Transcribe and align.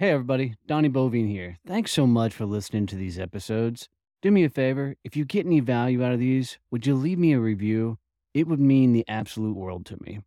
Hey, 0.00 0.12
everybody, 0.12 0.54
Donnie 0.64 0.88
Boivin 0.88 1.28
here. 1.28 1.58
Thanks 1.66 1.90
so 1.90 2.06
much 2.06 2.32
for 2.32 2.46
listening 2.46 2.86
to 2.86 2.94
these 2.94 3.18
episodes. 3.18 3.88
Do 4.22 4.30
me 4.30 4.44
a 4.44 4.48
favor, 4.48 4.94
if 5.02 5.16
you 5.16 5.24
get 5.24 5.44
any 5.44 5.58
value 5.58 6.04
out 6.04 6.12
of 6.12 6.20
these, 6.20 6.56
would 6.70 6.86
you 6.86 6.94
leave 6.94 7.18
me 7.18 7.32
a 7.32 7.40
review? 7.40 7.98
It 8.32 8.46
would 8.46 8.60
mean 8.60 8.92
the 8.92 9.04
absolute 9.08 9.56
world 9.56 9.86
to 9.86 9.96
me. 10.00 10.20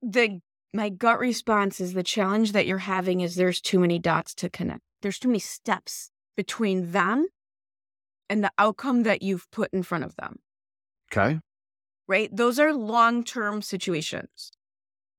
The 0.00 0.38
my 0.72 0.90
gut 0.90 1.18
response 1.18 1.80
is 1.80 1.92
the 1.92 2.04
challenge 2.04 2.52
that 2.52 2.68
you're 2.68 2.78
having 2.78 3.20
is 3.20 3.34
there's 3.34 3.60
too 3.60 3.80
many 3.80 3.98
dots 3.98 4.32
to 4.36 4.48
connect. 4.48 4.82
There's 5.02 5.18
too 5.18 5.26
many 5.26 5.40
steps 5.40 6.12
between 6.36 6.92
them 6.92 7.26
and 8.28 8.44
the 8.44 8.52
outcome 8.58 9.02
that 9.02 9.22
you've 9.22 9.50
put 9.50 9.72
in 9.72 9.82
front 9.82 10.04
of 10.04 10.14
them. 10.14 10.36
Okay. 11.12 11.40
Right? 12.06 12.30
Those 12.32 12.60
are 12.60 12.72
long-term 12.72 13.62
situations. 13.62 14.52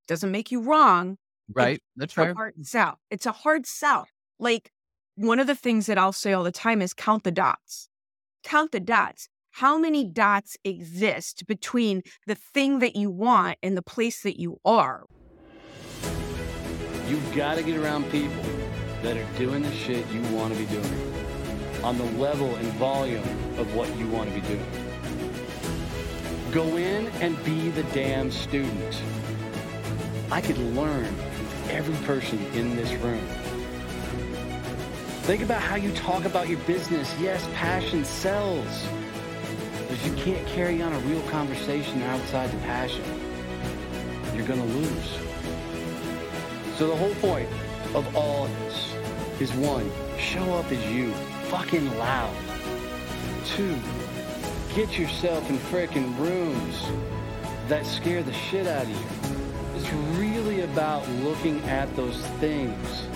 Doesn't 0.07 0.31
make 0.31 0.49
you 0.49 0.61
wrong, 0.61 1.17
Right. 1.53 1.81
That's 1.95 2.13
fair. 2.13 2.33
hard 2.33 2.53
sell. 2.65 2.99
It's 3.09 3.25
a 3.25 3.31
hard 3.31 3.65
sell. 3.65 4.07
Like 4.39 4.71
one 5.15 5.39
of 5.39 5.47
the 5.47 5.55
things 5.55 5.85
that 5.85 5.97
I'll 5.97 6.13
say 6.13 6.33
all 6.33 6.43
the 6.43 6.51
time 6.51 6.81
is 6.81 6.93
count 6.93 7.23
the 7.23 7.31
dots. 7.31 7.89
Count 8.43 8.71
the 8.71 8.79
dots. 8.79 9.27
How 9.55 9.77
many 9.77 10.05
dots 10.05 10.55
exist 10.63 11.45
between 11.45 12.03
the 12.25 12.35
thing 12.35 12.79
that 12.79 12.95
you 12.95 13.11
want 13.11 13.57
and 13.61 13.75
the 13.75 13.81
place 13.81 14.21
that 14.23 14.39
you 14.39 14.59
are? 14.63 15.05
You've 17.07 17.35
got 17.35 17.55
to 17.55 17.63
get 17.63 17.77
around 17.77 18.09
people 18.09 18.43
that 19.03 19.17
are 19.17 19.37
doing 19.37 19.63
the 19.63 19.71
shit 19.73 20.07
you 20.07 20.21
want 20.33 20.53
to 20.53 20.59
be 20.59 20.65
doing 20.67 21.13
on 21.83 21.97
the 21.97 22.05
level 22.19 22.55
and 22.55 22.67
volume 22.73 23.23
of 23.57 23.75
what 23.75 23.93
you 23.97 24.07
want 24.07 24.29
to 24.29 24.39
be 24.39 24.47
doing. 24.47 24.65
Go 26.51 26.77
in 26.77 27.07
and 27.21 27.41
be 27.43 27.69
the 27.69 27.83
damn 27.93 28.31
student. 28.31 29.01
I 30.31 30.39
could 30.41 30.57
learn 30.57 31.13
every 31.71 31.95
person 32.05 32.37
in 32.53 32.75
this 32.75 32.91
room. 32.95 33.25
Think 35.23 35.43
about 35.43 35.61
how 35.61 35.75
you 35.75 35.91
talk 35.93 36.25
about 36.25 36.49
your 36.49 36.59
business. 36.59 37.13
Yes, 37.19 37.47
passion 37.53 38.03
sells. 38.03 38.87
But 39.87 40.05
you 40.05 40.13
can't 40.13 40.45
carry 40.47 40.81
on 40.81 40.93
a 40.93 40.99
real 40.99 41.21
conversation 41.29 42.01
outside 42.03 42.51
the 42.51 42.57
passion. 42.59 43.03
You're 44.35 44.47
going 44.47 44.61
to 44.61 44.77
lose. 44.77 45.19
So 46.77 46.87
the 46.87 46.95
whole 46.95 47.13
point 47.15 47.49
of 47.93 48.15
all 48.15 48.45
of 48.45 48.59
this 48.59 48.93
is 49.39 49.53
one, 49.53 49.89
show 50.17 50.53
up 50.55 50.71
as 50.71 50.85
you, 50.91 51.13
fucking 51.49 51.97
loud. 51.97 52.35
Two, 53.45 53.77
get 54.75 54.97
yourself 54.97 55.49
in 55.49 55.57
frickin' 55.57 56.17
rooms 56.17 56.85
that 57.67 57.85
scare 57.85 58.23
the 58.23 58.33
shit 58.33 58.67
out 58.67 58.83
of 58.83 58.89
you. 58.89 59.75
It's 59.75 59.91
about 60.71 61.07
looking 61.09 61.59
at 61.65 61.93
those 61.97 62.25
things 62.39 63.07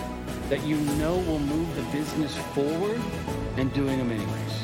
that 0.50 0.62
you 0.66 0.76
know 0.98 1.16
will 1.20 1.40
move 1.40 1.74
the 1.78 1.84
business 1.98 2.36
forward 2.54 3.00
and 3.56 3.72
doing 3.74 3.98
them 3.98 4.12
anyways. 4.12 4.64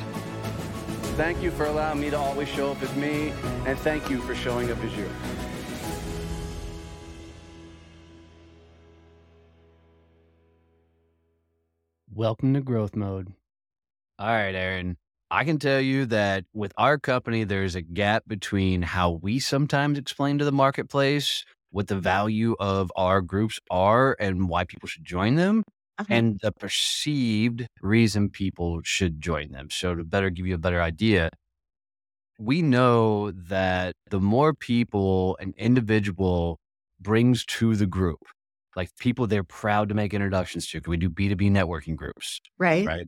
Thank 1.16 1.42
you 1.42 1.52
for 1.52 1.68
allowing 1.68 2.02
me 2.02 2.10
to 2.10 2.18
always 2.18 2.50
show 2.50 2.72
up 2.72 2.82
as 2.84 2.94
me, 2.96 3.34
and 3.66 3.80
thank 3.80 4.10
you 4.10 4.20
for 4.20 4.36
showing 4.36 4.70
up 4.70 4.78
as 4.84 4.94
you. 4.98 5.10
Welcome 12.14 12.54
to 12.56 12.62
growth 12.62 12.96
mode. 12.96 13.30
All 14.20 14.28
right, 14.28 14.54
Erin. 14.54 14.98
I 15.30 15.46
can 15.46 15.60
tell 15.60 15.80
you 15.80 16.08
that 16.08 16.44
with 16.54 16.74
our 16.78 16.98
company, 16.98 17.46
there's 17.46 17.76
a 17.76 17.82
gap 17.82 18.24
between 18.28 18.82
how 18.82 19.12
we 19.12 19.40
sometimes 19.40 19.98
explain 19.98 20.38
to 20.40 20.46
the 20.46 20.52
marketplace 20.52 21.46
what 21.72 21.88
the 21.88 22.00
value 22.00 22.56
of 22.60 22.92
our 22.96 23.22
groups 23.22 23.60
are 23.72 24.16
and 24.20 24.50
why 24.50 24.66
people 24.66 24.88
should 24.88 25.06
join 25.06 25.36
them 25.36 25.64
Uh-huh. 25.98 26.22
and 26.22 26.40
the 26.44 26.52
perceived 26.54 27.68
reason 27.82 28.30
people 28.30 28.82
should 28.84 29.22
join 29.22 29.52
them. 29.52 29.70
So, 29.72 29.96
to 29.96 30.04
better 30.04 30.30
give 30.30 30.48
you 30.48 30.56
a 30.56 30.60
better 30.60 30.82
idea, 30.82 31.30
we 32.40 32.62
know 32.62 33.32
that 33.32 33.96
the 34.10 34.20
more 34.20 34.54
people 34.54 35.38
an 35.40 35.54
individual 35.58 36.60
brings 37.00 37.46
to 37.46 37.76
the 37.76 37.86
group, 37.88 38.20
like 38.76 38.90
people 39.00 39.28
they're 39.28 39.44
proud 39.44 39.90
to 39.90 39.96
make 39.96 40.14
introductions 40.14 40.68
to, 40.70 40.82
'cause 40.82 40.90
we 40.90 40.98
do 40.98 41.10
B2B 41.10 41.50
networking 41.50 41.96
groups 41.96 42.40
right? 42.58 42.92
right? 42.92 43.08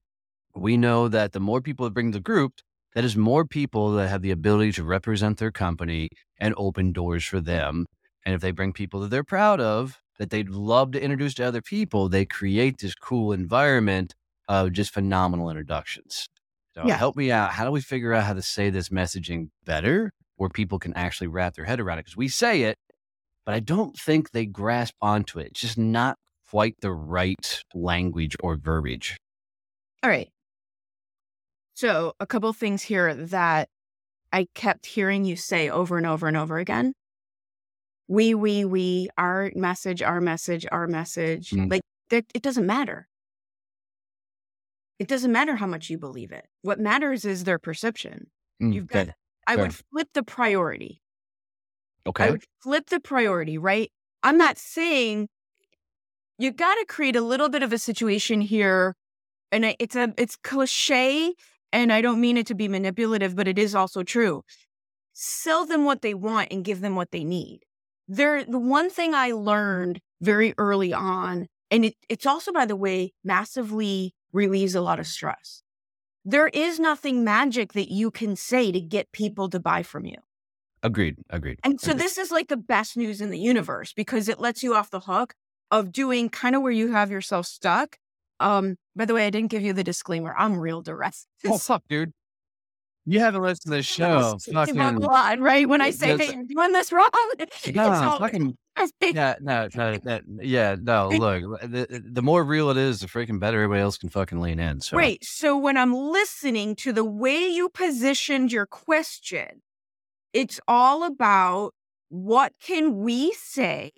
We 0.56 0.78
know 0.78 1.08
that 1.10 1.34
the 1.34 1.40
more 1.42 1.62
people 1.62 1.86
that 1.86 1.94
bring 1.96 2.12
the 2.12 2.20
group, 2.22 2.56
that 2.96 3.04
is 3.06 3.18
more 3.18 3.46
people 3.46 3.94
that 3.94 4.10
have 4.10 4.22
the 4.24 4.32
ability 4.32 4.74
to 4.74 4.84
represent 4.84 5.38
their 5.40 5.52
company 5.52 6.10
and 6.40 6.54
open 6.58 6.94
doors 6.94 7.26
for 7.26 7.42
them. 7.42 7.86
And 8.26 8.34
if 8.36 8.42
they 8.42 8.52
bring 8.52 8.74
people 8.74 9.00
that 9.02 9.10
they're 9.10 9.24
proud 9.24 9.60
of, 9.60 10.00
that 10.20 10.30
they'd 10.30 10.50
love 10.50 10.92
to 10.92 11.02
introduce 11.02 11.34
to 11.36 11.44
other 11.44 11.62
people, 11.62 12.08
they 12.10 12.26
create 12.26 12.78
this 12.80 12.96
cool 12.96 13.34
environment 13.34 14.14
of 14.48 14.72
just 14.72 14.94
phenomenal 14.94 15.50
introductions. 15.50 16.28
So 16.76 16.88
Yeah. 16.88 16.98
help 16.98 17.16
me 17.16 17.32
out. 17.32 17.52
How 17.52 17.66
do 17.66 17.72
we 17.72 17.82
figure 17.82 18.14
out 18.14 18.24
how 18.24 18.34
to 18.34 18.42
say 18.42 18.70
this 18.70 18.90
messaging 18.90 19.50
better 19.66 20.12
where 20.38 20.50
people 20.50 20.80
can 20.80 20.94
actually 20.94 21.28
wrap 21.28 21.56
their 21.56 21.66
head 21.66 21.80
around 21.80 22.00
it? 22.00 22.06
Because 22.06 22.18
we 22.18 22.28
say 22.28 22.64
it, 22.64 22.78
but 23.46 23.56
I 23.56 23.60
don't 23.60 23.98
think 23.98 24.32
they 24.32 24.46
grasp 24.46 24.96
onto 25.02 25.40
it. 25.40 25.48
It's 25.48 25.62
just 25.62 25.78
not 25.78 26.18
quite 26.50 26.76
the 26.82 26.92
right 26.92 27.64
language 27.74 28.36
or 28.42 28.56
verbiage. 28.58 29.18
All 30.04 30.10
right. 30.10 30.30
So, 31.76 32.14
a 32.20 32.28
couple 32.28 32.52
things 32.54 32.84
here 32.84 33.14
that 33.14 33.70
I 34.34 34.48
kept 34.56 34.86
hearing 34.88 35.26
you 35.26 35.36
say 35.36 35.70
over 35.70 35.98
and 35.98 36.06
over 36.08 36.28
and 36.28 36.38
over 36.38 36.60
again. 36.60 36.94
We, 38.08 38.34
we, 38.36 38.66
we, 38.66 39.10
our 39.18 39.52
message, 39.56 40.02
our 40.02 40.22
message, 40.22 40.66
our 40.72 40.88
message. 40.88 41.52
Mm. 41.52 41.72
Like, 41.72 41.82
that, 42.10 42.26
it 42.34 42.42
doesn't 42.42 42.66
matter. 42.66 43.08
It 45.00 45.08
doesn't 45.08 45.32
matter 45.32 45.56
how 45.56 45.68
much 45.68 45.90
you 45.90 45.98
believe 45.98 46.32
it. 46.32 46.46
What 46.62 46.80
matters 46.80 47.26
is 47.26 47.44
their 47.44 47.60
perception. 47.60 48.28
Mm, 48.62 48.74
You've 48.74 48.88
got, 48.88 49.04
okay. 49.04 49.14
I 49.48 49.56
fair. 49.56 49.64
would 49.64 49.76
flip 49.92 50.08
the 50.14 50.24
priority. 50.24 51.02
Okay. 52.06 52.26
I 52.26 52.32
would 52.32 52.44
flip 52.62 52.90
the 52.90 53.00
priority, 53.00 53.58
right? 53.58 53.92
I'm 54.22 54.38
not 54.38 54.58
saying 54.58 55.28
you 56.38 56.52
got 56.52 56.76
to 56.76 56.86
create 56.88 57.16
a 57.16 57.22
little 57.22 57.50
bit 57.50 57.64
of 57.64 57.74
a 57.74 57.78
situation 57.78 58.42
here, 58.42 58.96
and 59.52 59.76
it's 59.80 59.96
a 59.96 60.14
it's 60.18 60.36
cliche, 60.36 61.34
and 61.72 61.92
I 61.92 62.02
don't 62.02 62.20
mean 62.20 62.38
it 62.38 62.48
to 62.48 62.56
be 62.56 62.68
manipulative, 62.68 63.36
but 63.36 63.48
it 63.48 63.58
is 63.58 63.76
also 63.76 64.04
true. 64.04 64.44
Sell 65.14 65.66
them 65.66 65.86
what 65.86 66.02
they 66.02 66.14
want 66.14 66.50
and 66.52 66.64
give 66.66 66.82
them 66.82 66.96
what 66.96 67.12
they 67.12 67.24
need. 67.24 67.62
There, 68.16 68.44
the 68.44 68.60
one 68.60 68.90
thing 68.90 69.14
I 69.14 69.32
learned 69.32 70.00
very 70.22 70.54
early 70.58 70.94
on, 70.94 71.48
and 71.72 71.86
it, 71.86 71.96
it's 72.10 72.26
also, 72.26 72.52
by 72.52 72.66
the 72.66 72.76
way, 72.76 73.14
massively 73.24 74.14
relieves 74.32 74.76
a 74.76 74.82
lot 74.82 75.00
of 75.00 75.08
stress. 75.08 75.64
There 76.24 76.48
is 76.48 76.80
nothing 76.80 77.24
magic 77.24 77.74
that 77.74 77.92
you 77.92 78.12
can 78.12 78.36
say 78.36 78.72
to 78.72 78.80
get 78.80 79.12
people 79.12 79.50
to 79.50 79.60
buy 79.60 79.84
from 79.84 80.06
you. 80.06 80.18
Agreed. 80.84 81.18
Agreed. 81.30 81.60
And 81.64 81.82
so 81.82 81.92
Agreed. 81.92 82.04
this 82.04 82.18
is 82.18 82.30
like 82.32 82.50
the 82.50 82.58
best 82.58 82.96
news 82.98 83.20
in 83.20 83.30
the 83.30 83.40
universe 83.40 83.94
because 83.94 84.30
it 84.30 84.40
lets 84.40 84.62
you 84.62 84.76
off 84.76 84.90
the 84.90 85.00
hook 85.02 85.34
of 85.72 85.92
doing 85.92 86.30
kind 86.30 86.56
of 86.56 86.62
where 86.62 86.72
you 86.72 86.92
have 86.92 87.10
yourself 87.10 87.46
stuck. 87.48 87.98
Um, 88.40 88.76
by 88.96 89.06
the 89.06 89.14
way, 89.14 89.26
I 89.26 89.30
didn't 89.30 89.50
give 89.50 89.64
you 89.64 89.74
the 89.74 89.84
disclaimer. 89.84 90.36
I'm 90.38 90.58
real 90.60 90.82
direct. 90.82 91.26
Oh 91.46 91.58
fuck, 91.58 91.84
dude. 91.90 92.12
You 93.06 93.20
haven't 93.20 93.42
listened 93.42 93.72
to 93.72 93.78
the 93.78 93.84
show. 93.84 94.38
Fucking 94.52 94.78
right 94.78 95.68
when 95.68 95.82
I 95.82 95.92
say, 95.92 96.18
"Hey, 96.18 96.34
you're 96.34 96.44
doing 96.44 96.72
this 96.72 96.92
wrong," 96.92 97.10
no, 97.74 98.18
fucking 98.20 98.58
yeah, 99.02 99.36
no, 99.42 99.68
no, 99.76 99.98
no, 100.04 100.20
yeah, 100.42 100.76
no. 100.82 101.10
Look, 101.10 101.62
uh, 101.62 101.68
the, 101.68 101.96
uh, 101.96 102.00
the 102.04 102.22
more 102.22 102.44
real 102.44 102.70
it 102.70 102.78
is, 102.78 103.02
the 103.02 103.08
freaking 103.08 103.40
better 103.40 103.58
everybody 103.58 103.82
else 103.82 103.98
can 103.98 104.10
fucking 104.10 104.40
lean 104.40 104.60
in. 104.60 104.82
So 104.82 104.98
Right. 104.98 105.24
So 105.24 105.58
when 105.58 105.78
I'm 105.78 105.94
listening 105.94 106.76
to 106.78 106.92
the 106.94 107.04
way 107.04 107.48
you 107.48 107.70
positioned 107.70 108.52
your 108.52 108.66
question, 108.66 109.62
it's 110.32 110.60
all 110.68 111.04
about 111.04 111.74
what 112.10 112.54
can 112.62 112.98
we 113.00 113.34
say? 113.34 113.92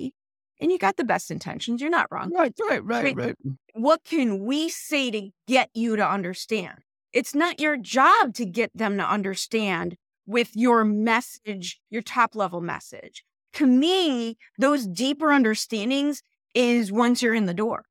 And 0.60 0.72
you 0.72 0.78
got 0.78 0.98
the 0.98 1.04
best 1.04 1.32
intentions. 1.32 1.82
You're 1.82 1.90
not 1.90 2.08
wrong. 2.12 2.32
right, 2.34 2.54
right, 2.60 2.84
right, 2.84 3.04
Right. 3.04 3.18
right. 3.18 3.36
what 3.74 4.04
can 4.04 4.46
we 4.46 4.70
say 4.70 5.12
to 5.12 5.30
get 5.48 5.70
you 5.74 5.96
to 5.96 6.08
understand? 6.08 6.80
It's 7.16 7.34
not 7.34 7.62
your 7.62 7.78
job 7.78 8.34
to 8.34 8.46
get 8.46 8.72
them 8.76 8.98
to 8.98 9.10
understand 9.10 9.96
with 10.28 10.52
your 10.54 10.84
message, 10.84 11.80
your 11.90 12.02
top 12.02 12.36
level 12.36 12.60
message. 12.60 13.24
To 13.54 13.66
me, 13.66 14.38
those 14.60 14.86
deeper 14.86 15.32
understandings 15.32 16.22
is 16.54 16.92
once 16.92 17.22
you're 17.22 17.34
in 17.34 17.46
the 17.46 17.54
door. 17.54 17.86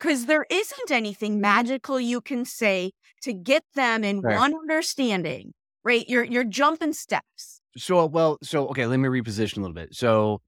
Because 0.00 0.26
there 0.26 0.46
isn't 0.50 0.90
anything 0.90 1.40
magical 1.40 2.00
you 2.00 2.20
can 2.20 2.44
say 2.44 2.90
to 3.22 3.32
get 3.32 3.62
them 3.76 4.02
in 4.02 4.20
Fair. 4.20 4.36
one 4.36 4.52
understanding, 4.52 5.54
right? 5.84 6.04
You're 6.08 6.24
you're 6.24 6.44
jumping 6.44 6.92
steps. 6.92 7.60
So 7.76 8.04
well, 8.04 8.36
so 8.42 8.66
okay, 8.70 8.86
let 8.86 8.98
me 8.98 9.08
reposition 9.08 9.58
a 9.58 9.60
little 9.60 9.74
bit. 9.74 9.94
So 9.94 10.42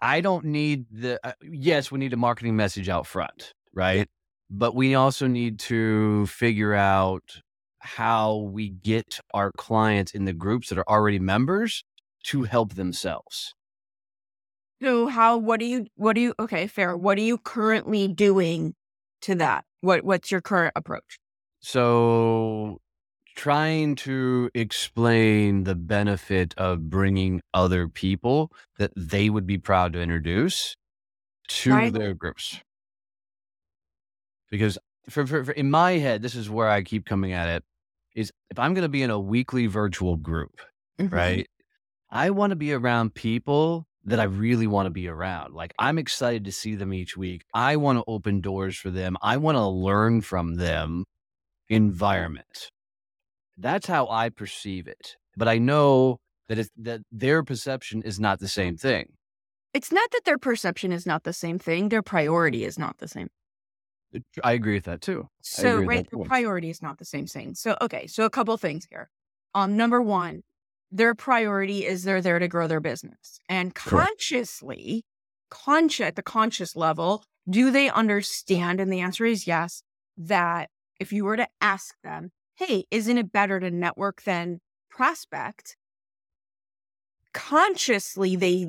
I 0.00 0.20
don't 0.20 0.44
need 0.44 0.86
the 0.92 1.18
uh, 1.24 1.32
yes, 1.42 1.90
we 1.90 1.98
need 1.98 2.12
a 2.12 2.16
marketing 2.16 2.54
message 2.54 2.88
out 2.88 3.08
front, 3.08 3.54
right? 3.74 4.08
But 4.50 4.74
we 4.74 4.94
also 4.94 5.26
need 5.26 5.58
to 5.60 6.26
figure 6.26 6.74
out 6.74 7.42
how 7.80 8.36
we 8.36 8.70
get 8.70 9.20
our 9.34 9.52
clients 9.52 10.12
in 10.12 10.24
the 10.24 10.32
groups 10.32 10.68
that 10.68 10.78
are 10.78 10.88
already 10.88 11.18
members 11.18 11.84
to 12.24 12.42
help 12.44 12.74
themselves. 12.74 13.54
So 14.82 15.08
how 15.08 15.36
what 15.38 15.60
do 15.60 15.66
you 15.66 15.86
what 15.96 16.14
do 16.14 16.20
you 16.20 16.34
okay, 16.38 16.66
fair. 16.66 16.96
What 16.96 17.18
are 17.18 17.22
you 17.22 17.38
currently 17.38 18.08
doing 18.08 18.74
to 19.22 19.34
that? 19.36 19.64
What 19.80 20.04
What's 20.04 20.30
your 20.30 20.40
current 20.40 20.72
approach? 20.76 21.18
So, 21.60 22.78
trying 23.36 23.96
to 23.96 24.50
explain 24.54 25.64
the 25.64 25.74
benefit 25.74 26.54
of 26.58 26.90
bringing 26.90 27.42
other 27.54 27.88
people 27.88 28.52
that 28.78 28.92
they 28.96 29.30
would 29.30 29.46
be 29.46 29.58
proud 29.58 29.92
to 29.94 30.00
introduce 30.02 30.76
to 31.48 31.90
Right. 31.90 31.92
their 31.92 32.14
groups. 32.14 32.60
Because 34.50 34.78
for, 35.08 35.26
for, 35.26 35.44
for 35.44 35.52
in 35.52 35.70
my 35.70 35.92
head, 35.92 36.22
this 36.22 36.34
is 36.34 36.48
where 36.50 36.68
I 36.68 36.82
keep 36.82 37.04
coming 37.06 37.32
at 37.32 37.48
it 37.48 37.64
is 38.14 38.32
if 38.50 38.58
I'm 38.58 38.74
going 38.74 38.82
to 38.82 38.88
be 38.88 39.02
in 39.02 39.10
a 39.10 39.20
weekly 39.20 39.66
virtual 39.66 40.16
group, 40.16 40.60
Mhm. 40.98 41.12
right? 41.12 41.46
I 42.10 42.30
want 42.30 42.50
to 42.50 42.56
be 42.56 42.72
around 42.72 43.14
people 43.14 43.86
that 44.04 44.18
I 44.18 44.24
really 44.24 44.66
want 44.66 44.86
to 44.86 44.90
be 44.90 45.06
around. 45.08 45.54
Like 45.54 45.74
I'm 45.78 45.98
excited 45.98 46.44
to 46.46 46.52
see 46.52 46.74
them 46.74 46.94
each 46.94 47.16
week. 47.16 47.44
I 47.52 47.76
want 47.76 47.98
to 47.98 48.04
open 48.06 48.40
doors 48.40 48.76
for 48.76 48.90
them. 48.90 49.16
I 49.20 49.36
want 49.36 49.56
to 49.56 49.66
learn 49.66 50.22
from 50.22 50.54
them 50.54 51.04
environment. 51.68 52.70
That's 53.58 53.86
how 53.86 54.08
I 54.08 54.30
perceive 54.30 54.86
it. 54.88 55.16
But 55.36 55.48
I 55.48 55.58
know 55.58 56.18
that 56.48 56.58
it's, 56.58 56.70
that 56.78 57.02
their 57.12 57.42
perception 57.42 58.02
is 58.02 58.18
not 58.18 58.40
the 58.40 58.48
same 58.48 58.76
thing. 58.76 59.12
It's 59.74 59.92
not 59.92 60.10
that 60.12 60.22
their 60.24 60.38
perception 60.38 60.92
is 60.92 61.04
not 61.04 61.24
the 61.24 61.32
same 61.34 61.58
thing; 61.58 61.90
their 61.90 62.02
priority 62.02 62.64
is 62.64 62.78
not 62.78 62.98
the 62.98 63.08
same. 63.08 63.28
I 64.42 64.52
agree 64.52 64.74
with 64.74 64.84
that 64.84 65.00
too. 65.00 65.28
So, 65.42 65.80
right, 65.80 66.04
the 66.10 66.18
priority 66.18 66.68
is 66.70 66.82
not 66.82 66.98
the 66.98 67.04
same 67.04 67.26
thing. 67.26 67.54
So, 67.54 67.76
okay, 67.80 68.06
so 68.06 68.24
a 68.24 68.30
couple 68.30 68.56
things 68.56 68.86
here. 68.90 69.08
Um, 69.54 69.76
number 69.76 70.02
one, 70.02 70.42
their 70.90 71.14
priority 71.14 71.84
is 71.86 72.02
they're 72.04 72.20
there 72.22 72.38
to 72.38 72.48
grow 72.48 72.66
their 72.66 72.80
business, 72.80 73.38
and 73.48 73.74
consciously, 73.74 75.04
conscious 75.50 76.06
at 76.08 76.16
the 76.16 76.22
conscious 76.22 76.74
level, 76.76 77.24
do 77.48 77.70
they 77.70 77.88
understand? 77.90 78.80
And 78.80 78.92
the 78.92 79.00
answer 79.00 79.24
is 79.24 79.46
yes. 79.46 79.82
That 80.16 80.70
if 80.98 81.12
you 81.12 81.24
were 81.24 81.36
to 81.36 81.48
ask 81.60 81.94
them, 82.02 82.32
"Hey, 82.56 82.84
isn't 82.90 83.18
it 83.18 83.30
better 83.32 83.60
to 83.60 83.70
network 83.70 84.22
than 84.22 84.60
prospect?" 84.90 85.76
Consciously, 87.32 88.36
they 88.36 88.66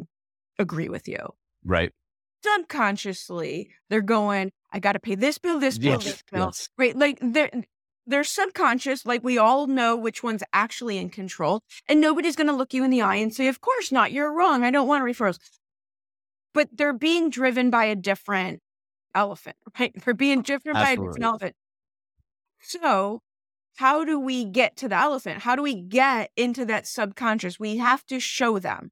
agree 0.60 0.90
with 0.90 1.08
you 1.08 1.36
Right. 1.64 1.94
subconsciously 2.44 3.74
they're 3.90 4.02
going 4.02 4.52
i 4.72 4.80
got 4.80 4.94
to 4.94 5.00
pay 5.00 5.16
this 5.16 5.38
bill 5.38 5.60
this 5.60 5.78
bill 5.78 5.94
Yes, 5.94 6.04
this 6.04 6.24
bill 6.32 6.46
yes. 6.46 6.70
right? 6.78 6.96
Like 6.96 7.20
they're 7.22 7.52
they're 8.08 8.24
subconscious 8.24 9.06
like 9.06 9.24
we 9.24 9.38
all 9.38 9.68
know 9.68 9.96
which 9.96 10.24
one's 10.24 10.44
actually 10.52 10.98
in 10.98 11.10
control 11.10 11.62
and 11.88 12.02
nobody's 12.02 12.36
going 12.36 12.48
to 12.48 12.54
look 12.54 12.74
you 12.74 12.84
in 12.84 12.90
the 12.90 13.02
eye 13.02 13.16
and 13.18 13.34
say 13.34 13.48
of 13.48 13.62
course 13.62 13.92
not 13.92 14.12
you're 14.12 14.34
wrong 14.34 14.64
i 14.64 14.72
don't 14.72 14.88
want 14.88 15.04
referrals. 15.04 15.38
But 16.54 16.70
they're 16.74 16.94
being 16.94 17.30
driven 17.30 17.70
by 17.70 17.86
a 17.86 17.96
different 17.96 18.62
elephant 19.14 19.56
right? 19.80 19.94
They're 20.04 20.14
being 20.14 20.42
driven 20.42 20.74
by 20.74 20.92
a 20.92 20.96
different 20.96 21.24
elephant. 21.24 21.56
So 22.62 23.22
how 23.78 24.04
do 24.04 24.20
we 24.20 24.44
get 24.44 24.76
to 24.78 24.90
the 24.90 24.98
elephant? 24.98 25.42
How 25.44 25.56
do 25.56 25.62
we 25.62 25.76
get 25.76 26.32
into 26.36 26.66
that 26.66 26.86
subconscious? 26.86 27.60
We 27.60 27.78
have 27.78 28.06
to 28.08 28.20
show 28.20 28.60
them. 28.60 28.92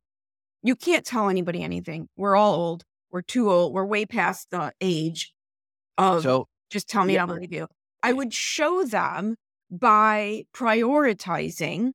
You 0.64 0.76
can't 0.76 1.06
tell 1.06 1.28
anybody 1.30 1.62
anything. 1.62 2.08
We're 2.16 2.36
all 2.36 2.54
old. 2.54 2.84
We're 3.12 3.22
too 3.22 3.50
old. 3.52 3.74
We're 3.74 3.86
way 3.86 4.06
past 4.06 4.50
the 4.50 4.74
age 4.80 5.34
of 5.98 6.24
So 6.24 6.48
just 6.70 6.88
tell 6.88 7.06
me 7.06 7.16
yeah. 7.16 7.24
I 7.24 7.28
believe 7.28 7.54
you. 7.54 7.68
I 8.04 8.14
would 8.14 8.34
show 8.34 8.84
them 8.84 9.36
by 9.70 10.44
prioritizing 10.54 11.92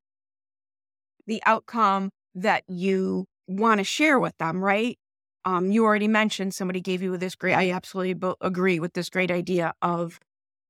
the 1.27 1.43
outcome 1.47 2.11
that 2.35 2.65
you 2.69 3.27
want 3.47 3.79
to 3.79 3.85
share 3.85 4.19
with 4.19 4.37
them, 4.39 4.63
right? 4.63 4.99
Um, 5.45 5.71
you 5.71 5.85
already 5.85 6.09
mentioned 6.09 6.55
somebody 6.55 6.81
gave 6.81 7.03
you 7.03 7.17
this 7.17 7.35
great. 7.35 7.55
I 7.55 7.71
absolutely 7.71 8.15
bo- 8.15 8.37
agree 8.41 8.79
with 8.81 8.93
this 8.93 9.11
great 9.11 9.31
idea 9.31 9.75
of 9.83 10.19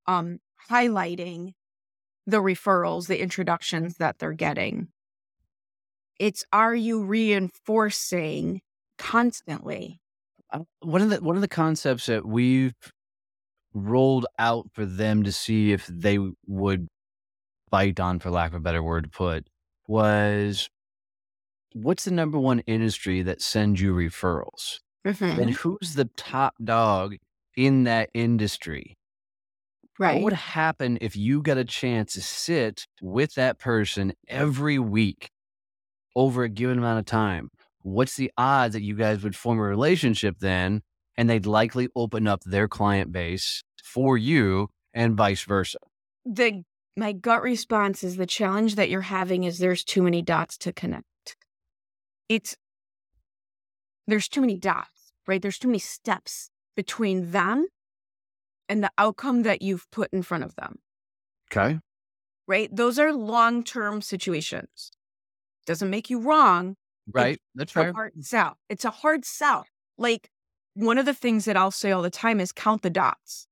um, 0.06 0.38
highlighting 0.70 1.52
the 2.26 2.38
referrals, 2.38 3.06
the 3.06 3.20
introductions 3.20 3.96
that 3.96 4.18
they're 4.18 4.32
getting. 4.32 4.88
It's 6.18 6.44
are 6.52 6.74
you 6.74 7.02
reinforcing 7.04 8.60
constantly? 8.96 10.00
uh, 10.52 10.60
one 10.80 11.02
of 11.02 11.10
the 11.10 11.20
one 11.20 11.36
of 11.36 11.42
the 11.42 11.48
concepts 11.48 12.06
that 12.06 12.26
we've 12.26 12.74
rolled 13.74 14.26
out 14.38 14.66
for 14.72 14.84
them 14.84 15.22
to 15.22 15.32
see 15.32 15.72
if 15.72 15.86
they 15.86 16.18
would 16.46 16.88
bite 17.70 18.00
on, 18.00 18.18
for 18.18 18.30
lack 18.30 18.52
of 18.52 18.56
a 18.56 18.60
better 18.60 18.82
word 18.82 19.04
to 19.04 19.10
put, 19.10 19.46
was 19.88 20.68
what's 21.74 22.04
the 22.04 22.10
number 22.10 22.38
one 22.38 22.60
industry 22.60 23.22
that 23.22 23.42
sends 23.42 23.80
you 23.80 23.94
referrals? 23.94 24.78
Mm-hmm. 25.06 25.40
And 25.40 25.50
who's 25.50 25.94
the 25.94 26.08
top 26.16 26.54
dog 26.62 27.16
in 27.56 27.84
that 27.84 28.10
industry? 28.14 28.96
Right. 29.98 30.14
What 30.14 30.24
would 30.24 30.32
happen 30.32 30.98
if 31.00 31.16
you 31.16 31.42
got 31.42 31.58
a 31.58 31.64
chance 31.64 32.14
to 32.14 32.22
sit 32.22 32.86
with 33.00 33.34
that 33.34 33.58
person 33.58 34.14
every 34.28 34.78
week 34.78 35.30
over 36.16 36.44
a 36.44 36.48
given 36.48 36.78
amount 36.78 37.00
of 37.00 37.04
time? 37.04 37.50
What's 37.82 38.16
the 38.16 38.30
odds 38.38 38.74
that 38.74 38.82
you 38.82 38.96
guys 38.96 39.22
would 39.22 39.36
form 39.36 39.58
a 39.58 39.62
relationship 39.62 40.36
then 40.38 40.82
and 41.16 41.28
they'd 41.28 41.46
likely 41.46 41.88
open 41.96 42.26
up 42.26 42.42
their 42.44 42.68
client 42.68 43.12
base 43.12 43.62
for 43.82 44.16
you 44.18 44.68
and 44.94 45.16
vice 45.16 45.42
versa? 45.44 45.78
the 46.24 46.62
my 46.96 47.12
gut 47.12 47.42
response 47.42 48.04
is 48.04 48.16
the 48.16 48.26
challenge 48.26 48.74
that 48.74 48.90
you're 48.90 49.00
having 49.00 49.44
is 49.44 49.58
there's 49.58 49.82
too 49.82 50.02
many 50.02 50.20
dots 50.20 50.58
to 50.58 50.72
connect. 50.72 51.06
It's 52.28 52.56
there's 54.06 54.28
too 54.28 54.40
many 54.40 54.56
dots, 54.58 55.12
right? 55.26 55.40
There's 55.40 55.58
too 55.58 55.68
many 55.68 55.78
steps 55.78 56.50
between 56.76 57.30
them 57.30 57.66
and 58.68 58.82
the 58.82 58.90
outcome 58.98 59.42
that 59.42 59.62
you've 59.62 59.90
put 59.90 60.10
in 60.12 60.22
front 60.22 60.44
of 60.44 60.54
them, 60.56 60.78
Okay. 61.50 61.78
right? 62.46 62.74
Those 62.74 62.98
are 62.98 63.12
long-term 63.12 64.02
situations. 64.02 64.90
Doesn't 65.66 65.90
make 65.90 66.10
you 66.10 66.20
wrong, 66.20 66.76
Right. 67.12 67.38
That's 67.54 67.72
It's 67.72 67.76
a 67.76 67.92
hard 67.92 68.24
sell. 68.24 68.58
It's 68.68 68.84
a 68.84 68.90
hard 68.90 69.24
sell. 69.24 69.64
Like 69.98 70.30
one 70.74 70.98
of 70.98 71.06
the 71.06 71.14
things 71.14 71.44
that 71.44 71.56
I'll 71.56 71.70
say 71.70 71.92
all 71.92 72.02
the 72.02 72.10
time 72.10 72.40
is 72.40 72.52
count 72.52 72.82
the 72.82 72.90
dots. 72.90 73.46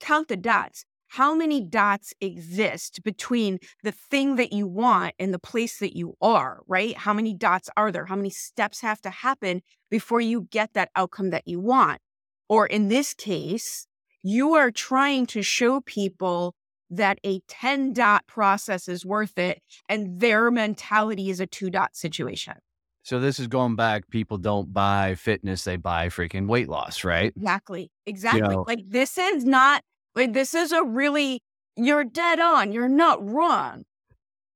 Count 0.00 0.28
the 0.28 0.36
dots. 0.36 0.84
How 1.08 1.34
many 1.34 1.60
dots 1.60 2.14
exist 2.20 3.02
between 3.02 3.58
the 3.82 3.90
thing 3.90 4.36
that 4.36 4.52
you 4.52 4.68
want 4.68 5.14
and 5.18 5.34
the 5.34 5.40
place 5.40 5.78
that 5.78 5.96
you 5.96 6.14
are, 6.22 6.60
right? 6.68 6.96
How 6.96 7.12
many 7.12 7.34
dots 7.34 7.68
are 7.76 7.90
there? 7.90 8.06
How 8.06 8.14
many 8.14 8.30
steps 8.30 8.80
have 8.82 9.00
to 9.02 9.10
happen 9.10 9.62
before 9.90 10.20
you 10.20 10.46
get 10.52 10.74
that 10.74 10.90
outcome 10.94 11.30
that 11.30 11.48
you 11.48 11.58
want? 11.58 12.00
Or 12.48 12.66
in 12.66 12.88
this 12.88 13.12
case, 13.12 13.88
you 14.22 14.54
are 14.54 14.70
trying 14.70 15.26
to 15.26 15.42
show 15.42 15.80
people 15.80 16.54
that 16.90 17.18
a 17.24 17.40
10 17.48 17.92
dot 17.92 18.26
process 18.26 18.88
is 18.88 19.04
worth 19.04 19.38
it 19.38 19.62
and 19.88 20.20
their 20.20 20.50
mentality 20.50 21.30
is 21.30 21.40
a 21.40 21.46
two 21.46 21.70
dot 21.70 21.96
situation. 21.96 22.54
So 23.02 23.18
this 23.18 23.38
is 23.38 23.46
going 23.46 23.76
back. 23.76 24.08
People 24.10 24.38
don't 24.38 24.72
buy 24.72 25.14
fitness; 25.14 25.64
they 25.64 25.76
buy 25.76 26.08
freaking 26.08 26.46
weight 26.46 26.68
loss, 26.68 27.04
right? 27.04 27.32
Exactly. 27.36 27.90
Exactly. 28.06 28.42
know- 28.42 28.64
Like 28.66 28.84
this 28.88 29.16
is 29.18 29.44
not 29.44 29.82
like 30.14 30.32
this 30.32 30.54
is 30.54 30.72
a 30.72 30.84
really 30.84 31.42
you're 31.76 32.04
dead 32.04 32.40
on. 32.40 32.72
You're 32.72 32.88
not 32.88 33.26
wrong. 33.26 33.84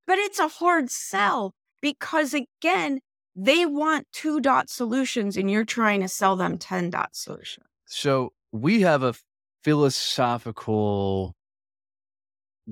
But 0.07 0.19
it's 0.19 0.39
a 0.39 0.49
hard 0.49 0.91
sell 0.91 1.55
because 1.81 2.35
again, 2.35 3.01
they 3.35 3.65
want 3.65 4.07
two 4.13 4.41
dot 4.41 4.69
solutions 4.69 5.37
and 5.37 5.51
you're 5.51 5.65
trying 5.65 6.01
to 6.03 6.09
sell 6.09 6.37
them 6.37 6.59
10 6.59 6.91
dot 6.91 7.11
solutions. 7.13 7.67
So 7.87 8.33
we 8.53 8.83
have 8.83 9.03
a 9.03 9.15
philosophical 9.63 11.35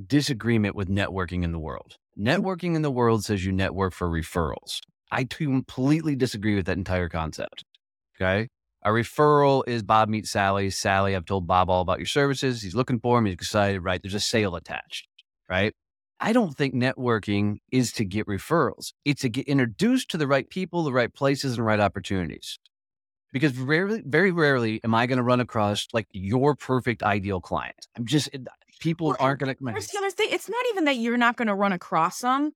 disagreement 0.06 0.74
with 0.74 0.88
networking 0.88 1.42
in 1.42 1.52
the 1.52 1.58
world. 1.58 1.96
Mm. 2.18 2.26
Networking 2.38 2.76
in 2.76 2.82
the 2.82 2.90
world 2.90 3.24
says 3.24 3.44
you 3.44 3.52
network 3.52 3.94
for 3.94 4.08
referrals. 4.08 4.80
I 5.12 5.24
completely 5.24 6.16
disagree 6.16 6.56
with 6.56 6.66
that 6.66 6.78
entire 6.78 7.08
concept. 7.08 7.64
Okay. 8.16 8.48
A 8.84 8.88
referral 8.88 9.62
is 9.68 9.82
Bob 9.82 10.08
meets 10.08 10.30
Sally. 10.30 10.70
Sally, 10.70 11.14
I've 11.14 11.26
told 11.26 11.46
Bob 11.46 11.70
all 11.70 11.82
about 11.82 11.98
your 11.98 12.06
services. 12.06 12.62
He's 12.62 12.74
looking 12.74 12.98
for 12.98 13.18
him. 13.18 13.26
He's 13.26 13.34
excited, 13.34 13.80
right? 13.80 14.02
There's 14.02 14.14
a 14.14 14.20
sale 14.20 14.56
attached, 14.56 15.06
right? 15.48 15.72
I 16.18 16.32
don't 16.32 16.56
think 16.56 16.74
networking 16.74 17.58
is 17.70 17.92
to 17.92 18.04
get 18.04 18.26
referrals. 18.26 18.92
It's 19.04 19.22
to 19.22 19.28
get 19.28 19.46
introduced 19.46 20.10
to 20.12 20.16
the 20.16 20.26
right 20.26 20.48
people, 20.48 20.82
the 20.82 20.92
right 20.92 21.12
places, 21.12 21.52
and 21.52 21.58
the 21.58 21.64
right 21.64 21.80
opportunities 21.80 22.58
because 23.32 23.56
rarely, 23.56 24.02
very 24.04 24.30
rarely 24.30 24.80
am 24.84 24.94
I 24.94 25.06
going 25.06 25.16
to 25.16 25.22
run 25.22 25.40
across 25.40 25.88
like 25.92 26.06
your 26.12 26.54
perfect 26.54 27.02
ideal 27.02 27.40
client. 27.40 27.88
I'm 27.96 28.06
just 28.06 28.28
people 28.78 29.08
Well, 29.08 29.16
aren't 29.18 29.40
going 29.40 29.54
to. 29.54 29.70
Here's 29.70 29.88
the 29.88 29.98
other 29.98 30.10
thing. 30.10 30.28
It's 30.30 30.48
not 30.48 30.64
even 30.70 30.84
that 30.84 30.96
you're 30.96 31.16
not 31.16 31.36
going 31.36 31.48
to 31.48 31.54
run 31.54 31.72
across 31.72 32.20
them. 32.20 32.52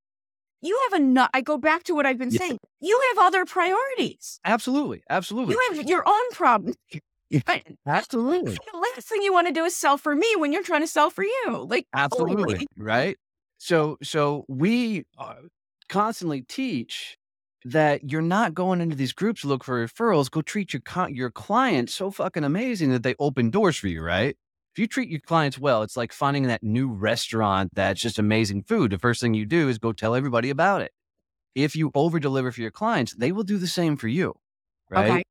You 0.63 0.79
have 0.91 1.01
enough. 1.01 1.31
I 1.35 1.41
go 1.43 1.59
back 1.59 1.85
to 1.85 1.95
what 1.95 2.07
I've 2.07 2.19
been 2.19 2.31
Yeah. 2.31 2.39
saying. 2.39 2.59
You 2.81 3.01
have 3.15 3.27
other 3.27 3.45
priorities. 3.45 4.41
Absolutely, 4.45 5.03
absolutely, 5.11 5.55
You 5.55 5.77
have 5.77 5.87
your 5.89 6.03
own 6.07 6.31
problems. 6.33 6.77
But 7.45 7.63
absolutely, 7.87 8.53
the 8.73 8.79
last 8.79 9.09
thing 9.09 9.21
you 9.23 9.33
want 9.33 9.49
to 9.49 9.53
do 9.53 9.65
is 9.65 9.77
sell 9.77 9.99
for 9.99 10.15
me 10.15 10.27
when 10.37 10.53
you're 10.53 10.63
trying 10.63 10.83
to 10.83 10.87
sell 10.87 11.11
for 11.11 11.25
you. 11.25 11.67
Like 11.69 11.87
absolutely, 11.93 12.37
totally. 12.37 12.67
right? 12.77 13.17
So, 13.59 13.99
so 14.03 14.45
we 14.49 15.05
uh, 15.19 15.35
constantly 15.89 16.43
teach 16.43 17.17
that 17.65 18.09
you're 18.09 18.23
not 18.23 18.55
going 18.55 18.81
into 18.81 18.95
these 18.95 19.13
groups 19.13 19.41
to 19.41 19.49
look 19.49 19.65
for 19.65 19.85
referrals. 19.85 20.31
Go 20.31 20.41
treat 20.41 20.73
your 20.73 20.83
con- 20.83 21.15
your 21.17 21.31
clients 21.31 21.95
so 21.95 22.13
fucking 22.13 22.45
amazing 22.45 22.91
that 22.93 23.03
they 23.03 23.17
open 23.19 23.51
doors 23.51 23.77
for 23.77 23.89
you, 23.89 24.03
right? 24.03 24.37
If 24.77 24.81
you 24.81 24.87
treat 24.87 25.09
your 25.09 25.21
clients 25.21 25.59
well, 25.59 25.83
it's 25.83 25.97
like 25.97 26.13
finding 26.13 26.49
that 26.49 26.63
new 26.63 26.93
restaurant 26.93 27.75
that's 27.75 27.99
just 27.99 28.19
amazing 28.19 28.65
food. 28.65 28.91
The 28.93 28.99
first 28.99 29.23
thing 29.23 29.33
you 29.33 29.47
do 29.47 29.71
is 29.71 29.79
go 29.79 29.91
tell 29.91 30.15
everybody 30.15 30.51
about 30.51 30.83
it. 30.83 30.93
If 31.55 31.75
you 31.75 31.91
over 31.95 32.21
deliver 32.21 32.53
for 32.53 32.61
your 32.61 32.71
clients, 32.71 33.15
they 33.15 33.33
will 33.33 33.43
do 33.43 33.57
the 33.57 33.69
same 33.69 33.97
for 33.97 34.09
you. 34.09 34.35
Right. 34.91 35.11
Okay. 35.11 35.23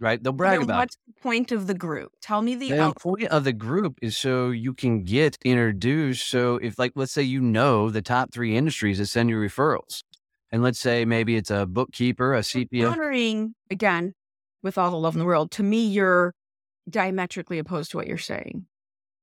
Right. 0.00 0.22
They'll 0.22 0.32
brag 0.32 0.60
Then 0.60 0.64
about 0.64 0.74
it. 0.74 0.78
what's 0.78 0.96
the 1.06 1.20
point 1.20 1.52
of 1.52 1.66
the 1.66 1.74
group? 1.74 2.12
Tell 2.22 2.40
me 2.40 2.54
the 2.54 2.70
The 2.70 2.94
point 2.98 3.28
of 3.28 3.44
the 3.44 3.52
group 3.52 3.98
is 4.00 4.16
so 4.16 4.48
you 4.48 4.72
can 4.72 5.04
get 5.04 5.36
introduced. 5.44 6.26
So 6.26 6.56
if 6.56 6.78
like 6.78 6.92
let's 6.94 7.12
say 7.12 7.20
you 7.20 7.42
know 7.42 7.90
the 7.90 8.00
top 8.00 8.32
three 8.32 8.56
industries 8.56 8.96
that 8.96 9.06
send 9.08 9.28
you 9.28 9.36
referrals. 9.36 10.02
And 10.50 10.62
let's 10.62 10.80
say 10.80 11.04
maybe 11.04 11.36
it's 11.36 11.50
a 11.50 11.66
bookkeeper, 11.66 12.32
a 12.32 12.40
CPA. 12.40 12.88
countering 12.88 13.54
again 13.70 14.14
with 14.62 14.78
all 14.78 14.90
the 14.90 14.96
love 14.96 15.14
in 15.14 15.18
the 15.18 15.26
world. 15.26 15.50
To 15.50 15.62
me, 15.62 15.86
you're 15.86 16.32
diametrically 16.88 17.58
opposed 17.58 17.90
to 17.90 17.98
what 17.98 18.06
you're 18.06 18.16
saying. 18.16 18.64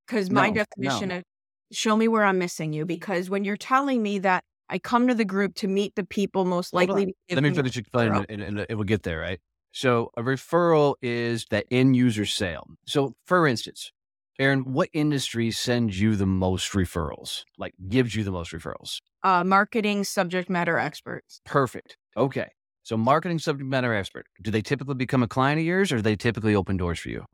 Because 0.07 0.29
my 0.29 0.49
No, 0.49 0.53
definition 0.53 1.09
no. 1.09 1.17
of 1.17 1.23
show 1.71 1.95
me 1.95 2.07
where 2.07 2.23
I'm 2.23 2.37
missing 2.37 2.73
you. 2.73 2.85
Because 2.85 3.29
when 3.29 3.43
you're 3.43 3.57
telling 3.57 4.01
me 4.03 4.19
that 4.19 4.43
I 4.69 4.79
come 4.79 5.07
to 5.07 5.13
the 5.13 5.25
group 5.25 5.55
to 5.55 5.67
meet 5.67 5.95
the 5.95 6.05
people 6.05 6.45
most 6.45 6.73
likely 6.73 7.07
to 7.07 7.35
Let 7.35 7.43
me 7.43 7.53
finish 7.53 7.77
explaining 7.77 8.25
and, 8.29 8.41
and 8.41 8.65
it 8.69 8.75
will 8.75 8.83
get 8.83 9.03
there, 9.03 9.19
right? 9.19 9.39
So 9.71 10.11
a 10.17 10.21
referral 10.21 10.95
is 11.01 11.45
that 11.49 11.65
end 11.71 11.95
user 11.95 12.25
sale. 12.25 12.67
So 12.85 13.13
for 13.25 13.47
instance, 13.47 13.91
Erin, 14.39 14.73
what 14.73 14.89
industry 14.93 15.51
sends 15.51 15.99
you 16.01 16.15
the 16.15 16.25
most 16.25 16.71
referrals? 16.73 17.43
Like 17.57 17.73
gives 17.87 18.15
you 18.15 18.23
the 18.23 18.31
most 18.31 18.51
referrals? 18.51 18.99
uh, 19.23 19.43
marketing 19.43 20.03
subject 20.03 20.49
matter 20.49 20.77
experts. 20.77 21.41
Perfect. 21.45 21.97
Okay. 22.17 22.49
So 22.83 22.97
marketing 22.97 23.39
subject 23.39 23.69
matter 23.69 23.93
expert. 23.93 24.25
Do 24.41 24.51
they 24.51 24.61
typically 24.61 24.95
become 24.95 25.21
a 25.21 25.27
client 25.27 25.59
of 25.59 25.65
yours 25.65 25.91
or 25.91 25.97
do 25.97 26.01
they 26.01 26.15
typically 26.15 26.55
open 26.55 26.77
doors 26.77 26.99
for 26.99 27.09
you? 27.09 27.25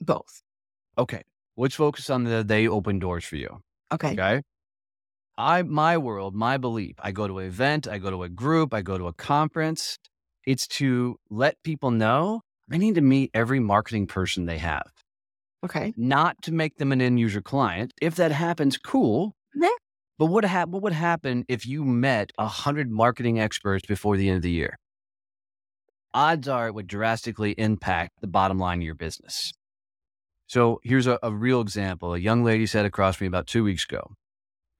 Both. 0.00 0.42
Okay. 0.96 1.22
Let's 1.56 1.74
focus 1.74 2.08
on 2.10 2.24
the 2.24 2.42
they 2.42 2.66
open 2.66 2.98
doors 2.98 3.24
for 3.24 3.36
you. 3.36 3.60
Okay. 3.92 4.12
Okay. 4.12 4.42
I 5.36 5.62
my 5.62 5.96
world, 5.98 6.34
my 6.34 6.56
belief. 6.58 6.96
I 6.98 7.12
go 7.12 7.26
to 7.26 7.38
an 7.38 7.46
event, 7.46 7.88
I 7.88 7.98
go 7.98 8.10
to 8.10 8.22
a 8.22 8.28
group, 8.28 8.74
I 8.74 8.82
go 8.82 8.98
to 8.98 9.06
a 9.08 9.12
conference. 9.12 9.98
It's 10.46 10.66
to 10.78 11.16
let 11.30 11.56
people 11.62 11.90
know 11.90 12.42
I 12.70 12.78
need 12.78 12.94
to 12.94 13.00
meet 13.00 13.30
every 13.34 13.60
marketing 13.60 14.06
person 14.06 14.46
they 14.46 14.58
have, 14.58 14.90
Okay. 15.64 15.92
not 15.96 16.40
to 16.42 16.52
make 16.52 16.76
them 16.76 16.90
an 16.90 17.02
end 17.02 17.20
user 17.20 17.42
client. 17.42 17.92
If 18.00 18.14
that 18.16 18.32
happens, 18.32 18.78
cool. 18.78 19.34
Yeah. 19.54 19.68
But 20.18 20.26
what 20.26 20.44
hap- 20.44 20.68
what 20.68 20.82
would 20.82 20.92
happen 20.94 21.44
if 21.48 21.66
you 21.66 21.84
met 21.84 22.30
a 22.38 22.46
hundred 22.46 22.90
marketing 22.90 23.38
experts 23.40 23.84
before 23.86 24.16
the 24.16 24.28
end 24.28 24.36
of 24.36 24.42
the 24.42 24.50
year? 24.50 24.78
Odds 26.14 26.46
are 26.48 26.68
it 26.68 26.74
would 26.74 26.86
drastically 26.86 27.52
impact 27.52 28.20
the 28.20 28.26
bottom 28.26 28.58
line 28.58 28.78
of 28.78 28.84
your 28.84 28.94
business. 28.94 29.52
So 30.52 30.82
here's 30.84 31.06
a, 31.06 31.18
a 31.22 31.32
real 31.32 31.62
example. 31.62 32.12
A 32.12 32.18
young 32.18 32.44
lady 32.44 32.66
sat 32.66 32.84
across 32.84 33.22
me 33.22 33.26
about 33.26 33.46
two 33.46 33.64
weeks 33.64 33.84
ago, 33.84 34.12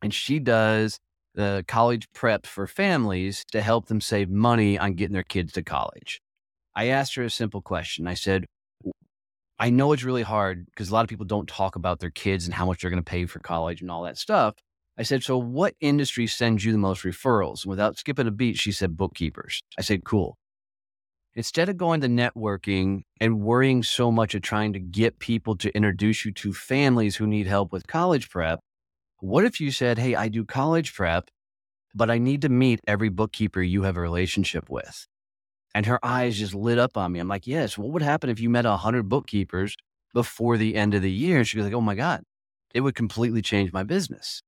and 0.03 0.13
she 0.13 0.39
does 0.39 0.99
the 1.35 1.65
college 1.67 2.13
prep 2.13 2.45
for 2.45 2.67
families 2.67 3.43
to 3.53 3.63
help 3.63 3.87
them 3.87 3.99
save 3.99 4.29
money 4.29 4.79
on 4.79 4.93
getting 4.93 5.15
their 5.15 5.23
kids 5.23 5.55
to 5.55 5.63
college. 5.63 6.21
I 6.77 6.89
asked 6.89 7.15
her 7.15 7.23
a 7.23 7.31
simple 7.31 7.63
question. 7.63 8.07
I 8.07 8.13
said, 8.13 8.45
I 9.59 9.71
know 9.71 9.95
it's 9.95 10.05
really 10.05 10.25
hard 10.25 10.67
because 10.67 10.91
a 10.91 10.93
lot 10.93 11.05
of 11.05 11.09
people 11.09 11.25
don't 11.25 11.49
talk 11.49 11.75
about 11.75 12.01
their 12.01 12.11
kids 12.11 12.45
and 12.45 12.53
how 12.53 12.67
much 12.67 12.83
they're 12.83 12.91
going 12.91 13.03
to 13.03 13.11
pay 13.11 13.25
for 13.25 13.39
college 13.39 13.81
and 13.81 13.91
all 13.91 14.03
that 14.03 14.19
stuff. 14.19 14.57
I 14.99 15.05
said, 15.05 15.23
So 15.23 15.39
what 15.39 15.73
industry 15.81 16.27
sends 16.27 16.67
you 16.67 16.73
the 16.73 16.77
most 16.77 17.03
referrals? 17.03 17.65
And 17.65 17.71
without 17.71 17.97
skipping 17.97 18.27
a 18.27 18.31
beat, 18.31 18.59
she 18.59 18.73
said, 18.73 18.99
Bookkeepers. 18.99 19.63
I 19.79 19.81
said, 19.81 20.05
Cool. 20.05 20.37
Instead 21.35 21.69
of 21.69 21.79
going 21.79 22.01
to 22.03 22.09
networking 22.09 23.03
and 23.21 23.41
worrying 23.41 23.83
so 23.83 24.13
much 24.13 24.35
of 24.35 24.43
trying 24.43 24.73
to 24.75 24.79
get 24.79 25.19
people 25.19 25.57
to 25.57 25.75
introduce 25.75 26.25
you 26.25 26.33
to 26.33 26.53
families 26.53 27.17
who 27.17 27.27
need 27.27 27.47
help 27.47 27.73
with 27.73 27.87
college 27.87 28.29
prep, 28.29 28.61
what 29.21 29.45
if 29.45 29.61
you 29.61 29.71
said, 29.71 29.99
Hey, 29.99 30.15
I 30.15 30.29
do 30.29 30.45
college 30.45 30.95
prep, 30.95 31.29
but 31.95 32.11
I 32.11 32.19
need 32.19 32.43
to 32.43 32.49
meet 32.49 32.81
every 32.87 33.09
bookkeeper 33.09 33.63
you 33.63 33.83
have 33.85 33.97
a 33.97 34.01
relationship 34.01 34.69
with? 34.69 35.07
And 35.75 35.87
her 35.87 36.05
eyes 36.05 36.39
just 36.39 36.55
lit 36.55 36.79
up 36.79 36.99
on 36.99 37.13
me. 37.13 37.19
I'm 37.19 37.29
like, 37.29 37.47
Yes, 37.47 37.79
what 37.79 37.91
would 37.93 38.03
happen 38.03 38.29
if 38.29 38.41
you 38.41 38.51
met 38.51 38.67
100 38.67 39.09
bookkeepers 39.09 39.77
before 40.13 40.59
the 40.59 40.77
end 40.77 40.93
of 40.93 41.01
the 41.01 41.13
year? 41.13 41.45
She 41.45 41.57
was 41.57 41.65
like, 41.65 41.75
Oh 41.75 41.81
my 41.81 41.95
God, 41.95 42.23
it 42.75 42.83
would 42.83 42.95
completely 42.95 43.41
change 43.41 43.73
my 43.73 43.85
business. 43.85 44.43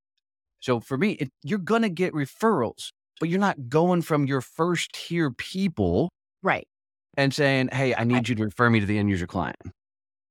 So 0.60 0.80
for 0.80 0.98
me, 0.98 1.12
it, 1.12 1.30
you're 1.42 1.58
going 1.58 1.82
to 1.82 1.88
get 1.88 2.12
referrals, 2.12 2.90
but 3.20 3.30
you're 3.30 3.40
not 3.40 3.70
going 3.70 4.02
from 4.02 4.26
your 4.26 4.42
first 4.42 4.92
tier 4.92 5.30
people 5.30 6.10
Right. 6.44 6.68
And 7.16 7.32
saying, 7.32 7.68
Hey, 7.72 7.94
I 7.94 8.04
need 8.04 8.28
you 8.28 8.34
to 8.36 8.44
refer 8.44 8.70
me 8.70 8.80
to 8.80 8.86
the 8.86 8.98
end 8.98 9.10
user 9.10 9.26
client. 9.26 9.56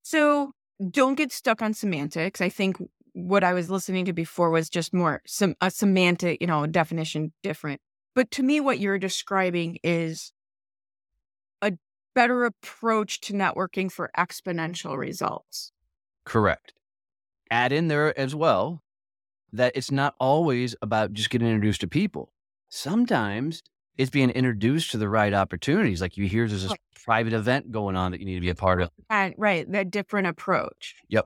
So 0.03 0.51
don't 0.91 1.15
get 1.15 1.31
stuck 1.31 1.61
on 1.61 1.73
semantics. 1.73 2.41
I 2.41 2.49
think 2.49 2.77
what 3.13 3.43
I 3.43 3.53
was 3.53 3.69
listening 3.69 4.05
to 4.05 4.13
before 4.13 4.49
was 4.49 4.69
just 4.69 4.93
more 4.93 5.21
some 5.25 5.55
a 5.61 5.71
semantic, 5.71 6.41
you 6.41 6.47
know, 6.47 6.65
definition 6.67 7.31
different. 7.43 7.79
But 8.15 8.31
to 8.31 8.43
me, 8.43 8.59
what 8.59 8.79
you're 8.79 8.99
describing 8.99 9.77
is 9.83 10.33
a 11.61 11.73
better 12.13 12.45
approach 12.45 13.21
to 13.21 13.33
networking 13.33 13.91
for 13.91 14.11
exponential 14.17 14.97
results. 14.97 15.71
Correct. 16.25 16.73
Add 17.49 17.71
in 17.71 17.87
there 17.87 18.17
as 18.17 18.35
well 18.35 18.81
that 19.51 19.73
it's 19.75 19.91
not 19.91 20.15
always 20.19 20.75
about 20.81 21.13
just 21.13 21.29
getting 21.29 21.47
introduced 21.47 21.81
to 21.81 21.87
people. 21.87 22.31
Sometimes 22.69 23.61
it's 23.97 24.09
being 24.09 24.29
introduced 24.31 24.91
to 24.91 24.97
the 24.97 25.09
right 25.09 25.33
opportunities. 25.33 26.01
Like 26.01 26.17
you 26.17 26.27
hear 26.27 26.47
there's 26.47 26.63
this 26.63 26.75
private 27.03 27.33
event 27.33 27.71
going 27.71 27.95
on 27.95 28.11
that 28.11 28.19
you 28.19 28.25
need 28.25 28.35
to 28.35 28.41
be 28.41 28.49
a 28.49 28.55
part 28.55 28.81
of. 28.81 28.89
And 29.09 29.33
right, 29.37 29.69
that 29.71 29.91
different 29.91 30.27
approach. 30.27 30.95
Yep. 31.09 31.25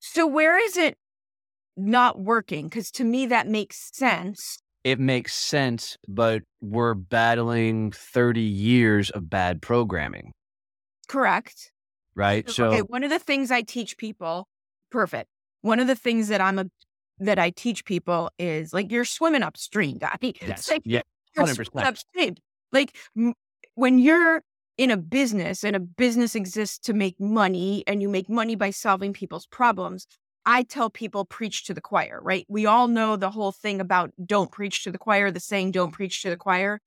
So 0.00 0.26
where 0.26 0.58
is 0.58 0.76
it 0.76 0.96
not 1.76 2.18
working? 2.18 2.68
Because 2.68 2.90
to 2.92 3.04
me, 3.04 3.26
that 3.26 3.46
makes 3.46 3.90
sense. 3.92 4.58
It 4.82 4.98
makes 4.98 5.34
sense, 5.34 5.98
but 6.08 6.42
we're 6.62 6.94
battling 6.94 7.92
30 7.92 8.40
years 8.40 9.10
of 9.10 9.28
bad 9.28 9.60
programming, 9.60 10.32
Correct. 11.06 11.70
right? 12.14 12.48
So, 12.48 12.68
okay, 12.68 12.80
one 12.80 13.04
of 13.04 13.10
the 13.10 13.18
things 13.18 13.50
I 13.50 13.60
teach 13.60 13.98
people, 13.98 14.48
perfect. 14.90 15.28
One 15.60 15.80
of 15.80 15.86
the 15.86 15.94
things 15.94 16.28
that 16.28 16.40
I'm 16.40 16.58
a 16.58 16.64
that 17.18 17.38
I 17.38 17.50
teach 17.50 17.84
people 17.84 18.30
is 18.38 18.72
like 18.72 18.90
you're 18.90 19.04
swimming 19.04 19.42
upstream, 19.42 19.98
guy. 19.98 20.16
yes, 20.22 20.34
It's 20.40 20.70
like 20.70 20.82
yeah, 20.86 21.02
100%. 21.36 21.86
upstream. 21.86 22.36
Like 22.72 22.96
m- 23.16 23.34
when 23.74 23.98
you're 23.98 24.42
in 24.80 24.90
a 24.90 24.96
business 24.96 25.62
and 25.62 25.76
a 25.76 25.80
business 25.80 26.34
exists 26.34 26.78
to 26.78 26.94
make 26.94 27.20
money 27.20 27.84
and 27.86 28.00
you 28.00 28.08
make 28.08 28.30
money 28.30 28.54
by 28.54 28.70
solving 28.70 29.12
people's 29.12 29.46
problems. 29.46 30.06
I 30.46 30.62
tell 30.62 30.88
people 30.88 31.26
preach 31.26 31.66
to 31.66 31.74
the 31.74 31.82
choir, 31.82 32.18
right? 32.22 32.46
We 32.48 32.64
all 32.64 32.88
know 32.88 33.16
the 33.16 33.30
whole 33.30 33.52
thing 33.52 33.78
about 33.78 34.10
don't 34.24 34.50
preach 34.50 34.82
to 34.84 34.90
the 34.90 34.96
choir, 34.96 35.30
the 35.30 35.38
saying 35.38 35.72
don't 35.72 35.92
preach 35.92 36.22
to 36.22 36.30
the 36.30 36.36
choir. 36.38 36.80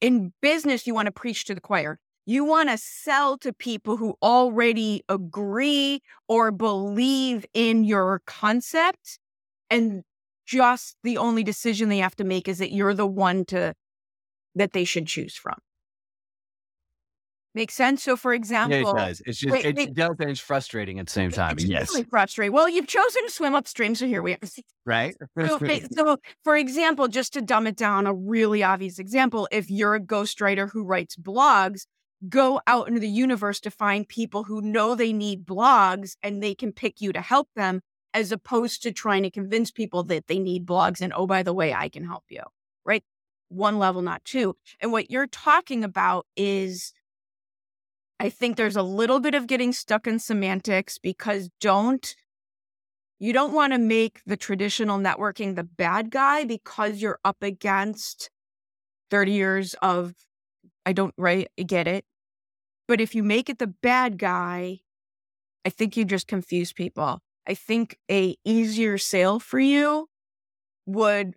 In 0.00 0.32
business, 0.40 0.86
you 0.86 0.94
want 0.94 1.06
to 1.06 1.12
preach 1.12 1.44
to 1.46 1.54
the 1.54 1.60
choir. 1.60 1.98
You 2.26 2.44
want 2.44 2.68
to 2.68 2.78
sell 2.78 3.38
to 3.38 3.52
people 3.52 3.96
who 3.96 4.14
already 4.22 5.02
agree 5.08 6.00
or 6.28 6.52
believe 6.52 7.44
in 7.54 7.82
your 7.82 8.22
concept. 8.24 9.18
And 9.68 10.04
just 10.52 10.96
the 11.02 11.18
only 11.18 11.42
decision 11.42 11.88
they 11.88 11.98
have 11.98 12.16
to 12.16 12.24
make 12.24 12.48
is 12.48 12.58
that 12.58 12.72
you're 12.72 12.94
the 12.94 13.06
one 13.06 13.44
to 13.46 13.74
that 14.54 14.72
they 14.72 14.84
should 14.84 15.06
choose 15.06 15.34
from. 15.34 15.56
Makes 17.54 17.74
sense? 17.74 18.02
So 18.02 18.16
for 18.16 18.32
example, 18.32 18.78
yeah, 18.78 18.88
it 18.88 18.96
does. 18.96 19.22
It's 19.26 19.38
just, 19.38 19.52
wait, 19.52 19.64
it's, 19.64 19.76
wait. 19.76 19.94
does 19.94 20.16
and 20.20 20.30
it's 20.30 20.40
frustrating 20.40 20.98
at 20.98 21.06
the 21.06 21.12
same 21.12 21.30
time. 21.30 21.52
it's 21.52 21.64
Yes. 21.64 21.90
really 21.90 22.04
frustrating. 22.04 22.52
Well, 22.52 22.68
you've 22.68 22.86
chosen 22.86 23.24
to 23.24 23.30
swim 23.30 23.54
upstream, 23.54 23.94
so 23.94 24.06
here 24.06 24.22
we 24.22 24.34
are. 24.34 24.38
Right? 24.84 25.14
So, 25.38 25.58
so, 25.92 26.16
for 26.44 26.56
example, 26.56 27.08
just 27.08 27.32
to 27.34 27.42
dumb 27.42 27.66
it 27.66 27.76
down, 27.76 28.06
a 28.06 28.14
really 28.14 28.62
obvious 28.62 28.98
example, 28.98 29.48
if 29.50 29.70
you're 29.70 29.94
a 29.94 30.00
ghostwriter 30.00 30.70
who 30.70 30.84
writes 30.84 31.16
blogs, 31.16 31.86
go 32.28 32.60
out 32.66 32.88
into 32.88 33.00
the 33.00 33.08
universe 33.08 33.60
to 33.60 33.70
find 33.70 34.08
people 34.08 34.44
who 34.44 34.60
know 34.60 34.94
they 34.94 35.12
need 35.12 35.44
blogs 35.44 36.16
and 36.22 36.42
they 36.42 36.54
can 36.54 36.72
pick 36.72 37.00
you 37.00 37.12
to 37.12 37.20
help 37.20 37.48
them, 37.56 37.80
as 38.14 38.32
opposed 38.32 38.82
to 38.82 38.92
trying 38.92 39.22
to 39.22 39.30
convince 39.30 39.70
people 39.70 40.02
that 40.04 40.26
they 40.26 40.38
need 40.38 40.66
blogs. 40.66 41.00
And 41.00 41.12
oh, 41.14 41.26
by 41.26 41.42
the 41.42 41.52
way, 41.52 41.72
I 41.72 41.88
can 41.88 42.04
help 42.04 42.24
you, 42.28 42.42
right? 42.84 43.04
One 43.48 43.78
level, 43.78 44.02
not 44.02 44.24
two. 44.24 44.56
And 44.80 44.92
what 44.92 45.10
you're 45.10 45.26
talking 45.26 45.84
about 45.84 46.26
is 46.36 46.92
I 48.18 48.30
think 48.30 48.56
there's 48.56 48.76
a 48.76 48.82
little 48.82 49.18
bit 49.18 49.34
of 49.34 49.46
getting 49.46 49.72
stuck 49.72 50.06
in 50.06 50.18
semantics 50.18 50.98
because 50.98 51.50
don't 51.60 52.14
you 53.18 53.32
don't 53.32 53.52
want 53.52 53.72
to 53.72 53.78
make 53.78 54.20
the 54.26 54.36
traditional 54.36 54.98
networking 54.98 55.54
the 55.54 55.64
bad 55.64 56.10
guy 56.10 56.44
because 56.44 57.00
you're 57.00 57.20
up 57.24 57.42
against 57.42 58.30
30 59.10 59.32
years 59.32 59.74
of 59.82 60.14
I 60.84 60.92
don't 60.92 61.14
right 61.16 61.48
I 61.58 61.62
get 61.62 61.86
it. 61.86 62.04
But 62.88 63.00
if 63.00 63.14
you 63.14 63.22
make 63.22 63.48
it 63.48 63.58
the 63.58 63.68
bad 63.68 64.18
guy, 64.18 64.80
I 65.64 65.70
think 65.70 65.96
you 65.96 66.04
just 66.04 66.26
confuse 66.26 66.72
people. 66.72 67.20
I 67.46 67.54
think 67.54 67.98
a 68.10 68.36
easier 68.44 68.98
sale 68.98 69.40
for 69.40 69.58
you 69.60 70.08
would 70.86 71.34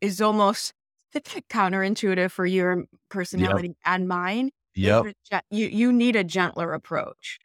is 0.00 0.20
almost 0.20 0.74
counterintuitive 1.14 2.30
for 2.32 2.46
your 2.46 2.86
personality 3.10 3.74
and 3.86 4.08
mine 4.08 4.50
Yep. 4.74 5.06
is 5.06 5.14
You 5.50 5.66
you 5.68 5.92
need 5.92 6.16
a 6.16 6.24
gentler 6.24 6.72
approach. 6.74 7.38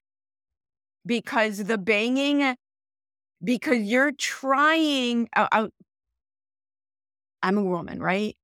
because 1.05 1.65
the 1.65 1.77
banging, 1.77 2.55
because 3.43 3.79
you're 3.81 4.13
trying. 4.13 5.29
I'm 7.41 7.57
a 7.57 7.63
woman, 7.63 8.01
right? 8.01 8.35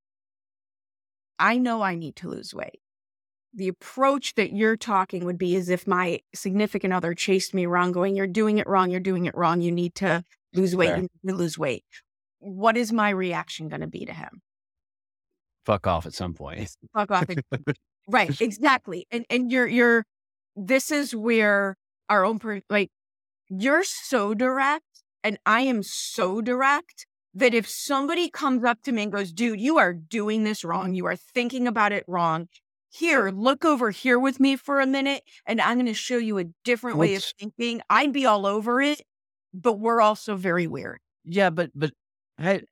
I 1.40 1.58
know 1.58 1.82
I 1.82 1.96
need 1.96 2.16
to 2.18 2.30
lose 2.30 2.54
weight. 2.54 2.81
The 3.54 3.68
approach 3.68 4.36
that 4.36 4.54
you're 4.54 4.78
talking 4.78 5.26
would 5.26 5.38
be 5.38 5.56
as 5.56 5.70
if 5.70 5.86
my 5.86 6.22
significant 6.34 6.94
other 6.94 7.14
chased 7.14 7.54
me 7.54 7.66
around, 7.66 7.92
going, 7.92 8.16
You're 8.16 8.28
doing 8.28 8.58
it 8.58 8.68
wrong. 8.68 8.92
You're 8.92 9.00
doing 9.00 9.26
it 9.26 9.36
wrong. 9.36 9.62
You 9.62 9.72
need 9.72 9.96
to 9.96 10.24
lose 10.54 10.76
weight. 10.76 10.96
You 10.96 11.02
need 11.02 11.30
to 11.30 11.36
lose 11.36 11.58
weight. 11.58 11.84
What 12.40 12.78
is 12.78 12.92
my 12.92 13.10
reaction 13.10 13.68
going 13.68 13.82
to 13.82 13.88
be 13.88 14.06
to 14.06 14.14
him? 14.14 14.42
Fuck 15.66 15.86
off 15.86 16.06
at 16.06 16.14
some 16.14 16.34
point. 16.34 16.70
Fuck 16.94 17.12
off. 17.12 17.26
right. 18.08 18.42
Exactly. 18.42 19.06
And, 19.12 19.26
and 19.30 19.52
you're, 19.52 19.68
you're, 19.68 20.06
this 20.56 20.92
is 20.92 21.16
where 21.16 21.78
our 22.10 22.26
own, 22.26 22.40
per- 22.40 22.62
like, 22.70 22.90
you're 23.50 23.84
so 23.84 24.34
direct 24.34 24.86
and 25.24 25.38
I 25.46 25.62
am 25.62 25.84
so 25.84 26.42
direct 26.42 27.06
that 27.34 27.54
if 27.54 27.68
somebody 27.68 28.30
comes 28.30 28.64
up 28.64 28.82
to 28.84 28.92
me 28.92 29.04
and 29.04 29.12
goes, 29.12 29.32
dude, 29.32 29.62
you 29.62 29.78
are 29.78 29.94
doing 29.94 30.44
this 30.44 30.64
wrong, 30.64 30.94
you 30.94 31.06
are 31.06 31.16
thinking 31.16 31.68
about 31.68 31.92
it 31.92 32.04
wrong. 32.08 32.48
Here, 32.94 33.30
look 33.30 33.64
over 33.64 33.90
here 33.90 34.20
with 34.20 34.42
me 34.42 34.58
for 34.58 34.82
a 34.82 34.86
minute, 34.86 35.24
and 35.46 35.62
I'm 35.62 35.78
going 35.78 35.86
to 35.86 35.94
show 35.94 36.18
you 36.18 36.38
a 36.40 36.44
different 36.66 36.98
way 36.98 37.16
of 37.16 37.24
thinking. 37.40 37.82
I'd 37.90 38.12
be 38.12 38.26
all 38.26 38.46
over 38.46 38.82
it, 38.82 39.02
but 39.54 39.80
we're 39.80 40.02
also 40.02 40.36
very 40.36 40.68
weird. 40.68 41.00
Yeah, 41.24 41.52
but 41.52 41.72
but 41.74 41.92
I 42.38 42.64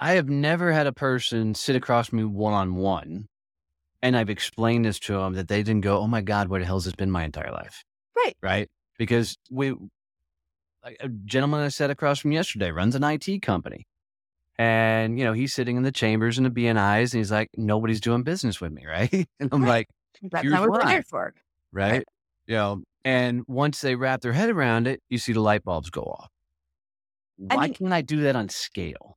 I 0.00 0.12
have 0.12 0.30
never 0.30 0.72
had 0.72 0.86
a 0.86 0.94
person 0.94 1.54
sit 1.54 1.76
across 1.76 2.10
me 2.10 2.24
one 2.24 2.54
on 2.54 2.76
one, 2.76 3.26
and 4.00 4.16
I've 4.16 4.30
explained 4.30 4.86
this 4.86 4.98
to 5.00 5.12
them 5.12 5.34
that 5.34 5.48
they 5.48 5.62
didn't 5.62 5.82
go, 5.82 5.98
"Oh 5.98 6.06
my 6.06 6.22
God, 6.22 6.48
where 6.48 6.60
the 6.60 6.66
hell's 6.66 6.86
this 6.86 6.94
been 6.94 7.10
my 7.10 7.24
entire 7.24 7.52
life?" 7.52 7.84
Right. 8.16 8.36
Right. 8.42 8.68
Because 8.98 9.36
we, 9.50 9.74
a 11.00 11.08
gentleman 11.26 11.60
I 11.60 11.68
sat 11.68 11.90
across 11.90 12.20
from 12.20 12.32
yesterday 12.32 12.70
runs 12.70 12.94
an 12.94 13.04
IT 13.04 13.42
company, 13.42 13.86
and 14.58 15.18
you 15.18 15.24
know 15.24 15.32
he's 15.32 15.52
sitting 15.54 15.76
in 15.76 15.82
the 15.82 15.92
chambers 15.92 16.38
and 16.38 16.46
the 16.46 16.50
BNIs, 16.50 17.12
and 17.12 17.18
he's 17.20 17.30
like, 17.32 17.48
"Nobody's 17.56 18.00
doing 18.00 18.22
business 18.22 18.60
with 18.60 18.72
me," 18.72 18.86
right? 18.86 19.12
And 19.40 19.48
I'm 19.52 19.62
Right. 19.62 19.68
like, 19.68 19.88
That's 20.30 20.42
Here's 20.42 20.52
not 20.52 20.62
what 20.62 20.70
we're 20.70 20.80
why. 20.84 20.92
there 20.94 21.02
for. 21.02 21.34
right? 21.72 22.04
You 22.46 22.54
know, 22.56 22.82
and 23.04 23.42
once 23.46 23.80
they 23.80 23.94
wrap 23.96 24.20
their 24.20 24.32
head 24.32 24.50
around 24.50 24.86
it, 24.86 25.00
you 25.10 25.18
see 25.18 25.32
the 25.32 25.40
light 25.40 25.64
bulbs 25.64 25.90
go 25.90 26.02
off. 26.02 26.30
I 27.50 27.56
Why 27.56 27.62
mean- 27.66 27.74
can't 27.74 27.92
I 27.92 28.00
do 28.02 28.20
that 28.22 28.34
on 28.36 28.48
scale? 28.48 29.16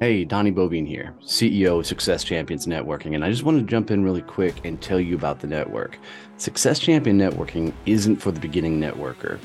Hey, 0.00 0.24
Donnie 0.24 0.50
Boivin 0.50 0.84
here, 0.86 1.14
CEO 1.20 1.78
of 1.78 1.86
Success 1.86 2.24
Champions 2.24 2.66
Networking, 2.66 3.14
and 3.14 3.24
I 3.24 3.30
just 3.30 3.44
wanted 3.44 3.60
to 3.60 3.66
jump 3.66 3.92
in 3.92 4.02
really 4.02 4.22
quick 4.22 4.64
and 4.64 4.80
tell 4.82 4.98
you 4.98 5.14
about 5.14 5.38
the 5.38 5.46
network. 5.46 5.96
Success 6.38 6.80
Champion 6.80 7.16
Networking 7.18 7.72
isn't 7.86 8.16
for 8.16 8.32
the 8.32 8.40
beginning 8.40 8.80
networker. 8.80 9.38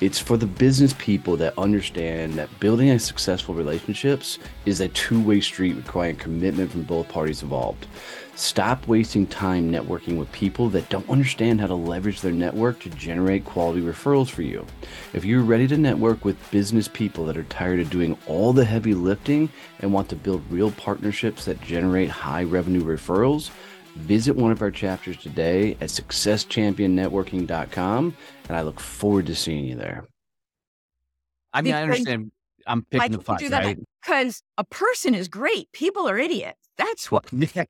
It's 0.00 0.18
for 0.18 0.36
the 0.38 0.46
business 0.46 0.94
people 0.96 1.36
that 1.36 1.58
understand 1.58 2.32
that 2.34 2.58
building 2.58 2.88
a 2.88 2.98
successful 2.98 3.54
relationships 3.54 4.38
is 4.64 4.80
a 4.80 4.88
two-way 4.88 5.42
street 5.42 5.76
requiring 5.76 6.16
commitment 6.16 6.70
from 6.70 6.84
both 6.84 7.10
parties 7.10 7.42
involved. 7.42 7.86
Stop 8.34 8.88
wasting 8.88 9.26
time 9.26 9.70
networking 9.70 10.16
with 10.16 10.32
people 10.32 10.70
that 10.70 10.88
don't 10.88 11.10
understand 11.10 11.60
how 11.60 11.66
to 11.66 11.74
leverage 11.74 12.22
their 12.22 12.32
network 12.32 12.80
to 12.80 12.88
generate 12.88 13.44
quality 13.44 13.82
referrals 13.82 14.30
for 14.30 14.40
you. 14.40 14.64
If 15.12 15.26
you're 15.26 15.42
ready 15.42 15.68
to 15.68 15.76
network 15.76 16.24
with 16.24 16.50
business 16.50 16.88
people 16.88 17.26
that 17.26 17.36
are 17.36 17.44
tired 17.44 17.80
of 17.80 17.90
doing 17.90 18.16
all 18.26 18.54
the 18.54 18.64
heavy 18.64 18.94
lifting 18.94 19.50
and 19.80 19.92
want 19.92 20.08
to 20.08 20.16
build 20.16 20.50
real 20.50 20.70
partnerships 20.70 21.44
that 21.44 21.60
generate 21.60 22.08
high 22.08 22.44
revenue 22.44 22.82
referrals, 22.82 23.50
visit 23.96 24.34
one 24.34 24.50
of 24.50 24.62
our 24.62 24.70
chapters 24.70 25.18
today 25.18 25.72
at 25.72 25.90
successchampionnetworking.com 25.90 28.16
and 28.50 28.56
I 28.56 28.62
look 28.62 28.80
forward 28.80 29.26
to 29.26 29.36
seeing 29.36 29.64
you 29.64 29.76
there. 29.76 30.08
I 31.52 31.62
mean, 31.62 31.72
I 31.72 31.82
understand. 31.82 32.32
I'm 32.66 32.84
Why 32.90 32.98
picking 32.98 33.12
the 33.12 33.24
can't 33.24 33.40
fight, 33.40 33.50
right? 33.52 33.78
Because 34.02 34.42
a 34.58 34.64
person 34.64 35.14
is 35.14 35.28
great. 35.28 35.70
People 35.70 36.08
are 36.08 36.18
idiots. 36.18 36.58
That's 36.76 37.12
what. 37.12 37.26
Yeah. 37.54 37.64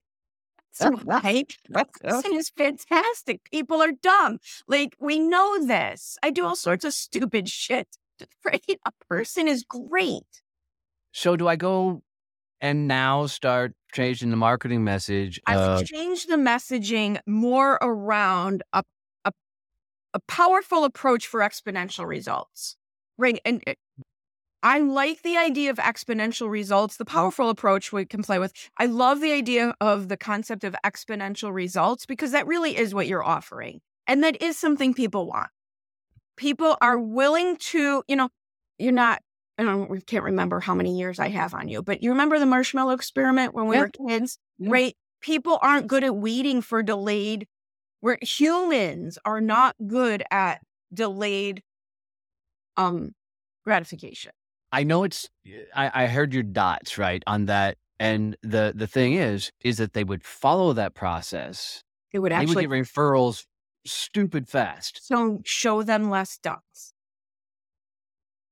That's 0.78 1.04
why 1.04 1.44
a 1.74 1.84
person 1.84 2.32
is 2.34 2.48
fantastic. 2.48 3.42
People 3.50 3.82
are 3.82 3.92
dumb. 3.92 4.38
Like 4.66 4.96
we 4.98 5.18
know 5.18 5.66
this. 5.66 6.16
I 6.22 6.30
do 6.30 6.46
all 6.46 6.56
sorts 6.56 6.84
of 6.86 6.94
stupid 6.94 7.48
shit. 7.48 7.88
Right? 8.42 8.62
A 8.86 8.92
person 9.08 9.48
is 9.48 9.64
great. 9.64 10.42
So 11.12 11.36
do 11.36 11.48
I 11.48 11.56
go 11.56 12.02
and 12.60 12.86
now 12.86 13.26
start 13.26 13.74
changing 13.92 14.30
the 14.30 14.36
marketing 14.36 14.84
message? 14.84 15.40
I 15.44 15.56
would 15.56 15.80
of- 15.82 15.86
change 15.86 16.26
the 16.26 16.36
messaging 16.36 17.18
more 17.26 17.74
around 17.82 18.62
a, 18.72 18.84
a 20.14 20.20
powerful 20.20 20.84
approach 20.84 21.26
for 21.26 21.40
exponential 21.40 22.06
results. 22.06 22.76
Right. 23.18 23.40
And 23.44 23.62
it- 23.66 23.78
I 24.62 24.78
like 24.80 25.22
the 25.22 25.38
idea 25.38 25.70
of 25.70 25.78
exponential 25.78 26.50
results, 26.50 26.98
the 26.98 27.06
powerful 27.06 27.48
approach 27.48 27.92
we 27.92 28.04
can 28.04 28.22
play 28.22 28.38
with. 28.38 28.52
I 28.76 28.84
love 28.86 29.20
the 29.22 29.32
idea 29.32 29.74
of 29.80 30.08
the 30.08 30.18
concept 30.18 30.64
of 30.64 30.76
exponential 30.84 31.50
results 31.52 32.04
because 32.04 32.32
that 32.32 32.46
really 32.46 32.76
is 32.76 32.92
what 32.94 33.06
you're 33.06 33.24
offering. 33.24 33.80
And 34.06 34.22
that 34.22 34.42
is 34.42 34.58
something 34.58 34.92
people 34.92 35.26
want. 35.26 35.48
People 36.36 36.76
are 36.82 36.98
willing 36.98 37.56
to, 37.56 38.02
you 38.06 38.16
know, 38.16 38.28
you're 38.78 38.92
not, 38.92 39.22
I 39.56 39.62
don't, 39.62 39.88
we 39.90 40.00
can't 40.02 40.24
remember 40.24 40.60
how 40.60 40.74
many 40.74 40.98
years 40.98 41.18
I 41.18 41.28
have 41.28 41.54
on 41.54 41.68
you, 41.68 41.82
but 41.82 42.02
you 42.02 42.10
remember 42.10 42.38
the 42.38 42.46
marshmallow 42.46 42.92
experiment 42.92 43.54
when 43.54 43.66
we 43.66 43.76
Yeah. 43.76 43.82
were 43.82 44.08
kids? 44.08 44.38
Yeah. 44.58 44.70
right? 44.70 44.96
People 45.22 45.58
aren't 45.62 45.86
good 45.86 46.04
at 46.04 46.16
waiting 46.16 46.60
for 46.60 46.82
delayed, 46.82 47.46
where 48.00 48.18
humans 48.22 49.18
are 49.24 49.40
not 49.40 49.76
good 49.86 50.22
at 50.30 50.60
delayed 50.92 51.62
um 52.76 53.12
gratification. 53.64 54.32
I 54.72 54.84
know 54.84 55.04
it's. 55.04 55.28
I, 55.74 56.04
I 56.04 56.06
heard 56.06 56.32
your 56.32 56.44
dots 56.44 56.96
right 56.96 57.22
on 57.26 57.46
that, 57.46 57.76
and 57.98 58.36
the 58.42 58.72
the 58.74 58.86
thing 58.86 59.14
is, 59.14 59.50
is 59.62 59.78
that 59.78 59.94
they 59.94 60.04
would 60.04 60.24
follow 60.24 60.72
that 60.74 60.94
process. 60.94 61.82
It 62.12 62.20
would 62.20 62.32
They 62.32 62.36
actually 62.36 62.66
would 62.66 62.76
get 62.76 62.86
referrals 62.86 63.46
stupid 63.84 64.48
fast. 64.48 65.04
so 65.06 65.40
show 65.44 65.82
them 65.82 66.10
less 66.10 66.38
dots. 66.38 66.92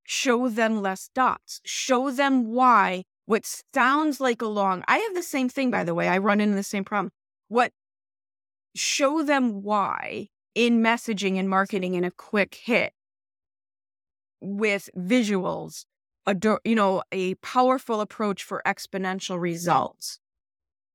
Show 0.05 0.49
them 0.49 0.81
less 0.83 1.11
dots. 1.15 1.61
Show 1.65 2.11
them 2.11 2.53
why 2.53 3.05
what 3.27 3.45
sounds 3.75 4.21
like 4.21 4.41
a 4.41 4.47
long. 4.47 4.83
I 4.89 4.99
have 4.99 5.15
the 5.15 5.23
same 5.23 5.49
thing, 5.49 5.71
by 5.71 5.85
the 5.85 5.95
way. 5.95 6.09
I 6.09 6.19
run 6.19 6.41
into 6.41 6.57
the 6.57 6.63
same 6.63 6.85
problem. 6.85 7.11
What 7.49 7.73
show 8.75 9.23
them 9.23 9.63
why 9.63 10.29
in 10.55 10.83
messaging 10.83 11.39
and 11.39 11.49
marketing 11.49 11.95
in 11.95 12.05
a 12.05 12.11
quick 12.11 12.55
hit 12.55 12.93
with 14.41 14.89
visuals, 14.97 15.85
a 16.27 16.37
you 16.65 16.75
know, 16.75 17.03
a 17.13 17.35
powerful 17.37 18.01
approach 18.01 18.43
for 18.45 18.63
exponential 18.67 19.41
results. 19.41 20.21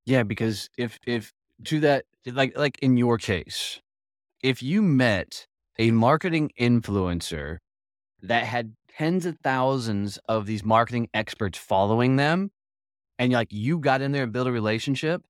Yeah, 0.06 0.24
because 0.24 0.70
if 0.78 1.00
if 1.06 1.34
to 1.66 1.80
that 1.82 2.06
like 2.26 2.58
like 2.58 2.80
in 2.80 2.98
your 2.98 3.18
case, 3.18 3.82
if 4.42 4.62
you 4.62 4.82
met 4.82 5.48
a 5.80 5.92
marketing 5.92 6.52
influencer 6.60 7.58
that 8.22 8.44
had 8.44 8.76
tens 8.98 9.26
of 9.26 9.38
thousands 9.44 10.20
of 10.30 10.46
these 10.46 10.64
marketing 10.64 11.10
experts 11.14 11.58
following 11.58 12.16
them, 12.18 12.52
and 13.18 13.34
like 13.34 13.52
you 13.52 13.80
got 13.80 14.02
in 14.02 14.12
there 14.12 14.24
and 14.24 14.34
built 14.34 14.48
a 14.48 14.52
relationship, 14.52 15.24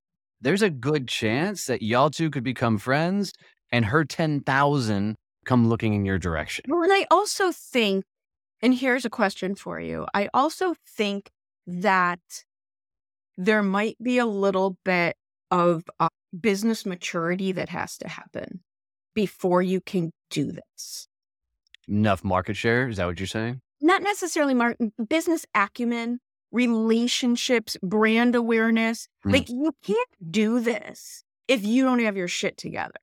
there's 0.44 0.62
a 0.62 0.70
good 0.70 1.08
chance 1.08 1.66
that 1.66 1.82
y'all 1.82 2.10
two 2.10 2.30
could 2.30 2.44
become 2.44 2.78
friends, 2.78 3.34
and 3.72 3.86
her 3.86 4.06
ten 4.06 4.42
thousand 4.42 5.16
come 5.46 5.68
looking 5.68 5.94
in 5.94 6.06
your 6.06 6.20
direction. 6.20 6.66
Well, 6.68 6.84
and 6.84 6.94
I 6.94 7.06
also 7.10 7.52
think, 7.52 8.06
and 8.62 8.74
here's 8.74 9.06
a 9.06 9.10
question 9.10 9.56
for 9.56 9.80
you. 9.80 10.06
I 10.14 10.30
also 10.34 10.76
think 10.88 11.30
that 11.66 12.20
there 13.38 13.64
might 13.64 13.98
be 14.02 14.20
a 14.20 14.26
little 14.26 14.78
bit 14.86 15.16
of 15.50 15.84
uh, 16.00 16.10
business 16.40 16.86
maturity 16.86 17.52
that 17.54 17.70
has 17.70 17.98
to 17.98 18.08
happen 18.08 18.62
before 19.14 19.62
you 19.62 19.82
can 19.82 20.12
do 20.30 20.52
this. 20.52 21.08
Enough 21.88 22.24
market 22.24 22.56
share? 22.56 22.88
Is 22.88 22.98
that 22.98 23.06
what 23.06 23.20
you're 23.20 23.28
saying? 23.28 23.62
Not 23.82 24.02
necessarily 24.02 24.54
mar- 24.54 24.78
business 25.10 25.46
acumen, 25.54 26.20
relationships, 26.54 27.76
brand 27.84 28.36
awareness. 28.36 29.10
Mm. 29.26 29.34
Like 29.34 29.50
you 29.50 29.74
can't 29.84 30.32
do 30.32 30.62
this 30.62 31.26
if 31.50 31.66
you 31.66 31.84
don't 31.84 32.00
have 32.00 32.16
your 32.16 32.30
shit 32.30 32.56
together. 32.56 32.94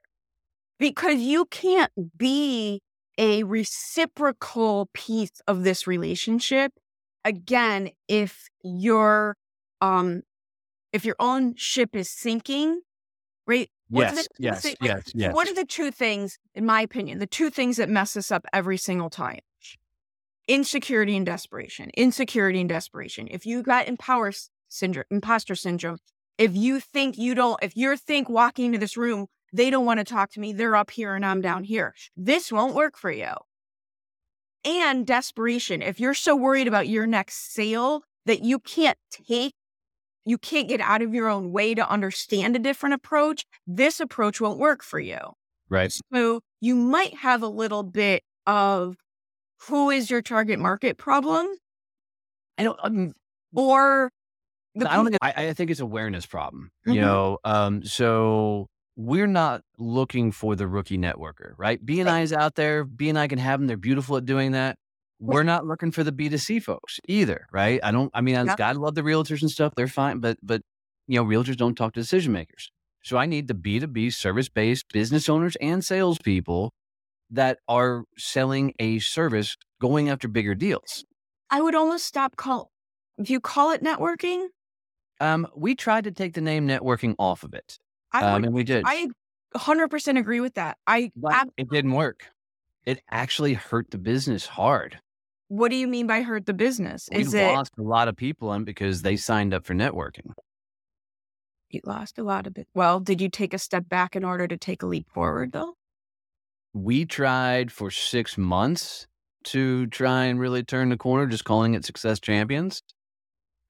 Because 0.79 1.17
you 1.21 1.45
can't 1.47 1.93
be 2.17 2.81
a 3.19 3.43
reciprocal 3.43 4.89
piece 4.95 5.43
of 5.47 5.63
this 5.63 5.87
relationship 5.87 6.73
again 7.23 7.91
if 8.09 8.49
your 8.63 9.37
um 9.83 10.23
if 10.93 11.05
your 11.05 11.17
own 11.19 11.55
ship 11.55 11.95
is 11.95 12.09
sinking, 12.09 12.81
right? 13.47 13.69
What 13.91 14.03
Yes, 14.03 14.15
the 14.17 14.29
yes, 14.39 14.75
yes, 14.81 15.03
yes. 15.15 15.35
What 15.35 15.49
are 15.49 15.55
the 15.55 15.65
two 15.67 15.91
things, 15.91 16.39
in 16.55 16.65
my 16.65 16.81
opinion, 16.81 17.19
the 17.19 17.27
two 17.27 17.51
things 17.51 17.77
that 17.77 17.89
mess 17.89 18.17
us 18.17 18.31
up 18.31 18.47
every 18.53 18.77
single 18.77 19.11
time? 19.11 19.41
Insecurity 20.51 21.17
and 21.17 21.25
desperation. 21.25 21.91
Insecurity 21.91 22.59
and 22.59 22.69
desperation. 22.69 23.29
If 23.31 23.47
you 23.47 23.63
got 23.63 23.87
empower 23.87 24.33
syndrome, 24.69 25.05
imposter 25.09 25.55
syndrome, 25.55 25.99
if 26.39 26.57
you 26.57 26.81
think 26.81 27.17
you 27.17 27.37
don't, 27.37 27.57
if 27.63 27.77
you 27.77 27.97
think 27.97 28.29
walking 28.29 28.67
into 28.67 28.79
this 28.79 28.97
room 28.97 29.29
They 29.53 29.71
don't 29.71 29.85
want 29.85 29.99
to 29.99 30.05
talk 30.05 30.31
to 30.33 30.41
me. 30.41 30.53
They're 30.53 30.77
up 30.77 30.91
here 30.91 31.15
and 31.15 31.25
I'm 31.25 31.41
down 31.41 31.65
here. 31.65 31.95
This 32.17 32.53
won't 32.53 32.75
work 32.75 32.97
for 32.97 33.11
you. 33.11 33.33
And 34.65 35.07
desperation. 35.07 35.83
If 35.83 35.99
you're 35.99 36.15
so 36.15 36.37
worried 36.37 36.69
about 36.69 36.89
your 36.89 37.07
next 37.07 37.53
sale 37.53 38.03
that 38.27 38.45
you 38.45 38.59
can't 38.59 38.99
take, 39.11 39.55
you 40.25 40.39
can't 40.39 40.69
get 40.69 40.81
out 40.81 41.03
of 41.03 41.15
your 41.15 41.29
own 41.29 41.51
way 41.51 41.75
to 41.75 41.89
understand 41.89 42.55
a 42.55 42.59
different 42.59 42.95
approach, 42.95 43.45
this 43.67 44.01
approach 44.01 44.41
won't 44.41 44.59
work 44.59 44.83
for 44.83 45.01
you. 45.01 45.19
Right. 45.69 45.93
So 46.13 46.41
you 46.61 46.75
might 46.75 47.15
have 47.15 47.43
a 47.43 47.49
little 47.49 47.83
bit 47.83 48.23
of 48.47 48.97
who 49.69 49.91
is 49.91 50.11
your 50.11 50.23
target 50.23 50.59
market 50.59 50.99
problem 50.99 51.47
I 52.59 52.65
don't. 52.65 52.79
Um, 52.83 53.13
or 53.55 54.11
I 54.79 54.97
don't 54.97 55.05
think. 55.07 55.17
I, 55.23 55.49
I 55.49 55.53
think 55.53 55.71
it's 55.71 55.81
awareness 55.81 56.27
problem. 56.27 56.71
You 56.85 56.95
Mhm. 56.95 57.01
know. 57.01 57.39
Um. 57.45 57.83
So 57.85 58.67
we're 58.97 59.27
not 59.27 59.63
looking 59.79 60.33
for 60.33 60.57
the 60.57 60.67
rookie 60.67 60.99
networker, 60.99 61.55
right? 61.57 61.85
BNI 61.85 62.07
I 62.19 62.21
is 62.23 62.33
out 62.33 62.55
there. 62.55 62.85
BNI 62.85 63.29
can 63.29 63.39
have 63.39 63.61
them. 63.61 63.67
They're 63.67 63.77
beautiful 63.77 64.17
at 64.17 64.25
doing 64.27 64.53
that. 64.53 64.77
We're 65.19 65.43
not 65.43 65.67
looking 65.67 65.91
for 65.91 66.03
the 66.03 66.13
B 66.13 66.29
2 66.29 66.39
C 66.39 66.61
folks 66.61 66.99
either, 67.07 67.47
right? 67.53 67.81
I 67.83 67.91
don't. 67.93 68.11
I 68.15 68.21
mean, 68.21 68.37
I 68.37 68.45
Yep. 68.45 68.57
God 68.57 68.77
love 68.77 68.95
the 68.95 69.03
realtors 69.03 69.43
and 69.43 69.51
stuff. 69.51 69.73
They're 69.77 69.89
fine, 69.89 70.21
but 70.21 70.39
but 70.43 70.63
you 71.07 71.17
know, 71.19 71.25
realtors 71.25 71.57
don't 71.57 71.75
talk 71.75 71.93
to 71.95 72.01
decision 72.01 72.33
makers. 72.33 72.71
So 73.03 73.17
I 73.17 73.27
need 73.27 73.49
the 73.49 73.55
B 73.55 73.79
2 73.81 73.87
B 73.87 74.11
service 74.11 74.49
based 74.49 74.87
business 74.93 75.29
owners 75.29 75.57
and 75.61 75.85
salespeople 75.85 76.73
that 77.31 77.59
are 77.69 78.05
selling 78.19 78.75
a 78.79 78.99
service, 78.99 79.57
going 79.81 80.09
after 80.09 80.29
bigger 80.29 80.55
deals. 80.55 81.05
I 81.51 81.61
would 81.61 81.75
almost 81.75 82.07
stop 82.07 82.37
call 82.37 82.71
if 83.19 83.29
you 83.29 83.41
call 83.41 83.71
it 83.73 83.83
networking, 83.83 84.49
Um, 85.21 85.47
we 85.55 85.75
tried 85.75 86.05
to 86.05 86.11
take 86.11 86.35
the 86.35 86.41
name 86.41 86.67
networking 86.67 87.15
off 87.19 87.43
of 87.43 87.53
it, 87.55 87.79
I 88.13 88.23
um, 88.23 88.35
would 88.37 88.45
and 88.45 88.55
we 88.55 88.65
did. 88.65 88.87
I 88.87 89.09
100% 89.55 90.19
agree 90.19 90.41
with 90.41 90.55
that. 90.55 90.79
I 90.87 91.11
ab- 91.31 91.51
it 91.57 91.69
didn't 91.71 91.93
work. 91.93 92.31
It 92.87 93.03
actually 93.11 93.55
hurt 93.55 93.91
the 93.91 93.99
business 93.99 94.47
hard. 94.47 95.01
what 95.49 95.71
do 95.71 95.77
you 95.77 95.87
mean 95.89 96.07
by 96.07 96.23
hurt 96.23 96.47
the 96.47 96.55
business? 96.55 97.09
We 97.13 97.25
Is 97.25 97.35
it 97.35 97.45
lost 97.53 97.73
a 97.79 97.83
lot 97.83 98.09
of 98.09 98.17
people 98.17 98.59
because 98.61 99.03
they 99.03 99.17
signed 99.17 99.53
up 99.53 99.67
for 99.67 99.75
networking. 99.75 100.33
you 101.71 101.81
lost 101.85 102.19
a 102.19 102.23
lot 102.23 102.47
of 102.47 102.57
it? 102.59 102.69
Well, 102.75 103.01
did 103.01 103.21
you 103.21 103.29
take 103.29 103.55
a 103.55 103.59
step 103.59 103.89
back 103.89 104.17
in 104.17 104.25
order 104.25 104.47
to 104.49 104.57
take 104.57 104.83
a 104.83 104.87
leap 104.87 105.09
forward 105.11 105.53
though? 105.53 105.75
We 106.73 107.05
tried 107.05 107.73
for 107.73 107.91
six 107.91 108.39
months 108.39 109.07
to 109.45 109.87
try 109.89 110.25
and 110.25 110.39
really 110.39 110.63
turn 110.63 110.91
the 110.91 110.97
corner, 110.97 111.27
just 111.27 111.45
calling 111.45 111.75
it 111.75 111.85
Success 111.85 112.21
Champions. 112.21 112.83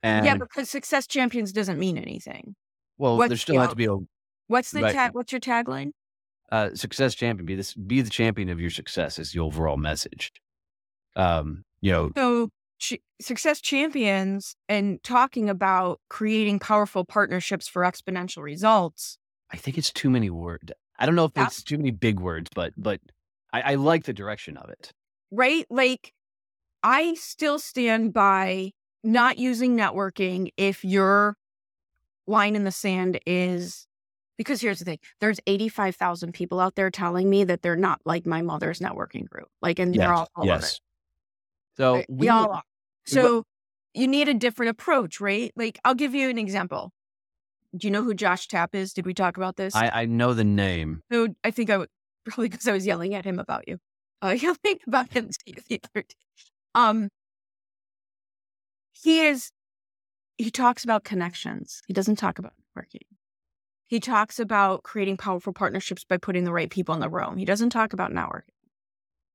And 0.02 0.24
yeah, 0.26 0.36
because 0.36 0.70
success 0.70 1.06
champions 1.06 1.52
doesn't 1.52 1.78
mean 1.78 1.98
anything. 1.98 2.54
well, 2.98 3.16
what- 3.18 3.28
there 3.28 3.36
still 3.36 3.58
has 3.60 3.70
to 3.70 3.76
be 3.76 3.86
a 3.86 3.96
What's 4.48 4.72
the 4.72 4.82
Right. 4.82 4.92
tag 4.94 5.14
what's 5.14 5.30
your 5.32 5.40
tagline? 5.40 5.92
uh, 6.50 6.74
success 6.74 7.14
champion. 7.14 7.46
Be 7.46 7.54
this, 7.54 7.74
be 7.74 8.00
the 8.02 8.10
champion 8.10 8.48
of 8.48 8.60
your 8.60 8.70
success 8.70 9.18
is 9.20 9.30
the 9.32 9.38
overall 9.38 9.76
message. 9.76 10.32
Um, 11.14 11.62
you 11.80 11.92
know, 11.92 12.10
So 12.16 12.48
ch- 12.80 12.98
success 13.20 13.60
champions 13.60 14.56
and 14.68 15.00
talking 15.04 15.48
about 15.48 16.00
creating 16.08 16.58
powerful 16.58 17.04
partnerships 17.04 17.68
for 17.68 17.82
exponential 17.82 18.42
results. 18.42 19.18
I 19.52 19.56
think 19.58 19.78
it's 19.78 19.92
too 19.92 20.10
many 20.10 20.28
words. 20.30 20.72
I 21.00 21.06
don't 21.06 21.14
know 21.16 21.24
if 21.24 21.32
it's 21.36 21.62
too 21.62 21.78
many 21.78 21.90
big 21.90 22.20
words, 22.20 22.48
but 22.54 22.72
but 22.76 23.00
I, 23.52 23.72
I 23.72 23.74
like 23.76 24.04
the 24.04 24.12
direction 24.12 24.56
of 24.56 24.70
it. 24.70 24.92
right? 25.30 25.66
Like, 25.70 26.12
I 26.82 27.14
still 27.14 27.58
stand 27.58 28.12
by 28.12 28.72
not 29.02 29.38
using 29.38 29.76
networking 29.76 30.50
if 30.56 30.84
your 30.84 31.36
line 32.26 32.54
in 32.54 32.64
the 32.64 32.70
sand 32.70 33.18
is 33.26 33.86
because 34.36 34.60
here's 34.60 34.78
the 34.78 34.84
thing 34.84 34.98
there's 35.20 35.40
85,000 35.46 36.32
people 36.32 36.60
out 36.60 36.74
there 36.74 36.90
telling 36.90 37.28
me 37.28 37.44
that 37.44 37.62
they're 37.62 37.76
not 37.76 38.00
like 38.04 38.26
my 38.26 38.42
mother's 38.42 38.78
networking 38.78 39.28
group. 39.28 39.48
Like, 39.60 39.78
and 39.78 39.94
they're 39.94 40.12
all 40.12 40.28
it. 40.38 40.46
yes. 40.46 40.80
So 41.76 42.04
we 42.08 42.26
We 42.26 42.28
all 42.28 42.52
are. 42.52 42.62
So 43.06 43.44
you 43.94 44.06
need 44.06 44.28
a 44.28 44.34
different 44.34 44.70
approach, 44.70 45.20
right? 45.20 45.52
Like, 45.56 45.78
I'll 45.84 45.94
give 45.94 46.14
you 46.14 46.28
an 46.28 46.38
example. 46.38 46.92
Do 47.76 47.86
you 47.86 47.90
know 47.90 48.02
who 48.02 48.14
Josh 48.14 48.48
Tapp 48.48 48.74
is? 48.74 48.92
Did 48.92 49.06
we 49.06 49.14
talk 49.14 49.36
about 49.36 49.56
this? 49.56 49.74
I, 49.74 49.90
I 49.92 50.06
know 50.06 50.34
the 50.34 50.44
name. 50.44 51.02
So 51.12 51.28
I 51.44 51.50
think 51.50 51.70
I 51.70 51.78
would 51.78 51.88
probably 52.24 52.48
because 52.48 52.66
I 52.66 52.72
was 52.72 52.86
yelling 52.86 53.14
at 53.14 53.24
him 53.24 53.38
about 53.38 53.68
you. 53.68 53.78
Uh, 54.22 54.28
yelling 54.40 54.78
about 54.86 55.12
him 55.12 55.30
the 55.46 55.80
other 55.94 56.02
day. 56.02 56.14
Um, 56.74 57.08
he 58.92 59.20
is. 59.20 59.50
He 60.36 60.50
talks 60.50 60.84
about 60.84 61.04
connections. 61.04 61.82
He 61.86 61.92
doesn't 61.92 62.16
talk 62.16 62.38
about 62.38 62.52
networking. 62.76 63.06
He 63.86 64.00
talks 64.00 64.38
about 64.38 64.84
creating 64.84 65.16
powerful 65.16 65.52
partnerships 65.52 66.04
by 66.04 66.16
putting 66.16 66.44
the 66.44 66.52
right 66.52 66.70
people 66.70 66.94
in 66.94 67.00
the 67.00 67.10
room. 67.10 67.36
He 67.36 67.44
doesn't 67.44 67.70
talk 67.70 67.92
about 67.92 68.12
networking. 68.12 68.54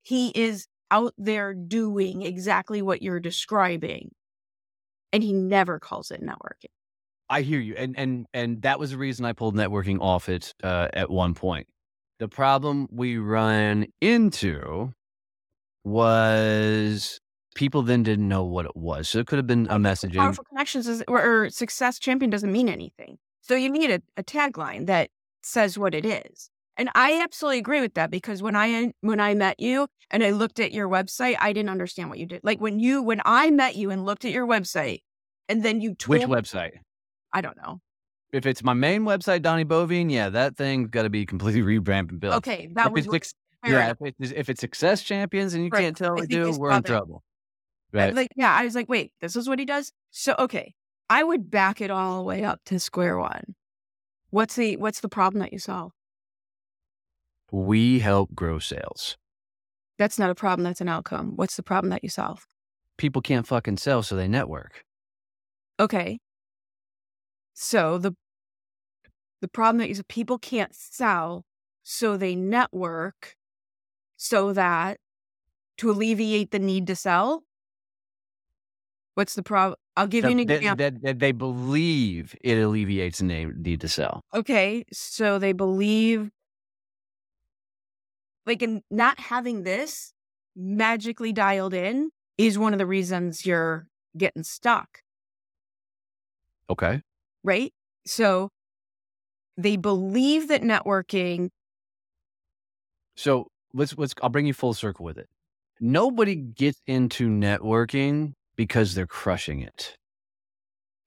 He 0.02 0.30
is 0.30 0.67
out 0.91 1.13
there 1.17 1.54
doing 1.54 2.21
exactly 2.21 2.82
what 2.82 3.02
you're 3.02 3.19
describing, 3.19 4.12
and 5.12 5.24
he 5.24 5.34
never 5.34 5.80
calls 5.80 6.10
it 6.10 6.21
networking. 6.21 6.71
I 7.30 7.42
hear 7.42 7.60
you, 7.60 7.76
and 7.76 7.98
and 7.98 8.26
and 8.34 8.62
that 8.62 8.80
was 8.80 8.92
the 8.92 8.98
reason 8.98 9.26
I 9.26 9.34
pulled 9.34 9.56
networking 9.56 10.00
off 10.00 10.30
it 10.30 10.54
uh, 10.64 10.90
at 10.94 11.10
one 11.10 11.34
point. 11.34 11.68
The 12.20 12.28
problem 12.28 12.88
we 12.92 13.18
ran 13.18 13.88
into 14.00 14.94
was 15.84 17.20
people 17.56 17.82
then 17.82 18.04
didn't 18.04 18.28
know 18.28 18.44
what 18.44 18.66
it 18.66 18.76
was. 18.76 19.10
So 19.10 19.20
it 19.20 19.28
could 19.28 19.38
have 19.38 19.48
been 19.48 19.68
a 19.70 19.78
messaging. 19.78 20.18
powerful 20.18 20.44
connections 20.44 20.88
is 20.88 21.04
or, 21.08 21.22
or 21.22 21.50
success 21.50 22.00
champion 22.00 22.30
doesn't 22.30 22.52
mean 22.52 22.70
anything. 22.70 23.18
So 23.42 23.56
you 23.56 23.70
need 23.70 23.92
a, 23.92 24.02
a 24.18 24.24
tagline 24.24 24.88
that 24.88 25.10
says 25.42 25.78
what 25.78 25.94
it 25.94 26.06
is. 26.06 26.50
And 26.78 26.90
I 26.94 27.22
absolutely 27.22 27.60
agree 27.60 27.80
with 27.80 27.94
that 27.94 28.12
because 28.12 28.44
when 28.44 28.56
I 28.56 28.92
when 29.02 29.20
I 29.20 29.34
met 29.34 29.60
you 29.60 29.88
and 30.12 30.24
I 30.24 30.32
looked 30.32 30.60
at 30.60 30.74
your 30.74 30.90
website, 30.90 31.38
I 31.40 31.54
didn't 31.54 31.70
understand 31.70 32.10
what 32.10 32.20
you 32.20 32.26
did. 32.26 32.42
Like 32.44 32.60
when 32.60 32.80
you 32.80 33.02
when 33.02 33.22
I 33.24 33.50
met 33.50 33.76
you 33.76 33.92
and 33.92 34.06
looked 34.06 34.26
at 34.26 34.32
your 34.32 34.46
website, 34.46 35.00
and 35.48 35.64
then 35.64 35.80
you 35.80 35.96
told 35.96 36.20
Which 36.20 36.28
website? 36.28 36.80
I 37.36 37.41
don't 37.41 37.58
know. 37.58 37.82
If 38.32 38.45
it's 38.45 38.63
my 38.63 38.74
main 38.74 39.04
website, 39.04 39.41
Donnie 39.41 39.65
Boivin, 39.65 40.12
yeah, 40.12 40.30
that 40.30 40.58
thing's 40.58 40.89
got 40.89 41.04
to 41.04 41.10
be 41.10 41.26
completely 41.26 41.62
revamped 41.74 42.12
and 42.12 42.19
built. 42.19 42.36
Okay, 42.38 42.69
that 42.74 42.88
if 42.88 42.93
was 42.93 43.06
it's, 43.06 43.12
what- 43.12 43.26
suc- 43.26 43.36
fair 43.63 43.74
yeah, 43.74 43.89
if 44.00 44.13
it's, 44.19 44.32
if 44.32 44.50
it's 44.50 44.62
success 44.62 45.04
champions 45.04 45.54
and 45.54 45.63
you 45.63 45.69
Right. 45.71 45.82
can't 45.82 45.98
tell 45.98 46.13
what 46.15 46.21
to 46.21 46.28
do, 46.28 46.52
we're 46.58 46.71
in 46.71 46.84
trouble. 46.84 47.24
Right. 47.93 48.13
Like 48.13 48.30
yeah, 48.36 48.54
I 48.54 48.63
was 48.65 48.76
like, 48.76 48.89
wait, 48.89 49.13
this 49.21 49.36
is 49.36 49.48
what 49.48 49.60
he 49.60 49.65
does. 49.65 49.91
So 50.12 50.36
okay, 50.39 50.74
I 51.10 51.24
would 51.24 51.50
back 51.52 51.82
it 51.82 51.91
all 51.91 52.17
the 52.17 52.24
way 52.24 52.43
up 52.43 52.60
to 52.65 52.80
square 52.80 53.17
one. 53.17 53.56
What's 54.32 54.56
the 54.56 54.78
what's 54.78 55.00
the 55.02 55.10
problem 55.10 55.39
that 55.39 55.54
you 55.54 55.60
solve? 55.60 55.91
we 57.52 58.00
help 58.00 58.34
grow 58.36 58.60
sales. 58.60 59.17
That's 59.98 60.19
not 60.19 60.30
a 60.30 60.36
problem. 60.36 60.63
That's 60.63 60.82
an 60.82 60.89
outcome. 60.89 61.34
What's 61.36 61.56
the 61.56 61.63
problem 61.63 61.89
that 61.91 62.04
you 62.04 62.10
solve? 62.10 62.45
People 62.98 63.21
can't 63.21 63.48
fucking 63.48 63.78
sell, 63.78 64.04
so 64.04 64.15
they 64.15 64.28
network. 64.28 64.84
Okay. 65.80 66.19
So 67.56 67.98
the 67.98 68.15
the 69.41 69.48
problem 69.48 69.80
that 69.80 69.89
is 69.89 70.02
people 70.08 70.38
can't 70.39 70.74
sell, 70.76 71.46
so 71.84 72.18
they 72.18 72.36
network 72.36 73.36
so 74.18 74.54
that 74.54 74.98
to 75.78 75.91
alleviate 75.91 76.52
the 76.52 76.60
need 76.60 76.88
to 76.88 76.96
sell. 76.96 77.44
What's 79.15 79.36
the 79.36 79.44
problem? 79.44 79.78
I'll 79.96 80.08
give 80.08 80.26
you 80.26 80.32
an 80.32 80.39
that- 80.39 80.60
example. 80.62 80.86
that- 80.86 81.02
that 81.02 81.20
they 81.20 81.32
believe 81.32 82.36
it 82.41 82.58
alleviates 82.58 83.20
the 83.20 83.46
need 83.46 83.82
to 83.82 83.88
sell. 83.88 84.22
Okay, 84.34 84.84
so 84.91 85.39
they 85.39 85.54
believe 85.54 86.32
like 88.46 88.62
in 88.62 88.82
not 88.91 89.20
having 89.20 89.63
this 89.63 90.13
magically 90.56 91.34
dialed 91.34 91.74
in 91.74 92.12
is 92.38 92.58
one 92.58 92.74
of 92.74 92.80
the 92.80 92.86
reasons 92.86 93.46
you're 93.46 93.88
getting 94.18 94.44
stuck. 94.44 95.02
Okay. 96.70 97.05
Right? 97.45 97.73
So 98.05 98.49
they 99.58 99.77
believe 99.77 100.49
that 100.49 100.63
networking, 100.63 101.49
So 103.15 103.47
let's 103.73 103.97
let's 103.97 104.13
I'll 104.21 104.29
bring 104.29 104.45
you 104.45 104.53
full 104.53 104.73
circle 104.73 105.05
with 105.05 105.17
it. 105.17 105.29
Nobody 105.79 106.36
gets 106.36 106.81
into 106.88 107.29
networking 107.29 108.34
because 108.55 108.95
they're 108.95 109.08
crushing 109.08 109.62
it. 109.62 109.95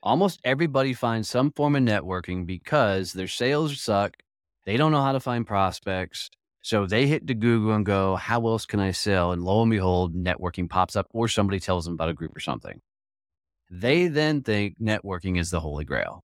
Almost 0.02 0.40
everybody 0.44 0.94
finds 0.94 1.28
some 1.28 1.52
form 1.52 1.76
of 1.76 1.82
networking 1.82 2.46
because 2.46 3.12
their 3.12 3.28
sales 3.28 3.80
suck. 3.80 4.16
They 4.64 4.76
don't 4.76 4.92
know 4.92 5.02
how 5.02 5.12
to 5.12 5.20
find 5.20 5.46
prospects. 5.46 6.30
So 6.62 6.86
they 6.86 7.06
hit 7.06 7.26
to 7.28 7.34
Google 7.34 7.72
and 7.74 7.86
go, 7.86 8.16
how 8.16 8.46
else 8.48 8.66
can 8.66 8.80
I 8.80 8.92
sell? 8.92 9.32
And 9.32 9.42
lo 9.44 9.62
and 9.62 9.70
behold, 9.70 10.14
networking 10.14 10.68
pops 10.68 10.96
up 10.96 11.06
or 11.12 11.28
somebody 11.28 11.60
tells 11.60 11.84
them 11.84 11.94
about 11.94 12.10
a 12.10 12.14
group 12.14 12.36
or 12.36 12.40
something. 12.40 12.80
They 13.70 14.08
then 14.08 14.42
think 14.42 14.78
networking 14.80 15.38
is 15.38 15.50
the 15.50 15.60
holy 15.60 15.84
grail. 15.86 16.22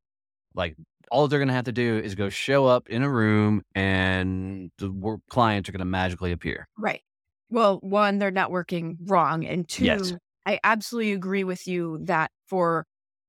Like 0.55 0.77
all 1.11 1.29
they're 1.29 1.39
going 1.39 1.49
to 1.49 1.55
have 1.55 1.65
to 1.65 1.73
do 1.73 1.99
is 1.99 2.15
go 2.15 2.29
show 2.29 2.67
up 2.67 2.89
in 2.89 3.03
a 3.03 3.11
room 3.11 3.63
and 3.75 4.71
the 4.79 5.19
clients 5.31 5.69
are 5.69 5.73
going 5.73 5.81
to 5.81 5.85
magically 5.85 6.33
appear. 6.33 6.67
right? 6.79 7.03
Well, 7.51 7.79
one, 7.83 8.19
they're 8.19 8.33
networking 8.33 8.97
wrong. 9.07 9.45
And 9.45 9.69
two, 9.69 9.85
Yes. 9.85 10.15
I 10.47 10.59
absolutely 10.65 11.13
agree 11.13 11.45
with 11.45 11.67
you 11.67 12.01
that 12.05 12.31
for 12.47 12.87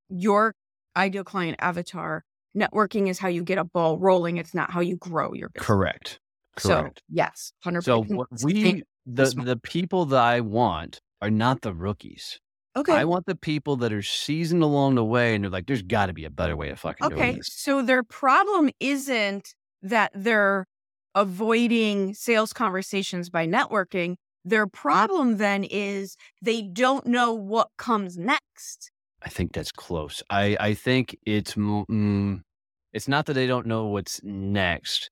your 0.10 0.54
ideal 0.98 1.24
client 1.24 1.58
avatar, 1.60 2.24
networking 2.58 3.08
is 3.08 3.20
how 3.20 3.28
you 3.28 3.44
get 3.44 3.58
a 3.58 3.64
ball 3.64 3.98
rolling. 4.00 4.38
It's 4.38 4.54
not 4.54 4.72
how 4.72 4.82
you 4.82 4.98
grow 4.98 5.34
your 5.34 5.50
business. 5.50 5.66
Correct. 5.68 6.20
So 6.58 6.76
Correct. 6.80 7.04
yes, 7.10 7.52
hundred 7.64 7.82
So 7.84 8.00
percent. 8.02 8.18
what 8.18 8.28
we 8.44 8.84
the 9.06 9.32
the 9.44 9.58
people 9.62 10.06
that 10.06 10.24
I 10.24 10.40
want 10.42 11.00
are 11.22 11.30
not 11.30 11.62
the 11.62 11.74
rookies. 11.74 12.40
Okay. 12.76 12.94
I 12.94 13.06
want 13.06 13.26
the 13.26 13.36
people 13.36 13.78
that 13.78 13.94
are 13.94 14.02
seasoned 14.02 14.64
along 14.64 14.96
the 14.96 15.06
way 15.06 15.34
and 15.34 15.44
they're 15.44 15.52
like, 15.52 15.68
there's 15.68 15.82
got 15.82 16.08
to 16.08 16.14
be 16.14 16.26
a 16.26 16.30
better 16.30 16.58
way 16.58 16.70
of 16.70 16.80
fucking 16.80 17.08
doing 17.08 17.28
this. 17.28 17.36
Okay. 17.36 17.42
So 17.44 17.82
their 17.82 18.04
problem 18.04 18.70
isn't 18.80 19.56
that 19.82 20.12
they're 20.14 20.66
avoiding 21.14 22.14
sales 22.14 22.52
conversations 22.52 23.30
by 23.30 23.48
networking. 23.48 24.16
Their 24.44 24.68
problem 24.68 25.38
then 25.38 25.64
is 25.64 26.18
they 26.42 26.62
don't 26.62 27.08
know 27.08 27.34
what 27.34 27.70
comes 27.78 28.18
next. 28.18 28.92
I 29.24 29.30
think 29.30 29.54
that's 29.54 29.72
close. 29.72 30.22
I 30.30 30.56
I 30.60 30.74
think 30.76 31.18
it's 31.26 31.56
mm, 31.56 32.42
it's 32.94 33.08
not 33.08 33.26
that 33.26 33.34
they 33.34 33.48
don't 33.48 33.66
know 33.66 33.86
what's 33.88 34.22
next. 34.24 35.10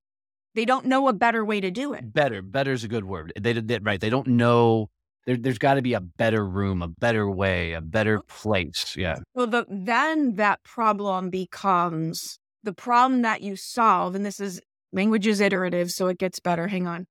They 0.54 0.64
don't 0.64 0.86
know 0.86 1.08
a 1.08 1.12
better 1.12 1.44
way 1.44 1.60
to 1.60 1.70
do 1.70 1.94
it. 1.94 2.12
Better, 2.12 2.40
better 2.40 2.72
is 2.72 2.84
a 2.84 2.88
good 2.88 3.04
word. 3.04 3.32
They 3.38 3.52
did 3.52 3.66
that 3.68 3.82
right. 3.82 4.00
They 4.00 4.10
don't 4.10 4.28
know. 4.28 4.88
There, 5.26 5.36
there's 5.36 5.58
got 5.58 5.74
to 5.74 5.82
be 5.82 5.94
a 5.94 6.00
better 6.00 6.46
room, 6.46 6.82
a 6.82 6.88
better 6.88 7.30
way, 7.30 7.72
a 7.72 7.80
better 7.80 8.20
place. 8.20 8.94
Yeah. 8.96 9.18
Well, 9.34 9.46
the, 9.46 9.64
then 9.68 10.34
that 10.34 10.62
problem 10.64 11.30
becomes 11.30 12.38
the 12.62 12.74
problem 12.74 13.22
that 13.22 13.42
you 13.42 13.56
solve, 13.56 14.14
and 14.14 14.24
this 14.24 14.40
is 14.40 14.60
language 14.92 15.26
is 15.26 15.40
iterative, 15.40 15.90
so 15.90 16.08
it 16.08 16.18
gets 16.18 16.40
better. 16.40 16.68
Hang 16.68 16.86
on. 16.86 17.06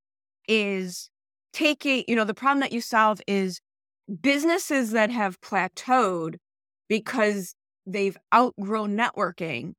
Is 0.47 1.09
taking, 1.53 2.03
you 2.07 2.15
know, 2.15 2.25
the 2.25 2.33
problem 2.33 2.59
that 2.59 2.71
you 2.71 2.81
solve 2.81 3.21
is 3.27 3.61
businesses 4.21 4.91
that 4.91 5.09
have 5.09 5.39
plateaued 5.41 6.35
because 6.89 7.55
they've 7.85 8.17
outgrown 8.33 8.97
networking, 8.97 9.73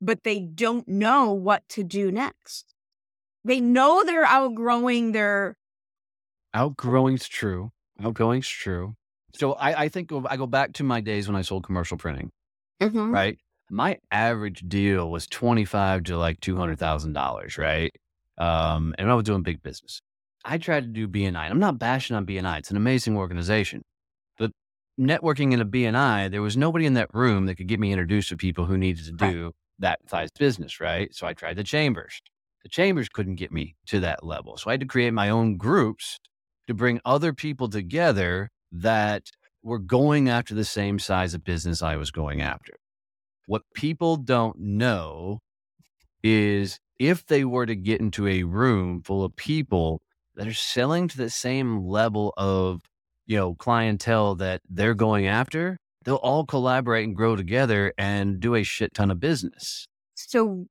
but 0.00 0.24
they 0.24 0.40
don't 0.40 0.88
know 0.88 1.32
what 1.32 1.62
to 1.70 1.84
do 1.84 2.10
next. 2.10 2.74
They 3.44 3.60
know 3.60 4.04
they're 4.04 4.24
outgrowing 4.24 5.12
their 5.12 5.56
Outgrowing's 6.54 7.28
true. 7.28 7.70
Outgoing's 8.02 8.48
true. 8.48 8.94
So 9.34 9.52
I, 9.54 9.82
I 9.84 9.88
think 9.88 10.10
of- 10.10 10.26
I 10.26 10.36
go 10.36 10.46
back 10.46 10.72
to 10.74 10.84
my 10.84 11.00
days 11.00 11.28
when 11.28 11.36
I 11.36 11.42
sold 11.42 11.64
commercial 11.64 11.96
printing. 11.98 12.30
Mhm. 12.80 13.12
right? 13.12 13.36
My 13.70 13.98
average 14.12 14.60
deal 14.68 15.10
was 15.10 15.26
twenty 15.26 15.64
five 15.64 16.04
to 16.04 16.16
like 16.16 16.40
two 16.40 16.56
hundred 16.56 16.78
thousand 16.78 17.12
dollars, 17.12 17.58
right? 17.58 17.90
Um, 18.38 18.94
and 18.98 19.10
I 19.10 19.14
was 19.14 19.24
doing 19.24 19.42
big 19.42 19.62
business. 19.62 20.00
I 20.44 20.58
tried 20.58 20.82
to 20.84 20.88
do 20.88 21.08
BNI. 21.08 21.50
I'm 21.50 21.58
not 21.58 21.78
bashing 21.78 22.16
on 22.16 22.24
BNI; 22.24 22.58
it's 22.58 22.70
an 22.70 22.76
amazing 22.78 23.16
organization. 23.16 23.82
But 24.38 24.52
networking 24.98 25.52
in 25.52 25.60
a 25.60 25.66
BNI, 25.66 26.30
there 26.30 26.40
was 26.40 26.56
nobody 26.56 26.86
in 26.86 26.94
that 26.94 27.12
room 27.12 27.46
that 27.46 27.56
could 27.56 27.66
get 27.66 27.80
me 27.80 27.92
introduced 27.92 28.28
to 28.30 28.36
people 28.36 28.64
who 28.64 28.78
needed 28.78 29.04
to 29.06 29.12
Right. 29.24 29.32
do 29.32 29.52
that 29.80 29.98
size 30.08 30.30
business, 30.38 30.80
right? 30.80 31.12
So 31.14 31.26
I 31.26 31.34
tried 31.34 31.56
the 31.56 31.64
chambers. 31.64 32.22
The 32.62 32.68
chambers 32.70 33.08
couldn't 33.08 33.34
get 33.36 33.50
me 33.52 33.74
to 33.86 34.00
that 34.00 34.24
level, 34.24 34.56
so 34.56 34.70
I 34.70 34.74
had 34.74 34.80
to 34.80 34.86
create 34.86 35.12
my 35.12 35.28
own 35.30 35.56
groups 35.56 36.18
to 36.68 36.74
bring 36.74 37.00
other 37.04 37.32
people 37.32 37.68
together 37.68 38.50
that 38.70 39.30
were 39.62 39.78
going 39.78 40.28
after 40.28 40.54
the 40.54 40.64
same 40.64 40.98
size 40.98 41.34
of 41.34 41.42
business 41.42 41.82
I 41.82 41.96
was 41.96 42.10
going 42.10 42.40
after. 42.40 42.74
What 43.46 43.62
people 43.74 44.16
don't 44.16 44.58
know 44.60 45.40
is 46.22 46.78
if 46.98 47.24
they 47.26 47.44
were 47.44 47.64
to 47.64 47.74
get 47.74 48.00
into 48.00 48.28
a 48.28 48.42
room 48.42 49.02
full 49.02 49.24
of 49.24 49.34
people 49.34 50.02
that 50.34 50.46
are 50.46 50.52
selling 50.52 51.08
to 51.08 51.16
the 51.16 51.30
same 51.30 51.86
level 51.86 52.34
of, 52.36 52.82
you 53.26 53.36
know, 53.36 53.54
clientele 53.54 54.34
that 54.36 54.60
they're 54.68 54.94
going 54.94 55.26
after, 55.26 55.78
they'll 56.04 56.16
all 56.16 56.44
collaborate 56.44 57.06
and 57.06 57.16
grow 57.16 57.34
together 57.34 57.94
and 57.96 58.40
do 58.40 58.54
a 58.54 58.62
shit 58.62 58.92
ton 58.92 59.10
of 59.10 59.18
business. 59.18 59.86
So, 60.14 60.66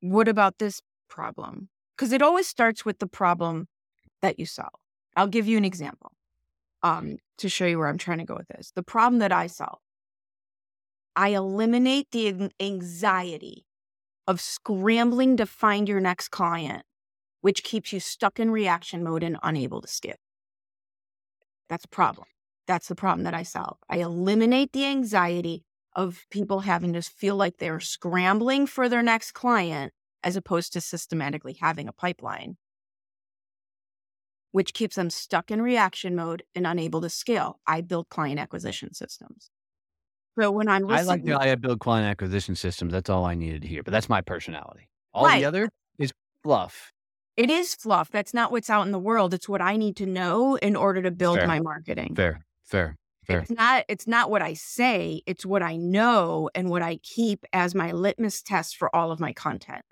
what 0.00 0.26
about 0.26 0.58
this 0.58 0.80
problem? 1.08 1.68
Because 1.96 2.12
it 2.12 2.22
always 2.22 2.46
starts 2.46 2.84
with 2.84 2.98
the 2.98 3.06
problem 3.06 3.66
that 4.24 4.38
you 4.38 4.46
solve. 4.46 4.80
I'll 5.16 5.28
give 5.28 5.46
you 5.46 5.58
an 5.58 5.66
example 5.66 6.12
um, 6.82 7.18
to 7.38 7.48
show 7.48 7.66
you 7.66 7.78
where 7.78 7.88
I'm 7.88 7.98
trying 7.98 8.18
to 8.18 8.24
go 8.24 8.34
with 8.34 8.48
this. 8.48 8.72
The 8.74 8.82
problem 8.82 9.18
that 9.18 9.32
I 9.32 9.46
solve, 9.48 9.78
I 11.14 11.28
eliminate 11.28 12.10
the 12.10 12.50
anxiety 12.58 13.66
of 14.26 14.40
scrambling 14.40 15.36
to 15.36 15.44
find 15.44 15.88
your 15.88 16.00
next 16.00 16.28
client, 16.28 16.84
which 17.42 17.62
keeps 17.62 17.92
you 17.92 18.00
stuck 18.00 18.40
in 18.40 18.50
reaction 18.50 19.04
mode 19.04 19.22
and 19.22 19.36
unable 19.42 19.82
to 19.82 19.88
skip. 19.88 20.16
That's 21.68 21.84
a 21.84 21.88
problem. 21.88 22.26
That's 22.66 22.88
the 22.88 22.94
problem 22.94 23.24
that 23.24 23.34
I 23.34 23.42
solve. 23.42 23.76
I 23.90 23.98
eliminate 23.98 24.72
the 24.72 24.86
anxiety 24.86 25.64
of 25.94 26.24
people 26.30 26.60
having 26.60 26.94
to 26.94 27.02
feel 27.02 27.36
like 27.36 27.58
they're 27.58 27.78
scrambling 27.78 28.66
for 28.66 28.88
their 28.88 29.02
next 29.02 29.32
client 29.32 29.92
as 30.22 30.34
opposed 30.34 30.72
to 30.72 30.80
systematically 30.80 31.58
having 31.60 31.88
a 31.88 31.92
pipeline, 31.92 32.56
which 34.54 34.72
keeps 34.72 34.94
them 34.94 35.10
stuck 35.10 35.50
in 35.50 35.60
reaction 35.60 36.14
mode 36.14 36.44
and 36.54 36.64
unable 36.64 37.00
to 37.00 37.10
scale. 37.10 37.58
I 37.66 37.80
build 37.80 38.08
client 38.08 38.38
acquisition 38.38 38.94
systems. 38.94 39.50
So 40.38 40.52
when 40.52 40.68
I'm 40.68 40.84
I 40.84 41.02
like 41.02 41.22
listening, 41.22 41.24
the 41.24 41.40
I 41.40 41.54
build 41.56 41.80
client 41.80 42.08
acquisition 42.08 42.54
systems. 42.54 42.92
That's 42.92 43.10
all 43.10 43.24
I 43.24 43.34
needed 43.34 43.62
to 43.62 43.68
hear, 43.68 43.82
but 43.82 43.90
that's 43.90 44.08
my 44.08 44.20
personality. 44.20 44.88
All 45.12 45.24
Right. 45.24 45.40
the 45.40 45.44
other 45.46 45.68
is 45.98 46.12
fluff. 46.44 46.92
it 47.36 47.50
is 47.50 47.74
fluff. 47.74 48.12
That's 48.12 48.32
not 48.32 48.52
what's 48.52 48.70
out 48.70 48.86
in 48.86 48.92
the 48.92 48.98
world. 49.00 49.34
It's 49.34 49.48
what 49.48 49.60
I 49.60 49.76
need 49.76 49.96
to 49.96 50.06
know 50.06 50.54
in 50.54 50.76
order 50.76 51.02
to 51.02 51.10
build 51.10 51.38
Fair. 51.38 51.48
my 51.48 51.58
marketing. 51.58 52.14
Fair, 52.14 52.46
fair, 52.62 52.94
fair. 53.24 53.40
It's 53.40 53.50
not 53.50 53.84
it's 53.88 54.06
not 54.06 54.30
what 54.30 54.40
I 54.40 54.54
say, 54.54 55.20
it's 55.26 55.44
what 55.44 55.64
I 55.64 55.74
know 55.76 56.48
and 56.54 56.70
what 56.70 56.80
I 56.82 56.98
keep 56.98 57.44
as 57.52 57.74
my 57.74 57.90
litmus 57.90 58.40
test 58.40 58.76
for 58.76 58.94
all 58.94 59.10
of 59.10 59.18
my 59.18 59.32
content. 59.32 59.82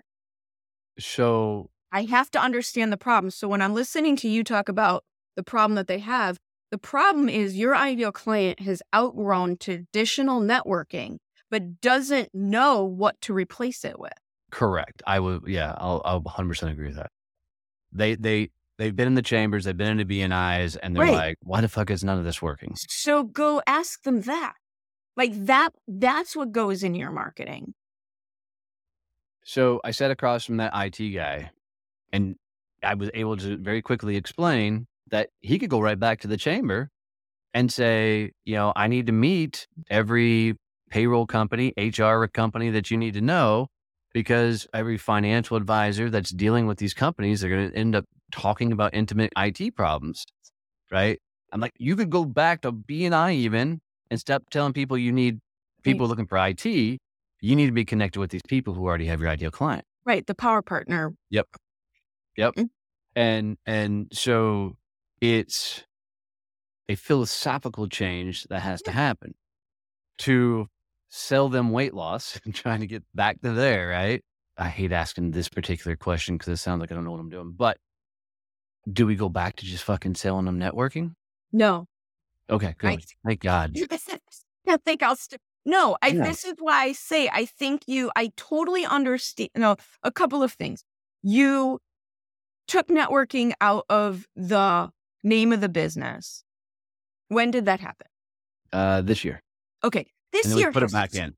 So 0.99 1.69
I 1.93 2.03
have 2.05 2.31
to 2.31 2.39
understand 2.41 2.91
the 2.91 2.97
problem. 2.97 3.29
So 3.31 3.47
when 3.47 3.61
I'm 3.61 3.73
listening 3.75 4.15
to 4.17 4.27
you 4.27 4.43
talk 4.43 4.67
about 4.67 5.03
the 5.35 5.43
problem 5.43 5.75
that 5.75 5.87
they 5.87 5.99
have, 5.99 6.39
the 6.71 6.77
problem 6.79 7.29
is 7.29 7.55
your 7.55 7.75
ideal 7.75 8.11
client 8.11 8.59
has 8.61 8.81
outgrown 8.95 9.57
traditional 9.57 10.41
networking, 10.41 11.17
but 11.51 11.79
doesn't 11.81 12.29
know 12.33 12.83
what 12.83 13.21
to 13.21 13.33
replace 13.33 13.85
it 13.85 13.99
with. 13.99 14.11
Correct. 14.49 15.03
I 15.05 15.19
would. 15.19 15.43
Yeah, 15.47 15.75
I'll. 15.77 16.01
I'll 16.03 16.21
100 16.21 16.47
percent 16.49 16.71
agree 16.71 16.87
with 16.87 16.95
that. 16.95 17.11
They 17.91 18.15
they 18.15 18.49
they've 18.79 18.95
been 18.95 19.07
in 19.07 19.13
the 19.15 19.21
chambers. 19.21 19.65
They've 19.65 19.77
been 19.77 19.99
in 19.99 20.07
the 20.07 20.19
BNIs, 20.21 20.77
and 20.81 20.95
they're 20.95 21.03
Right. 21.03 21.13
like, 21.13 21.37
"Why 21.41 21.61
the 21.61 21.69
fuck 21.69 21.91
is 21.91 22.03
none 22.03 22.17
of 22.17 22.23
this 22.23 22.41
working?" 22.41 22.73
So 22.75 23.23
go 23.23 23.61
ask 23.67 24.01
them 24.01 24.21
that. 24.21 24.55
Like 25.15 25.33
that 25.45 25.69
that's 25.87 26.35
what 26.35 26.51
goes 26.51 26.83
in 26.83 26.95
your 26.95 27.11
marketing. 27.11 27.75
So 29.45 29.81
I 29.83 29.91
sat 29.91 30.09
across 30.11 30.45
from 30.45 30.57
that 30.57 30.71
IT 30.73 31.13
guy, 31.13 31.51
and 32.13 32.35
I 32.81 32.93
was 32.93 33.09
able 33.13 33.35
to 33.37 33.57
very 33.57 33.81
quickly 33.81 34.15
explain 34.15 34.87
that 35.09 35.29
he 35.41 35.59
could 35.59 35.69
go 35.69 35.81
right 35.81 35.99
back 35.99 36.21
to 36.21 36.27
the 36.27 36.37
chamber 36.37 36.89
and 37.53 37.71
say, 37.71 38.31
you 38.45 38.55
know, 38.55 38.71
I 38.75 38.87
need 38.87 39.07
to 39.07 39.11
meet 39.11 39.67
every 39.89 40.55
payroll 40.89 41.25
company, 41.25 41.73
HR 41.75 42.25
company 42.27 42.69
that 42.69 42.89
you 42.91 42.97
need 42.97 43.15
to 43.15 43.21
know 43.21 43.67
because 44.13 44.67
every 44.73 44.97
financial 44.97 45.57
advisor 45.57 46.09
that's 46.09 46.29
dealing 46.29 46.67
with 46.67 46.77
these 46.77 46.93
companies, 46.93 47.41
they're 47.41 47.49
going 47.49 47.71
to 47.71 47.75
end 47.75 47.95
up 47.95 48.05
talking 48.31 48.71
about 48.71 48.93
intimate 48.93 49.33
IT 49.37 49.75
problems, 49.75 50.25
right? 50.91 51.19
I'm 51.51 51.59
like, 51.59 51.73
you 51.77 51.95
could 51.95 52.09
go 52.09 52.25
back 52.25 52.61
to 52.61 52.71
BNI 52.71 53.33
even 53.33 53.81
and 54.09 54.19
stop 54.19 54.43
telling 54.49 54.73
people 54.73 54.97
you 54.97 55.11
need 55.11 55.39
people 55.83 56.07
looking 56.07 56.27
for 56.27 56.37
IT. 56.37 56.65
You 56.65 57.55
need 57.55 57.65
to 57.65 57.71
be 57.71 57.85
connected 57.85 58.19
with 58.19 58.31
these 58.31 58.41
people 58.47 58.73
who 58.73 58.85
already 58.85 59.05
have 59.05 59.19
your 59.19 59.29
ideal 59.29 59.51
client. 59.51 59.85
Right. 60.05 60.25
The 60.25 60.35
power 60.35 60.61
partner. 60.61 61.13
Yep. 61.29 61.47
Yep. 62.37 62.55
Mm. 62.55 62.69
And 63.15 63.57
and 63.65 64.07
so 64.11 64.77
it's 65.21 65.83
a 66.89 66.95
philosophical 66.95 67.87
change 67.87 68.43
that 68.45 68.61
has 68.61 68.81
to 68.83 68.91
happen 68.91 69.35
to 70.19 70.67
sell 71.09 71.47
them 71.49 71.71
weight 71.71 71.93
loss 71.93 72.39
and 72.45 72.53
trying 72.53 72.81
to 72.81 72.87
get 72.87 73.03
back 73.13 73.41
to 73.41 73.51
there, 73.53 73.89
right? 73.89 74.23
I 74.57 74.67
hate 74.67 74.91
asking 74.91 75.31
this 75.31 75.49
particular 75.49 75.95
question 75.95 76.35
because 76.37 76.51
it 76.51 76.57
sounds 76.57 76.79
like 76.81 76.91
I 76.91 76.95
don't 76.95 77.05
know 77.05 77.11
what 77.11 77.19
I'm 77.19 77.29
doing. 77.29 77.53
But 77.55 77.77
do 78.91 79.05
we 79.05 79.15
go 79.15 79.29
back 79.29 79.55
to 79.57 79.65
just 79.65 79.83
fucking 79.83 80.15
selling 80.15 80.45
them 80.45 80.59
networking? 80.59 81.15
No. 81.51 81.87
Okay, 82.49 82.75
good. 82.77 82.87
Right. 82.87 83.05
Thank 83.25 83.41
God. 83.41 83.75
I 84.67 84.77
think 84.77 85.01
I'll 85.03 85.15
st- 85.15 85.41
no, 85.65 85.97
I 86.01 86.07
Yeah. 86.09 86.23
this 86.25 86.43
is 86.43 86.55
why 86.59 86.83
I 86.83 86.91
say 86.91 87.29
I 87.31 87.45
think 87.45 87.83
you 87.87 88.11
I 88.15 88.31
totally 88.35 88.85
understand 88.85 89.49
no, 89.55 89.77
a 90.03 90.11
couple 90.11 90.43
of 90.43 90.51
things. 90.53 90.83
You 91.21 91.79
took 92.67 92.87
networking 92.87 93.53
out 93.61 93.85
of 93.89 94.25
the 94.35 94.89
name 95.23 95.51
of 95.51 95.61
the 95.61 95.69
business. 95.69 96.43
When 97.27 97.51
did 97.51 97.65
that 97.65 97.79
happen? 97.79 98.07
Uh, 98.71 99.01
this 99.01 99.23
year, 99.23 99.41
Okay. 99.83 100.07
This 100.31 100.47
year 100.55 100.71
put 100.71 100.81
it 100.81 100.91
back 100.91 101.13
in. 101.13 101.35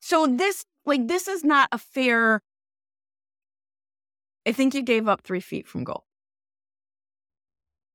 So 0.00 0.26
this 0.26 0.64
like 0.84 1.06
this 1.06 1.28
is 1.28 1.44
not 1.44 1.68
a 1.70 1.78
fair 1.78 2.42
I 4.48 4.52
think 4.52 4.74
you 4.74 4.82
gave 4.82 5.06
up 5.06 5.20
three 5.22 5.40
feet 5.40 5.68
from 5.68 5.84
goal. 5.84 6.04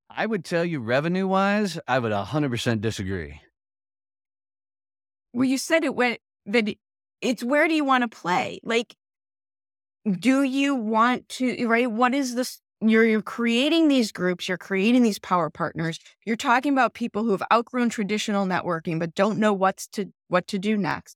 I 0.07 0.27
would 0.27 0.45
tell 0.45 0.63
you, 0.63 0.79
revenue 0.79 1.25
wise, 1.25 1.79
I 1.87 1.97
would 1.97 2.11
100% 2.11 2.79
disagree. 2.81 3.41
Well, 5.33 5.45
you 5.45 5.57
said 5.57 5.83
it 5.83 5.95
went 5.95 6.19
that 6.45 6.69
it's 7.21 7.43
where 7.43 7.67
do 7.67 7.73
you 7.73 7.83
want 7.83 8.03
to 8.03 8.07
play? 8.07 8.59
Like, 8.61 8.95
do 10.19 10.43
you 10.43 10.75
want 10.75 11.27
to, 11.29 11.65
right? 11.67 11.89
What 11.89 12.13
is 12.13 12.35
this? 12.35 12.59
You're, 12.81 13.05
you're 13.05 13.21
creating 13.21 13.87
these 13.87 14.11
groups, 14.11 14.49
you're 14.49 14.57
creating 14.57 15.03
these 15.03 15.17
power 15.19 15.49
partners. 15.49 15.99
You're 16.25 16.35
talking 16.35 16.73
about 16.73 16.93
people 16.93 17.23
who 17.23 17.31
have 17.31 17.43
outgrown 17.51 17.89
traditional 17.89 18.45
networking 18.45 18.99
but 18.99 19.15
don't 19.15 19.39
know 19.39 19.53
what's 19.53 19.87
to 19.89 20.11
what 20.27 20.47
to 20.47 20.59
do 20.59 20.75
next. 20.77 21.15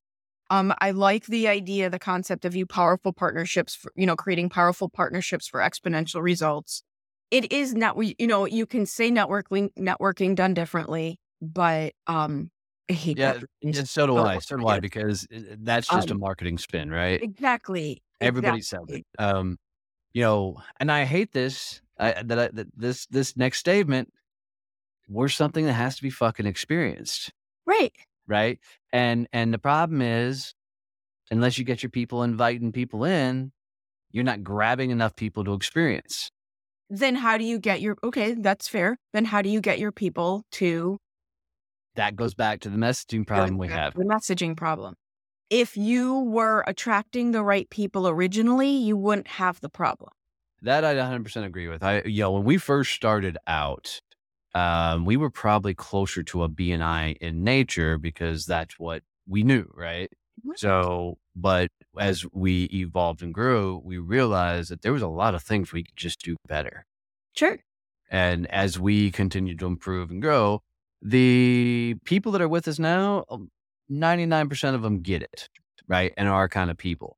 Um, 0.50 0.74
I 0.80 0.92
like 0.92 1.26
the 1.26 1.50
idea, 1.50 1.90
the 1.90 2.00
concept 2.00 2.46
of 2.46 2.56
you 2.56 2.66
powerful 2.66 3.12
partnerships, 3.12 3.76
for, 3.76 3.92
you 3.98 4.06
know, 4.06 4.16
creating 4.16 4.48
powerful 4.50 4.88
partnerships 4.90 5.46
for 5.46 5.60
exponential 5.60 6.22
results. 6.22 6.84
It 7.32 7.52
is 7.52 7.76
not, 7.76 7.98
you 8.18 8.28
know, 8.28 8.46
you 8.46 8.66
can 8.66 8.86
say 8.86 9.12
networking, 9.12 9.74
networking 9.78 10.36
done 10.36 10.54
differently, 10.54 11.20
but 11.42 11.94
um, 12.08 12.50
I 12.90 12.94
hate 12.94 13.20
Yeah, 13.20 13.34
and 13.74 13.76
so 13.84 14.06
do 14.08 14.18
I. 14.20 14.40
So 14.40 14.58
do 14.58 14.68
I 14.68 14.80
because 14.80 15.28
uh, 15.34 15.56
that's 15.60 15.90
just 15.90 16.12
a 16.12 16.16
Um, 16.16 16.18
marketing 16.18 16.58
spin, 16.58 16.90
right? 16.92 17.22
Exactly. 17.22 18.02
Everybody 18.22 18.62
sells 18.62 18.90
it. 18.92 19.06
Um, 19.20 19.58
you 20.14 20.22
know, 20.24 20.62
and 20.80 20.92
I 20.92 21.06
hate 21.06 21.34
this. 21.34 21.82
I, 22.00 22.22
that, 22.24 22.40
I, 22.40 22.48
that 22.54 22.68
this 22.76 23.06
this 23.08 23.36
next 23.38 23.60
statement. 23.60 24.12
We're 25.10 25.30
something 25.30 25.66
that 25.66 25.74
has 25.74 25.96
to 25.96 26.04
be 26.04 26.10
fucking 26.10 26.46
experienced, 26.46 27.32
Right. 27.66 27.94
right? 28.28 28.60
And 28.92 29.28
and 29.32 29.54
the 29.54 29.58
problem 29.58 30.02
is, 30.02 30.54
unless 31.32 31.58
you 31.58 31.64
get 31.64 31.82
your 31.82 31.90
people 31.90 32.24
inviting 32.24 32.74
people 32.74 33.06
in, 33.06 33.54
you're 34.12 34.26
not 34.26 34.44
grabbing 34.44 34.90
enough 34.92 35.16
people 35.16 35.46
to 35.46 35.54
experience. 35.54 36.30
Then 36.90 37.16
how 37.16 37.38
do 37.38 37.44
you 37.46 37.58
get 37.60 37.82
your, 37.82 37.98
okay, 38.04 38.34
that's 38.34 38.68
fair. 38.68 38.98
Then 39.14 39.26
how 39.26 39.42
do 39.42 39.50
you 39.50 39.60
get 39.62 39.80
your 39.80 39.92
people 39.92 40.44
to 40.54 40.98
That 41.96 42.16
goes 42.16 42.34
back 42.34 42.60
to 42.62 42.70
the 42.70 42.78
messaging 42.78 43.26
problem 43.26 43.58
we 43.58 43.68
have. 43.70 43.94
the 43.94 44.04
messaging 44.04 44.56
problem? 44.58 44.96
If 45.50 45.78
you 45.78 46.20
were 46.20 46.64
attracting 46.68 47.32
the 47.32 47.44
right 47.44 47.70
people 47.70 48.08
originally, 48.08 48.70
you 48.70 48.98
wouldn't 48.98 49.28
have 49.28 49.62
the 49.62 49.70
problem. 49.70 50.12
That 50.62 50.84
I 50.84 50.96
100% 50.96 51.46
agree 51.46 51.68
with. 51.68 51.84
I, 51.84 52.02
you 52.02 52.22
know, 52.22 52.32
when 52.32 52.44
we 52.44 52.58
first 52.58 52.94
started 52.94 53.38
out, 53.48 54.02
um, 54.56 55.06
we 55.06 55.16
were 55.16 55.30
probably 55.30 55.74
closer 55.74 56.24
to 56.24 56.44
a 56.44 56.50
BNI 56.50 57.18
in 57.18 57.44
nature 57.44 57.98
because 57.98 58.46
that's 58.46 58.80
what 58.80 59.04
we 59.28 59.44
knew, 59.44 59.70
right? 59.74 60.12
So, 60.56 61.18
but 61.36 61.70
as 62.00 62.26
we 62.32 62.66
evolved 62.66 63.22
and 63.22 63.34
grew, 63.34 63.82
we 63.84 63.98
realized 63.98 64.72
that 64.72 64.82
there 64.82 64.94
was 64.94 65.02
a 65.02 65.08
lot 65.08 65.36
of 65.36 65.44
things 65.44 65.72
we 65.72 65.84
could 65.84 65.96
just 65.96 66.22
do 66.22 66.38
better. 66.48 66.86
Sure. 67.34 67.60
And 68.10 68.48
as 68.48 68.80
we 68.80 69.12
continue 69.12 69.56
to 69.58 69.66
improve 69.66 70.10
and 70.10 70.22
grow, 70.22 70.62
the 71.02 71.96
people 72.06 72.32
that 72.32 72.42
are 72.42 72.48
with 72.48 72.68
us 72.68 72.80
now, 72.80 73.26
um, 73.30 73.50
99% 73.92 74.74
of 74.76 74.82
them 74.82 75.02
get 75.02 75.22
it, 75.22 75.50
right? 75.88 76.14
And 76.18 76.28
are 76.28 76.50
kind 76.50 76.70
of 76.70 76.78
people. 76.78 77.18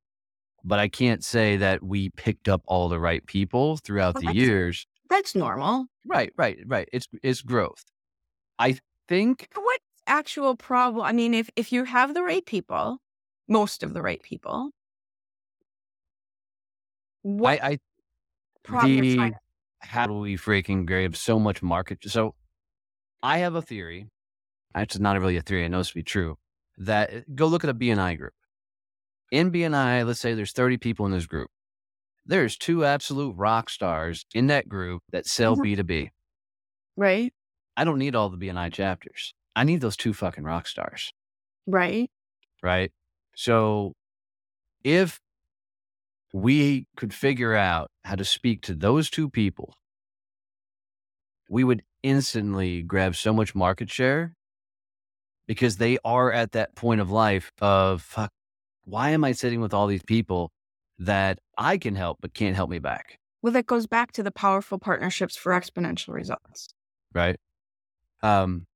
But 0.63 0.79
I 0.79 0.87
can't 0.89 1.23
say 1.23 1.57
that 1.57 1.81
we 1.81 2.09
picked 2.09 2.49
up 2.49 2.61
all 2.65 2.89
the 2.89 2.99
right 2.99 3.25
people 3.25 3.77
throughout 3.77 4.15
Well, 4.15 4.21
the 4.21 4.27
that's- 4.27 4.35
years. 4.47 4.87
That's 5.09 5.33
normal. 5.33 5.87
Right, 6.05 6.31
right, 6.37 6.57
right. 6.67 6.87
It's 6.93 7.07
it's 7.23 7.41
growth. 7.41 7.83
I 8.59 8.77
think 9.07 9.47
What 9.55 9.79
actual 10.05 10.55
problem? 10.55 11.03
I 11.03 11.13
mean, 11.13 11.33
if 11.33 11.49
if 11.55 11.71
you 11.71 11.85
have 11.85 12.13
the 12.13 12.21
right 12.21 12.45
people, 12.45 12.99
most 13.47 13.81
of 13.81 13.93
the 13.95 14.01
right 14.03 14.21
people, 14.21 14.69
what 17.23 17.61
I, 17.63 17.67
I 17.71 17.79
problem 18.63 19.01
the 19.01 19.31
how 19.79 20.07
do 20.07 20.13
we 20.13 20.35
freaking 20.37 20.85
grab 20.85 21.15
so 21.15 21.39
much 21.39 21.63
market? 21.63 21.99
So 22.03 22.35
I 23.23 23.39
have 23.39 23.55
a 23.55 23.61
theory. 23.61 24.09
Actually, 24.75 25.01
not 25.03 25.19
really 25.19 25.37
a 25.37 25.41
theory. 25.41 25.65
I 25.65 25.69
know 25.69 25.79
this 25.79 25.89
to 25.89 25.95
be 25.95 26.03
true. 26.03 26.37
That 26.79 27.13
uh, 27.13 27.19
go 27.35 27.47
look 27.47 27.63
at 27.63 27.69
a 27.69 27.73
BNI 27.73 28.17
group. 28.17 28.33
In 29.31 29.51
BNI, 29.51 30.05
let's 30.07 30.19
say 30.19 30.33
there's 30.33 30.53
30 30.53 30.77
people 30.77 31.05
in 31.05 31.11
this 31.11 31.27
group. 31.27 31.49
There's 32.25 32.57
two 32.57 32.85
absolute 32.85 33.35
rock 33.35 33.69
stars 33.69 34.25
in 34.33 34.47
that 34.47 34.67
group 34.69 35.03
that 35.11 35.25
sell 35.27 35.55
Mhm. 35.57 35.63
B2B. 35.63 36.09
right? 36.95 37.33
I 37.77 37.83
don't 37.85 37.97
need 37.99 38.13
all 38.15 38.29
the 38.29 38.37
BNI 38.37 38.69
chapters. 38.73 39.33
I 39.55 39.63
need 39.63 39.79
those 39.81 39.95
two 39.95 40.13
fucking 40.13 40.43
rock 40.43 40.67
stars. 40.67 41.13
Right. 41.65 42.09
right? 42.61 42.91
So 43.35 43.93
if 44.83 45.19
we 46.33 46.87
could 46.97 47.13
figure 47.13 47.55
out 47.55 47.89
how 48.03 48.15
to 48.15 48.25
speak 48.25 48.61
to 48.63 48.75
those 48.75 49.09
two 49.09 49.29
people, 49.29 49.75
we 51.49 51.63
would 51.63 51.83
instantly 52.03 52.81
grab 52.83 53.15
so 53.15 53.33
much 53.33 53.55
market 53.55 53.89
share 53.89 54.35
because 55.49 55.77
they 55.77 55.97
are 56.05 56.31
at 56.31 56.51
that 56.51 56.75
point 56.75 57.01
of 57.01 57.09
life 57.09 57.51
of 57.59 58.03
fuck, 58.03 58.31
why 58.85 59.09
am 59.09 59.23
I 59.23 59.31
sitting 59.31 59.61
with 59.61 59.73
all 59.73 59.87
these 59.87 60.03
people 60.03 60.51
that 60.99 61.39
I 61.57 61.79
can 61.79 61.95
help 61.95 62.19
but 62.21 62.35
can't 62.35 62.55
help 62.55 62.69
me 62.69 62.77
back? 62.77 63.17
Well, 63.41 63.51
that 63.53 63.65
goes 63.65 63.87
back 63.87 64.11
to 64.11 64.21
the 64.21 64.29
powerful 64.29 64.77
partnerships 64.77 65.35
for 65.35 65.51
exponential 65.51 66.13
results. 66.13 66.69
Right. 67.15 67.37
Um 68.21 68.67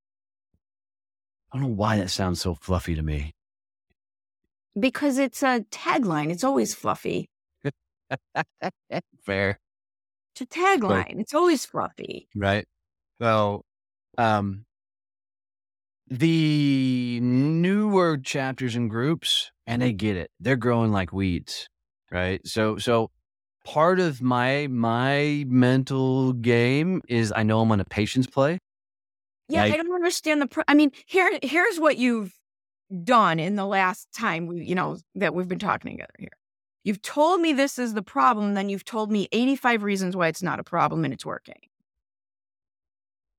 I 1.52 1.58
don't 1.58 1.70
know 1.70 1.76
why 1.76 1.98
that 1.98 2.10
sounds 2.10 2.42
so 2.42 2.56
fluffy 2.56 2.96
to 2.96 3.04
me. 3.04 3.36
Because 4.78 5.20
it's 5.20 5.44
a 5.44 5.64
tagline. 5.70 6.32
It's 6.32 6.44
always 6.44 6.74
fluffy. 6.74 7.30
Fair. 9.24 9.60
It's 10.34 10.42
a 10.42 10.46
tagline. 10.48 11.20
It's 11.20 11.36
always 11.36 11.64
fluffy. 11.68 12.28
Right. 12.36 12.66
So, 13.22 13.62
um, 14.18 14.66
the 16.20 17.20
newer 17.22 18.18
chapters 18.18 18.76
and 18.76 18.90
groups, 18.90 19.52
and 19.66 19.82
they 19.82 19.94
get 19.94 20.16
it. 20.16 20.30
They're 20.40 20.56
growing 20.56 20.92
like 20.92 21.12
weeds. 21.12 21.68
Right. 22.12 22.46
So, 22.46 22.78
so 22.78 23.10
part 23.66 24.00
of 24.00 24.22
my, 24.22 24.68
my 24.68 25.46
mental 25.48 26.34
game 26.34 27.02
is 27.08 27.34
I 27.36 27.42
know 27.44 27.62
I'm 27.62 27.72
on 27.72 27.80
a 27.80 27.86
patience 27.86 28.28
play. 28.28 28.60
Yeah, 29.50 29.62
Like- 29.62 29.74
I 29.74 29.78
don't 29.78 29.94
understand 29.94 30.42
the. 30.42 30.48
Pro- 30.48 30.64
I 30.68 30.74
mean, 30.76 30.92
here, 31.08 31.32
here's 31.42 31.80
what 31.80 31.98
you've 31.98 32.32
done 33.04 33.40
in 33.40 33.56
the 33.56 33.66
last 33.66 34.08
time 34.16 34.46
we, 34.46 34.64
you 34.64 34.76
know, 34.76 34.98
that 35.16 35.34
we've 35.34 35.48
been 35.48 35.58
talking 35.60 35.92
together 35.92 36.14
here. 36.20 36.30
You've 36.84 37.02
told 37.02 37.42
me 37.42 37.54
this 37.54 37.80
is 37.80 37.94
the 37.94 38.04
problem, 38.04 38.54
then 38.54 38.70
you've 38.70 38.86
told 38.86 39.10
me 39.12 39.28
85 39.32 39.84
reasons 39.84 40.16
why 40.16 40.28
it's 40.28 40.44
not 40.44 40.60
a 40.60 40.64
problem 40.64 41.04
and 41.06 41.14
it's 41.14 41.26
working. 41.26 41.56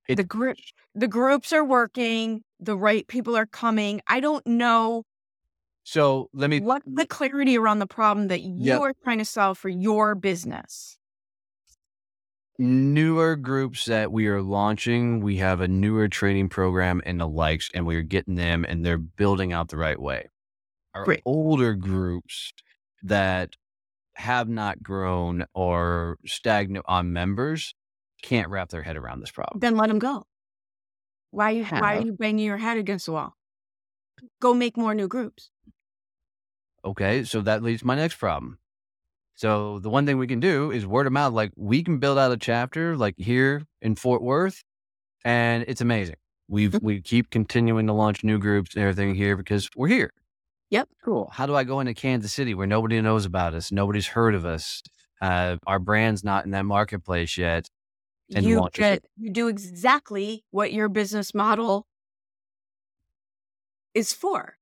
It- 0.09 0.15
the 0.17 0.23
group, 0.23 0.57
the 0.93 1.07
groups 1.07 1.53
are 1.53 1.63
working. 1.63 2.43
The 2.59 2.77
right 2.77 3.07
people 3.07 3.35
are 3.35 3.45
coming. 3.45 4.01
I 4.07 4.19
don't 4.19 4.45
know 4.47 5.03
So 5.83 6.29
let 6.33 6.49
me, 6.49 6.59
what 6.59 6.81
the 6.85 7.05
clarity 7.05 7.57
around 7.57 7.79
the 7.79 7.87
problem 7.87 8.27
that 8.29 8.41
you 8.41 8.65
Yep. 8.65 8.81
are 8.81 8.93
trying 9.03 9.19
to 9.19 9.25
solve 9.25 9.57
for 9.57 9.69
your 9.69 10.15
business. 10.15 10.97
newer 12.57 13.35
groups 13.35 13.85
that 13.85 14.11
we 14.11 14.27
are 14.27 14.41
launching, 14.41 15.19
we 15.19 15.37
have 15.37 15.61
a 15.61 15.67
newer 15.67 16.07
training 16.07 16.49
program 16.49 17.01
and 17.05 17.19
the 17.19 17.27
likes, 17.27 17.69
and 17.73 17.85
we're 17.85 18.01
getting 18.01 18.35
them 18.35 18.65
and 18.67 18.85
they're 18.85 18.97
building 18.97 19.51
out 19.53 19.69
the 19.69 19.77
right 19.77 19.99
way. 19.99 20.29
Our 20.93 21.05
Great. 21.05 21.21
older 21.25 21.73
groups 21.75 22.53
that 23.03 23.55
have 24.15 24.47
not 24.47 24.81
grown 24.81 25.45
or 25.53 26.17
stagnant 26.25 26.85
on 26.87 27.11
members 27.11 27.75
can't 28.21 28.49
wrap 28.49 28.69
their 28.69 28.83
head 28.83 28.95
around 28.95 29.19
this 29.19 29.31
problem. 29.31 29.59
Then 29.59 29.75
let 29.75 29.87
them 29.87 29.99
go. 29.99 30.25
Why 31.35 31.49
you 31.49 31.65
why 31.65 31.97
are 31.97 32.01
you 32.01 32.13
banging 32.13 32.45
your 32.45 32.57
head 32.57 32.77
against 32.77 33.07
the 33.07 33.11
wall? 33.11 33.35
Go 34.41 34.53
make 34.53 34.77
more 34.77 34.95
new 34.95 35.09
groups. 35.09 35.51
Okay, 36.85 37.23
so 37.25 37.41
that 37.41 37.61
leads 37.61 37.81
to 37.81 37.87
my 37.87 37.95
next 37.95 38.15
problem. 38.15 38.59
So 39.35 39.79
the 39.79 39.89
one 39.89 40.05
thing 40.05 40.17
we 40.17 40.27
can 40.27 40.39
do 40.39 40.71
is 40.71 40.85
word 40.85 41.07
of 41.07 41.13
mouth. 41.13 41.33
Like 41.33 41.51
we 41.57 41.83
can 41.83 41.97
build 41.97 42.17
out 42.17 42.31
a 42.31 42.37
chapter 42.37 42.95
like 42.95 43.15
here 43.17 43.63
in 43.81 43.95
Fort 43.95 44.21
Worth, 44.21 44.63
and 45.25 45.65
it's 45.67 45.81
amazing. 45.81 46.15
We've 46.47 46.71
Mhm. 46.71 46.83
we 46.83 47.01
keep 47.01 47.31
continuing 47.31 47.87
to 47.87 47.93
launch 47.93 48.23
new 48.23 48.39
groups 48.39 48.75
and 48.75 48.83
everything 48.83 49.15
here 49.15 49.35
because 49.35 49.69
we're 49.75 49.89
here. 49.89 50.11
Yep. 50.69 50.87
Cool. 51.03 51.29
How 51.33 51.45
do 51.45 51.55
I 51.55 51.65
go 51.65 51.81
into 51.81 51.93
Kansas 51.93 52.31
City 52.31 52.53
where 52.53 52.67
nobody 52.67 53.01
knows 53.01 53.25
about 53.25 53.53
us, 53.53 53.71
nobody's 53.73 54.07
heard 54.07 54.35
of 54.35 54.45
us, 54.45 54.81
uh, 55.21 55.57
our 55.67 55.79
brand's 55.79 56.23
not 56.23 56.45
in 56.45 56.51
that 56.51 56.65
marketplace 56.65 57.37
yet? 57.37 57.69
And 58.33 58.45
you 58.45 58.59
launches 58.59 58.79
get 58.79 58.93
it. 58.97 59.05
you 59.17 59.31
do 59.31 59.47
exactly 59.47 60.43
what 60.51 60.73
your 60.73 60.89
business 60.89 61.33
model 61.33 61.85
is 63.93 64.13
for. 64.13 64.57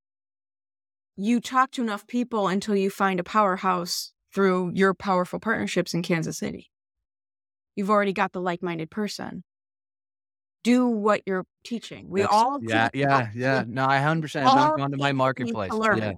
You 1.16 1.40
talk 1.40 1.72
to 1.72 1.82
enough 1.82 2.08
people 2.08 2.48
until 2.48 2.76
you 2.76 2.90
find 2.90 3.20
a 3.20 3.24
powerhouse 3.24 4.12
through 4.34 4.72
your 4.74 4.94
powerful 4.94 5.40
partnerships 5.40 5.94
in 5.94 6.02
Kansas 6.02 6.38
City. 6.38 6.72
You've 7.76 7.90
already 7.90 8.14
got 8.14 8.34
the 8.34 8.42
like-minded 8.42 8.92
person. 8.92 9.44
Do 10.64 10.88
what 10.88 11.22
you're 11.26 11.46
teaching. 11.64 12.08
We 12.10 12.22
That's- 12.22 12.38
all 12.38 12.60
yeah, 12.62 12.90
yeah, 12.94 13.30
yeah. 13.36 13.64
No, 13.68 13.86
I 13.86 14.00
hundred 14.00 14.24
percent 14.24 14.48
have 14.48 14.56
not 14.56 14.78
gone 14.78 14.92
to 14.92 14.98
my 14.98 15.12
marketplace. 15.12 15.72
to. 15.72 15.94
Yeah, 15.98 16.14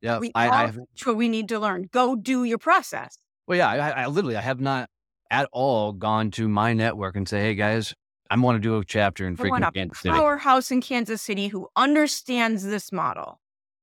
yeah. 0.00 0.18
We 0.18 0.32
I, 0.34 0.48
all 0.48 0.52
I 0.52 0.72
what 1.04 1.16
we 1.16 1.28
need 1.28 1.48
to 1.50 1.58
learn. 1.58 1.88
Go 1.92 2.16
do 2.16 2.44
your 2.44 2.58
process. 2.58 3.18
Well, 3.46 3.58
yeah, 3.58 3.68
I, 3.68 4.02
I 4.02 4.06
literally, 4.06 4.36
I 4.36 4.40
have 4.40 4.60
not 4.60 4.88
at 5.30 5.48
all 5.52 5.92
gone 5.92 6.30
to 6.32 6.48
my 6.48 6.72
network 6.72 7.16
and 7.16 7.28
say, 7.28 7.40
"Hey, 7.40 7.54
guys, 7.54 7.94
I 8.30 8.38
want 8.38 8.56
to 8.56 8.60
do 8.60 8.76
a 8.78 8.84
chapter 8.84 9.26
in 9.26 9.36
freaking 9.36 9.72
Kansas 9.72 10.00
City." 10.00 10.14
powerhouse 10.14 10.70
in 10.70 10.80
Kansas 10.80 11.22
City 11.22 11.48
who 11.48 11.68
understands 11.76 12.64
this 12.64 12.92
model. 12.92 13.40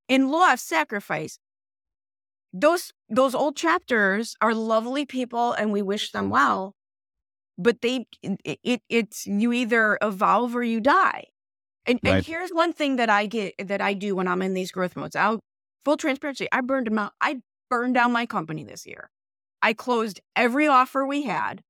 In 0.08 0.30
law 0.30 0.54
of 0.54 0.60
sacrifice, 0.60 1.40
those 2.54 2.92
those 3.10 3.34
old 3.34 3.56
chapters 3.56 4.36
are 4.42 4.54
lovely 4.54 5.06
people 5.06 5.54
and 5.54 5.72
we 5.72 5.82
wish 5.82 6.12
them 6.12 6.30
well 6.30 6.76
but 7.58 7.82
they 7.82 8.06
it, 8.22 8.60
it 8.64 8.82
it's 8.90 9.26
you 9.26 9.54
either 9.54 9.98
evolve 10.02 10.56
or 10.56 10.64
you 10.64 10.80
die 10.82 11.26
and, 11.86 12.00
Right. 12.04 12.16
and 12.16 12.26
here's 12.26 12.50
one 12.52 12.74
thing 12.74 12.98
that 12.98 13.10
i 13.10 13.26
get 13.26 13.56
that 13.58 13.80
i 13.82 13.94
do 13.94 14.16
when 14.16 14.28
i'm 14.28 14.42
in 14.42 14.54
these 14.54 14.72
growth 14.72 14.96
modes 14.98 15.16
out 15.16 15.40
full 15.86 15.96
transparency 15.98 16.48
i 16.52 16.60
burned 16.62 16.88
them 16.88 17.00
out 17.00 17.14
i 17.22 17.42
burned 17.70 17.94
down 17.94 18.12
my 18.12 18.26
company 18.26 18.64
this 18.66 18.86
year 18.86 19.10
i 19.62 19.74
closed 19.74 20.20
every 20.36 20.68
offer 20.68 21.06
we 21.06 21.24
had 21.24 21.64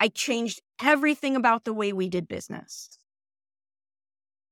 i 0.00 0.08
changed 0.08 0.60
everything 0.82 1.36
about 1.36 1.64
the 1.64 1.72
way 1.72 1.92
we 1.92 2.08
did 2.08 2.28
business 2.28 2.98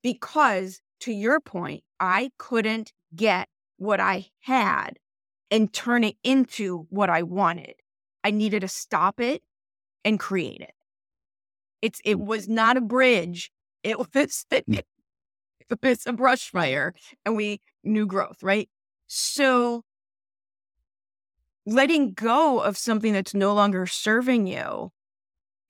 because 0.02 0.80
to 1.00 1.12
your 1.12 1.40
point 1.40 1.82
i 2.00 2.30
couldn't 2.38 2.92
get 3.14 3.48
what 3.82 4.00
I 4.00 4.26
had 4.40 4.98
and 5.50 5.72
turn 5.72 6.04
it 6.04 6.16
into 6.22 6.86
what 6.88 7.10
I 7.10 7.22
wanted. 7.22 7.74
I 8.24 8.30
needed 8.30 8.60
to 8.60 8.68
stop 8.68 9.20
it 9.20 9.42
and 10.04 10.18
create 10.18 10.60
it. 10.60 10.72
It's 11.82 12.00
it 12.04 12.16
mm. 12.16 12.26
was 12.26 12.48
not 12.48 12.76
a 12.76 12.80
bridge. 12.80 13.50
It 13.82 13.98
was 14.14 14.46
mm. 14.50 14.82
it 15.70 15.78
was 15.82 16.06
a 16.06 16.12
brush 16.12 16.48
fire 16.50 16.94
and 17.24 17.36
we 17.36 17.60
knew 17.82 18.06
growth, 18.06 18.42
right? 18.42 18.68
So 19.08 19.82
letting 21.66 22.12
go 22.12 22.60
of 22.60 22.76
something 22.76 23.12
that's 23.12 23.34
no 23.34 23.54
longer 23.54 23.86
serving 23.86 24.46
you 24.46 24.90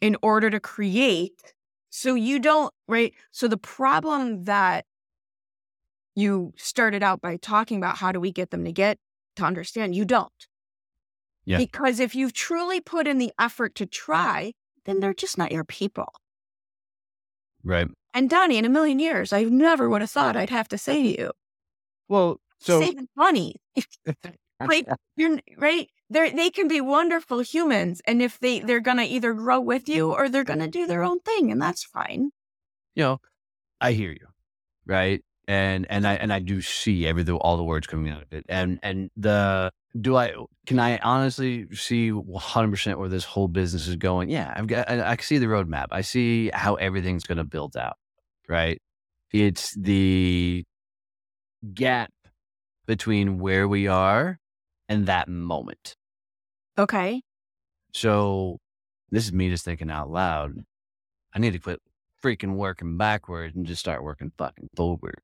in 0.00 0.16
order 0.22 0.50
to 0.50 0.58
create. 0.60 1.54
So 1.90 2.14
you 2.14 2.38
don't 2.38 2.72
right? 2.88 3.12
So 3.30 3.48
the 3.48 3.56
problem 3.58 4.44
that 4.44 4.84
you 6.14 6.52
started 6.56 7.02
out 7.02 7.20
by 7.20 7.36
talking 7.36 7.78
about 7.78 7.96
how 7.98 8.12
do 8.12 8.20
we 8.20 8.32
get 8.32 8.50
them 8.50 8.64
to 8.64 8.72
get 8.72 8.98
to 9.36 9.44
understand? 9.44 9.94
You 9.94 10.04
don't. 10.04 10.32
Yeah. 11.44 11.58
because 11.58 11.98
if 11.98 12.14
you've 12.14 12.32
truly 12.32 12.80
put 12.80 13.08
in 13.08 13.18
the 13.18 13.32
effort 13.38 13.74
to 13.74 13.84
try 13.86 14.52
then 14.84 15.00
they're 15.00 15.12
just 15.14 15.36
not 15.38 15.50
your 15.52 15.64
people. 15.64 16.12
Right. 17.64 17.88
and 18.14 18.28
donnie 18.30 18.58
in 18.58 18.64
a 18.64 18.68
million 18.68 18.98
years 18.98 19.32
i 19.32 19.42
never 19.44 19.88
would 19.88 20.00
have 20.02 20.10
thought 20.10 20.36
i'd 20.36 20.50
have 20.50 20.68
to 20.68 20.78
say 20.78 21.02
to 21.02 21.20
you 21.20 21.30
Well, 22.08 22.40
so 22.60 22.80
saving 22.80 23.08
money 23.16 23.56
like 24.68 24.86
you're 25.16 25.38
right 25.58 25.88
they 26.10 26.30
they 26.30 26.50
can 26.50 26.68
be 26.68 26.80
wonderful 26.80 27.40
humans 27.40 28.00
and 28.06 28.22
if 28.22 28.38
they 28.40 28.60
they're 28.60 28.80
gonna 28.80 29.02
either 29.02 29.32
grow 29.34 29.60
with 29.60 29.88
you 29.88 30.12
or 30.12 30.28
they're 30.28 30.44
gonna 30.44 30.68
do 30.68 30.86
their 30.86 31.02
own 31.02 31.20
thing 31.20 31.50
and 31.50 31.60
that's 31.60 31.84
fine 31.84 32.30
you 32.94 33.02
know, 33.04 33.20
I 33.80 33.92
hear 33.92 34.10
you, 34.10 34.26
right? 34.86 35.22
And 35.48 35.86
and 35.90 36.06
I 36.06 36.14
and 36.14 36.32
I 36.32 36.38
do 36.38 36.60
see 36.60 37.06
every 37.06 37.28
all 37.28 37.56
the 37.56 37.64
words 37.64 37.86
coming 37.86 38.10
out 38.12 38.22
of 38.22 38.32
it. 38.32 38.46
And 38.48 38.78
and 38.82 39.10
the 39.16 39.72
do 40.00 40.16
I 40.16 40.34
can 40.66 40.78
I 40.78 40.98
honestly 40.98 41.66
see 41.74 42.12
100 42.12 42.70
percent 42.70 42.98
where 42.98 43.08
this 43.08 43.24
whole 43.24 43.48
business 43.48 43.88
is 43.88 43.96
going? 43.96 44.30
Yeah, 44.30 44.52
I've 44.54 44.66
got 44.66 44.88
I, 44.90 45.12
I 45.12 45.16
can 45.16 45.24
see 45.24 45.38
the 45.38 45.46
roadmap. 45.46 45.86
I 45.90 46.02
see 46.02 46.50
how 46.54 46.76
everything's 46.76 47.24
going 47.24 47.38
to 47.38 47.44
build 47.44 47.76
out, 47.76 47.96
right? 48.48 48.80
It's 49.32 49.74
the 49.76 50.64
gap 51.74 52.12
between 52.86 53.38
where 53.38 53.66
we 53.68 53.88
are 53.88 54.38
and 54.92 55.06
that 55.06 55.28
moment. 55.28 55.96
okay 56.78 57.22
So 57.92 58.58
this 59.10 59.24
is 59.24 59.32
me 59.32 59.48
just 59.48 59.64
thinking 59.64 59.90
out 59.90 60.10
loud. 60.10 60.64
I 61.34 61.38
need 61.38 61.52
to 61.54 61.58
quit 61.58 61.80
freaking 62.22 62.54
working 62.56 62.96
backwards 62.96 63.56
and 63.56 63.66
just 63.66 63.80
start 63.80 64.02
working 64.04 64.32
fucking 64.38 64.68
forward. 64.76 65.18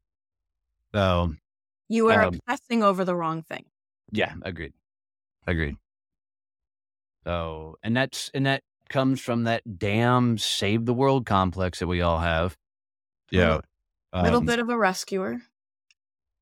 So 0.95 1.35
you 1.89 2.09
are 2.11 2.23
Um, 2.25 2.35
obsessing 2.49 2.83
over 2.83 3.05
the 3.05 3.15
wrong 3.15 3.43
thing 3.43 3.65
yeah, 4.11 4.33
agreed. 4.43 4.73
Agreed. 5.47 5.77
So 7.25 7.77
and 7.83 7.95
that's 7.97 8.31
and 8.35 8.47
that 8.47 8.63
comes 8.89 9.21
from 9.21 9.45
that 9.45 9.79
damn 9.79 10.39
save 10.39 10.87
the 10.87 10.95
world 10.95 11.27
complex 11.27 11.79
that 11.81 11.87
we 11.87 12.01
all 12.01 12.19
have. 12.19 12.57
Yeah. 13.31 13.61
a 14.15 14.23
little 14.23 14.41
Um, 14.41 14.47
bit 14.47 14.59
of 14.59 14.71
a 14.71 14.79
rescuer 14.79 15.43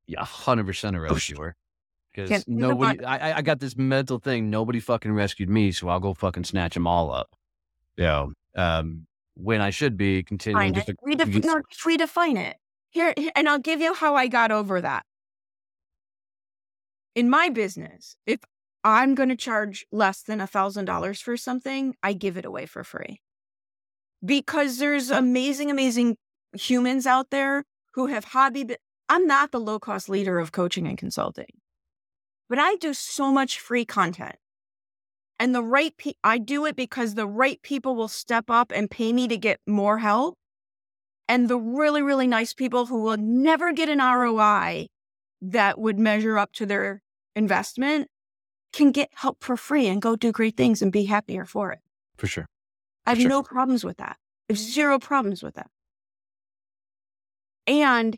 Yeah, 0.06 0.24
hundred 0.24 0.66
percent 0.66 0.94
a 0.96 1.00
rescuer. 1.00 1.56
Because 2.16 2.30
Can't 2.30 2.44
see 2.46 2.54
the 2.54 2.60
nobody. 2.68 3.04
I, 3.04 3.38
I- 3.38 3.42
got 3.42 3.60
this 3.60 3.76
mental 3.76 4.18
thing. 4.18 4.48
Nobody 4.50 4.80
fucking 4.80 5.12
rescued 5.12 5.50
me, 5.50 5.70
so 5.70 5.88
I'll 5.88 6.00
go 6.00 6.14
fucking 6.14 6.44
snatch 6.44 6.74
them 6.74 6.86
all 6.86 7.12
up. 7.12 7.36
Yeah. 7.96 8.26
Um, 8.56 9.06
when 9.34 9.60
I 9.60 9.68
should 9.68 9.98
be 9.98 10.22
continuing 10.22 10.72
to 10.72 10.80
Redef- 11.06 11.44
no, 11.44 11.60
redefine 11.84 12.38
it. 12.38 12.56
Here, 12.88 13.12
and 13.34 13.46
I'll 13.48 13.58
give 13.58 13.80
you 13.80 13.92
how 13.92 14.14
I 14.14 14.28
got 14.28 14.50
over 14.50 14.80
that. 14.80 15.04
In 17.14 17.28
my 17.28 17.50
business, 17.50 18.16
if 18.26 18.40
I'm 18.82 19.14
going 19.14 19.28
to 19.28 19.36
charge 19.36 19.84
less 19.92 20.22
than 20.22 20.40
a 20.40 20.46
thousand 20.46 20.86
dollars 20.86 21.20
for 21.20 21.36
something, 21.36 21.94
I 22.02 22.14
give 22.14 22.38
it 22.38 22.44
away 22.46 22.64
for 22.66 22.82
free. 22.82 23.20
Because 24.24 24.78
there's 24.78 25.10
amazing, 25.10 25.70
amazing 25.70 26.16
humans 26.54 27.06
out 27.06 27.28
there 27.30 27.64
who 27.94 28.06
have 28.06 28.24
hobby. 28.24 28.64
bu- 28.64 28.74
I'm 29.10 29.26
not 29.26 29.52
the 29.52 29.60
low 29.60 29.78
cost 29.78 30.08
leader 30.08 30.38
of 30.38 30.52
coaching 30.52 30.86
and 30.86 30.96
consulting, 30.96 31.46
but 32.48 32.58
I 32.58 32.76
do 32.76 32.94
so 32.94 33.30
much 33.32 33.58
free 33.60 33.84
content. 33.84 34.36
And 35.38 35.54
the 35.54 35.62
right 35.62 35.94
pe- 35.96 36.14
I 36.24 36.38
do 36.38 36.64
it 36.64 36.76
because 36.76 37.14
the 37.14 37.26
right 37.26 37.60
people 37.62 37.94
will 37.94 38.08
step 38.08 38.48
up 38.48 38.72
and 38.74 38.90
pay 38.90 39.12
me 39.12 39.28
to 39.28 39.36
get 39.36 39.60
more 39.66 39.98
help. 39.98 40.36
And 41.28 41.48
the 41.48 41.58
really, 41.58 42.02
really 42.02 42.26
nice 42.26 42.54
people 42.54 42.86
who 42.86 43.02
will 43.02 43.16
never 43.18 43.72
get 43.72 43.88
an 43.88 43.98
ROI 43.98 44.86
that 45.42 45.78
would 45.78 45.98
measure 45.98 46.38
up 46.38 46.52
to 46.52 46.64
their 46.66 47.02
investment 47.34 48.08
can 48.72 48.92
get 48.92 49.10
help 49.14 49.42
for 49.42 49.56
free 49.56 49.86
and 49.88 50.00
go 50.00 50.16
do 50.16 50.32
great 50.32 50.56
things 50.56 50.80
and 50.82 50.90
be 50.92 51.04
happier 51.04 51.44
for 51.44 51.72
it. 51.72 51.80
for 52.16 52.26
sure. 52.26 52.46
I 53.04 53.10
have 53.10 53.20
Sure. 53.20 53.28
no 53.28 53.42
problems 53.42 53.84
with 53.84 53.98
that. 53.98 54.16
I 54.48 54.52
have 54.52 54.58
mm-hmm. 54.58 54.70
zero 54.72 54.98
problems 54.98 55.42
with 55.42 55.54
that. 55.54 55.70
And 57.66 58.16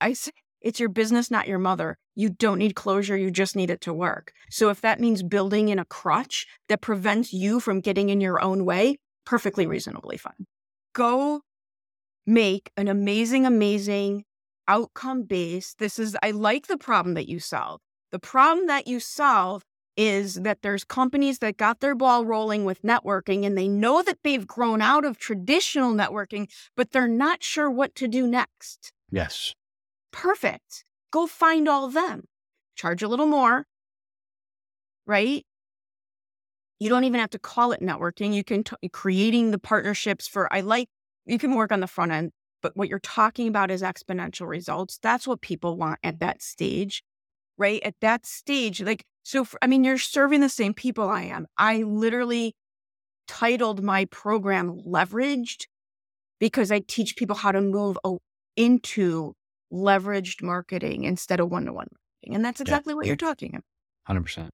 I 0.00 0.12
say 0.12 0.32
it's 0.60 0.80
your 0.80 0.88
business, 0.88 1.30
not 1.30 1.48
your 1.48 1.58
mother. 1.58 1.98
You 2.20 2.28
don't 2.28 2.58
need 2.58 2.74
closure. 2.74 3.16
You 3.16 3.30
just 3.30 3.56
need 3.56 3.70
it 3.70 3.80
to 3.82 3.94
work. 3.94 4.32
So 4.50 4.68
if 4.68 4.82
that 4.82 5.00
means 5.00 5.22
building 5.22 5.70
in 5.70 5.78
a 5.78 5.86
crutch 5.86 6.46
that 6.68 6.82
prevents 6.82 7.32
you 7.32 7.60
from 7.60 7.80
getting 7.80 8.10
in 8.10 8.20
your 8.20 8.42
own 8.42 8.66
way, 8.66 8.98
perfectly 9.24 9.66
reasonably 9.66 10.18
fine. 10.18 10.46
Go 10.92 11.40
make 12.26 12.70
an 12.76 12.88
amazing, 12.88 13.46
amazing 13.46 14.24
outcome 14.68 15.22
based. 15.22 15.78
This 15.78 15.98
is, 15.98 16.14
I 16.22 16.32
like 16.32 16.66
the 16.66 16.76
problem 16.76 17.14
that 17.14 17.26
you 17.26 17.40
solve. 17.40 17.80
The 18.12 18.18
problem 18.18 18.66
that 18.66 18.86
you 18.86 19.00
solve 19.00 19.62
is 19.96 20.34
that 20.34 20.62
there's 20.62 20.84
companies 20.84 21.38
that 21.38 21.56
got 21.56 21.80
their 21.80 21.94
ball 21.94 22.26
rolling 22.26 22.64
with 22.64 22.82
networking 22.82 23.46
and 23.46 23.56
they 23.56 23.68
know 23.68 24.02
that 24.02 24.18
they've 24.22 24.46
grown 24.46 24.82
out 24.82 25.04
of 25.04 25.18
traditional 25.18 25.94
networking, 25.94 26.50
but 26.76 26.90
they're 26.90 27.08
not 27.08 27.42
sure 27.42 27.70
what 27.70 27.94
to 27.94 28.06
do 28.06 28.26
next. 28.26 28.92
Yes. 29.10 29.54
Perfect. 30.12 30.84
Go 31.10 31.26
find 31.26 31.68
all 31.68 31.88
them. 31.88 32.24
Charge 32.76 33.02
a 33.02 33.08
little 33.08 33.26
more, 33.26 33.66
right? 35.06 35.44
You 36.78 36.88
don't 36.88 37.04
even 37.04 37.20
have 37.20 37.30
to 37.30 37.38
call 37.38 37.72
it 37.72 37.80
networking. 37.80 38.32
You 38.32 38.42
can 38.44 38.64
t- 38.64 38.76
creating 38.92 39.50
the 39.50 39.58
partnerships 39.58 40.26
for 40.26 40.52
I 40.52 40.60
like 40.60 40.88
you 41.26 41.38
can 41.38 41.54
work 41.54 41.72
on 41.72 41.80
the 41.80 41.86
front 41.86 42.12
end, 42.12 42.32
but 42.62 42.76
what 42.76 42.88
you're 42.88 42.98
talking 43.00 43.48
about 43.48 43.70
is 43.70 43.82
exponential 43.82 44.48
results. 44.48 44.98
That's 45.02 45.26
what 45.26 45.42
people 45.42 45.76
want 45.76 45.98
at 46.02 46.20
that 46.20 46.42
stage, 46.42 47.02
right? 47.58 47.82
At 47.84 47.96
that 48.00 48.24
stage, 48.24 48.80
like 48.80 49.04
so 49.22 49.44
for, 49.44 49.58
I 49.62 49.66
mean 49.66 49.84
you're 49.84 49.98
serving 49.98 50.40
the 50.40 50.48
same 50.48 50.72
people 50.74 51.08
I 51.08 51.22
am. 51.24 51.46
I 51.58 51.82
literally 51.82 52.54
titled 53.28 53.82
my 53.82 54.06
program 54.06 54.80
leveraged 54.86 55.66
because 56.40 56.72
I 56.72 56.80
teach 56.80 57.16
people 57.16 57.36
how 57.36 57.52
to 57.52 57.60
move 57.60 57.98
into 58.56 59.34
leveraged 59.72 60.42
marketing 60.42 61.04
instead 61.04 61.40
of 61.40 61.50
one-to-one 61.50 61.88
marketing. 61.90 62.34
And 62.34 62.44
that's 62.44 62.60
exactly 62.60 62.94
what 62.94 63.06
you're 63.06 63.16
talking 63.16 63.50
about, 63.50 63.64
Hundred 64.06 64.22
percent. 64.22 64.50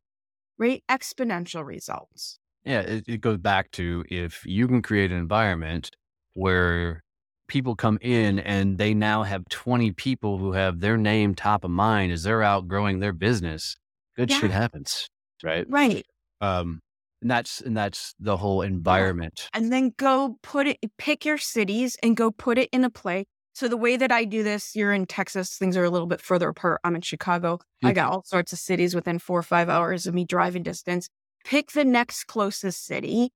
right? 0.59 0.83
Exponential 0.91 1.65
results. 1.65 2.39
Yeah. 2.65 2.81
It, 2.81 3.05
it 3.07 3.21
goes 3.21 3.39
back 3.39 3.71
to 3.73 4.05
if 4.11 4.45
you 4.45 4.67
can 4.69 4.83
create 4.83 5.11
an 5.13 5.19
environment 5.19 5.91
where 6.35 7.01
people 7.49 7.77
come 7.77 7.99
in 8.01 8.39
and 8.41 8.77
they 8.77 8.93
now 8.93 9.23
have 9.23 9.45
20 9.51 9.93
people 9.93 10.39
who 10.39 10.53
have 10.53 10.81
their 10.81 10.97
name 10.97 11.35
top 11.35 11.65
of 11.65 11.71
mind 11.71 12.13
as 12.13 12.25
they're 12.25 12.43
outgrowing 12.43 12.99
their 13.01 13.13
business, 13.13 13.77
good 14.17 14.31
Yeah. 14.31 14.41
shit 14.41 14.51
happens. 14.51 15.07
Right. 15.43 15.65
Right. 15.69 16.05
Um, 16.41 16.81
and 17.23 17.31
that's, 17.31 17.61
and 17.61 17.77
that's 17.77 18.15
the 18.19 18.37
whole 18.37 18.63
environment. 18.63 19.49
and 19.55 19.73
then 19.73 19.93
go 19.97 20.39
put 20.43 20.67
it 20.67 20.79
pick 20.99 21.25
your 21.25 21.39
cities 21.39 21.97
and 22.03 22.17
go 22.17 22.31
put 22.31 22.59
it 22.59 22.69
in 22.73 22.85
a 22.85 22.91
play 22.91 23.27
so 23.57 23.69
the 23.69 23.77
way 23.77 23.97
that 23.97 24.13
i 24.13 24.25
do 24.25 24.43
this 24.43 24.77
you're 24.77 24.93
in 24.93 25.07
texas 25.07 25.57
things 25.57 25.77
are 25.77 25.85
a 25.85 25.91
little 25.91 26.07
bit 26.07 26.21
further 26.21 26.49
apart 26.49 26.81
i'm 26.85 26.95
in 26.95 27.01
chicago. 27.03 27.59
I 27.83 27.93
got 27.93 28.13
all 28.13 28.23
sorts 28.25 28.53
of 28.53 28.59
cities 28.59 28.95
within 28.95 29.19
four 29.19 29.39
or 29.39 29.43
five 29.45 29.69
hours 29.69 30.07
of 30.07 30.15
me 30.15 30.25
driving 30.25 30.63
distance. 30.63 31.09
Pick 31.45 31.73
the 31.73 31.85
next 31.85 32.25
closest 32.25 32.85
city. 32.85 33.31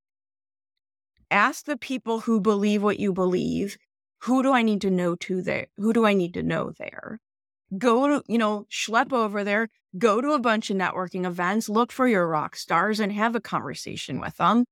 Ask 1.30 1.66
the 1.66 1.76
people 1.76 2.20
who 2.20 2.40
believe 2.40 2.82
what 2.82 2.98
you 2.98 3.12
believe 3.12 3.76
who 4.24 4.42
do 4.42 4.52
i 4.52 4.62
need 4.62 4.82
to 4.82 4.90
know 4.90 5.14
to 5.16 5.40
there? 5.42 5.68
Who 5.76 5.92
do 5.92 6.04
i 6.04 6.12
need 6.12 6.34
to 6.34 6.42
know 6.42 6.72
there? 6.78 7.20
Go 7.78 8.08
to, 8.08 8.22
you 8.26 8.36
know, 8.36 8.66
schlep 8.70 9.12
over 9.12 9.44
there, 9.44 9.68
go 9.96 10.20
to 10.20 10.32
a 10.32 10.38
bunch 10.38 10.70
of 10.70 10.76
networking 10.76 11.24
events, 11.24 11.68
look 11.68 11.92
for 11.92 12.06
your 12.06 12.26
rock 12.26 12.56
stars 12.56 13.00
and 13.00 13.12
have 13.12 13.34
a 13.34 13.40
conversation 13.40 14.20
with 14.20 14.36
them. 14.36 14.64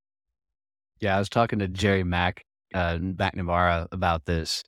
Yeah, 1.01 1.17
I 1.17 1.19
was 1.19 1.29
talking 1.29 1.61
to 1.61 1.69
Jerry 1.69 2.03
Mack, 2.03 2.45
uh, 2.75 2.99
McNamara 2.99 3.87
about 3.93 4.27
this. 4.27 4.65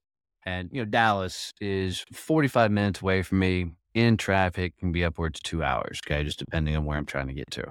And, 0.47 0.71
you 0.73 0.81
know, 0.81 0.87
Dallas 0.87 1.53
is 1.61 2.05
45 2.13 2.71
minutes 2.71 3.03
away 3.03 3.23
from 3.23 3.41
me 3.41 3.73
in 3.95 4.17
traffic, 4.17 4.77
can 4.79 4.93
be 4.93 5.05
upwards 5.05 5.39
of 5.39 5.43
two 5.43 5.63
hours. 5.63 6.01
Okay. 6.07 6.25
Just 6.25 6.39
depending 6.39 6.77
on 6.77 6.85
where 6.85 6.97
I'm 6.97 7.07
trying 7.07 7.29
to 7.29 7.35
get 7.35 7.51
to. 7.53 7.65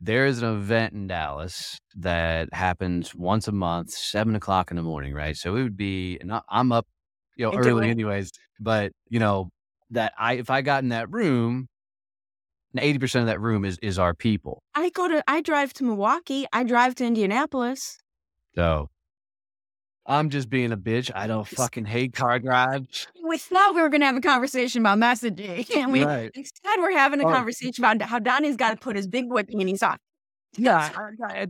There 0.00 0.26
is 0.26 0.42
an 0.42 0.54
event 0.54 0.92
in 0.92 1.06
Dallas 1.06 1.78
that 1.96 2.52
happens 2.52 3.14
once 3.14 3.48
a 3.48 3.52
month, 3.52 3.90
seven 3.90 4.34
o'clock 4.34 4.70
in 4.70 4.76
the 4.76 4.82
morning, 4.82 5.14
right? 5.14 5.36
So 5.36 5.56
it 5.56 5.62
would 5.62 5.76
be, 5.76 6.18
and 6.20 6.32
I'm 6.48 6.72
up, 6.72 6.86
you 7.36 7.46
know, 7.46 7.52
early 7.56 7.88
anyways, 7.90 8.30
but, 8.60 8.92
you 9.08 9.20
know, 9.20 9.50
that 9.90 10.12
I, 10.18 10.34
if 10.34 10.50
I 10.50 10.62
got 10.62 10.82
in 10.82 10.88
that 10.90 11.10
room, 11.10 11.68
80% 12.76 13.20
of 13.20 13.26
that 13.26 13.40
room 13.40 13.64
is, 13.64 13.78
is 13.82 13.98
our 13.98 14.14
people. 14.14 14.60
I 14.74 14.90
go 14.90 15.08
to, 15.08 15.22
I 15.28 15.40
drive 15.40 15.72
to 15.74 15.84
Milwaukee, 15.84 16.46
I 16.52 16.64
drive 16.64 16.96
to 16.96 17.04
Indianapolis. 17.04 17.98
So 18.54 18.90
I'm 20.06 20.28
just 20.30 20.50
being 20.50 20.70
a 20.72 20.76
bitch. 20.76 21.10
I 21.14 21.26
don't 21.26 21.46
fucking 21.48 21.86
hate 21.86 22.12
car 22.12 22.38
drives. 22.38 23.06
We 23.26 23.38
thought 23.38 23.74
we 23.74 23.80
were 23.80 23.88
going 23.88 24.00
to 24.02 24.06
have 24.06 24.16
a 24.16 24.20
conversation 24.20 24.82
about 24.82 24.98
messaging, 24.98 25.68
and 25.76 25.92
we 25.92 26.04
Right. 26.04 26.30
instead 26.34 26.78
we're 26.78 26.92
having 26.92 27.20
a 27.20 27.26
Oh. 27.26 27.32
conversation 27.32 27.84
about 27.84 28.02
how 28.02 28.18
Donnie's 28.18 28.56
got 28.56 28.70
to 28.72 28.76
put 28.76 28.96
his 28.96 29.06
big 29.06 29.28
boy 29.28 29.44
panties 29.44 29.82
on. 29.82 29.96
Yeah, 30.56 30.88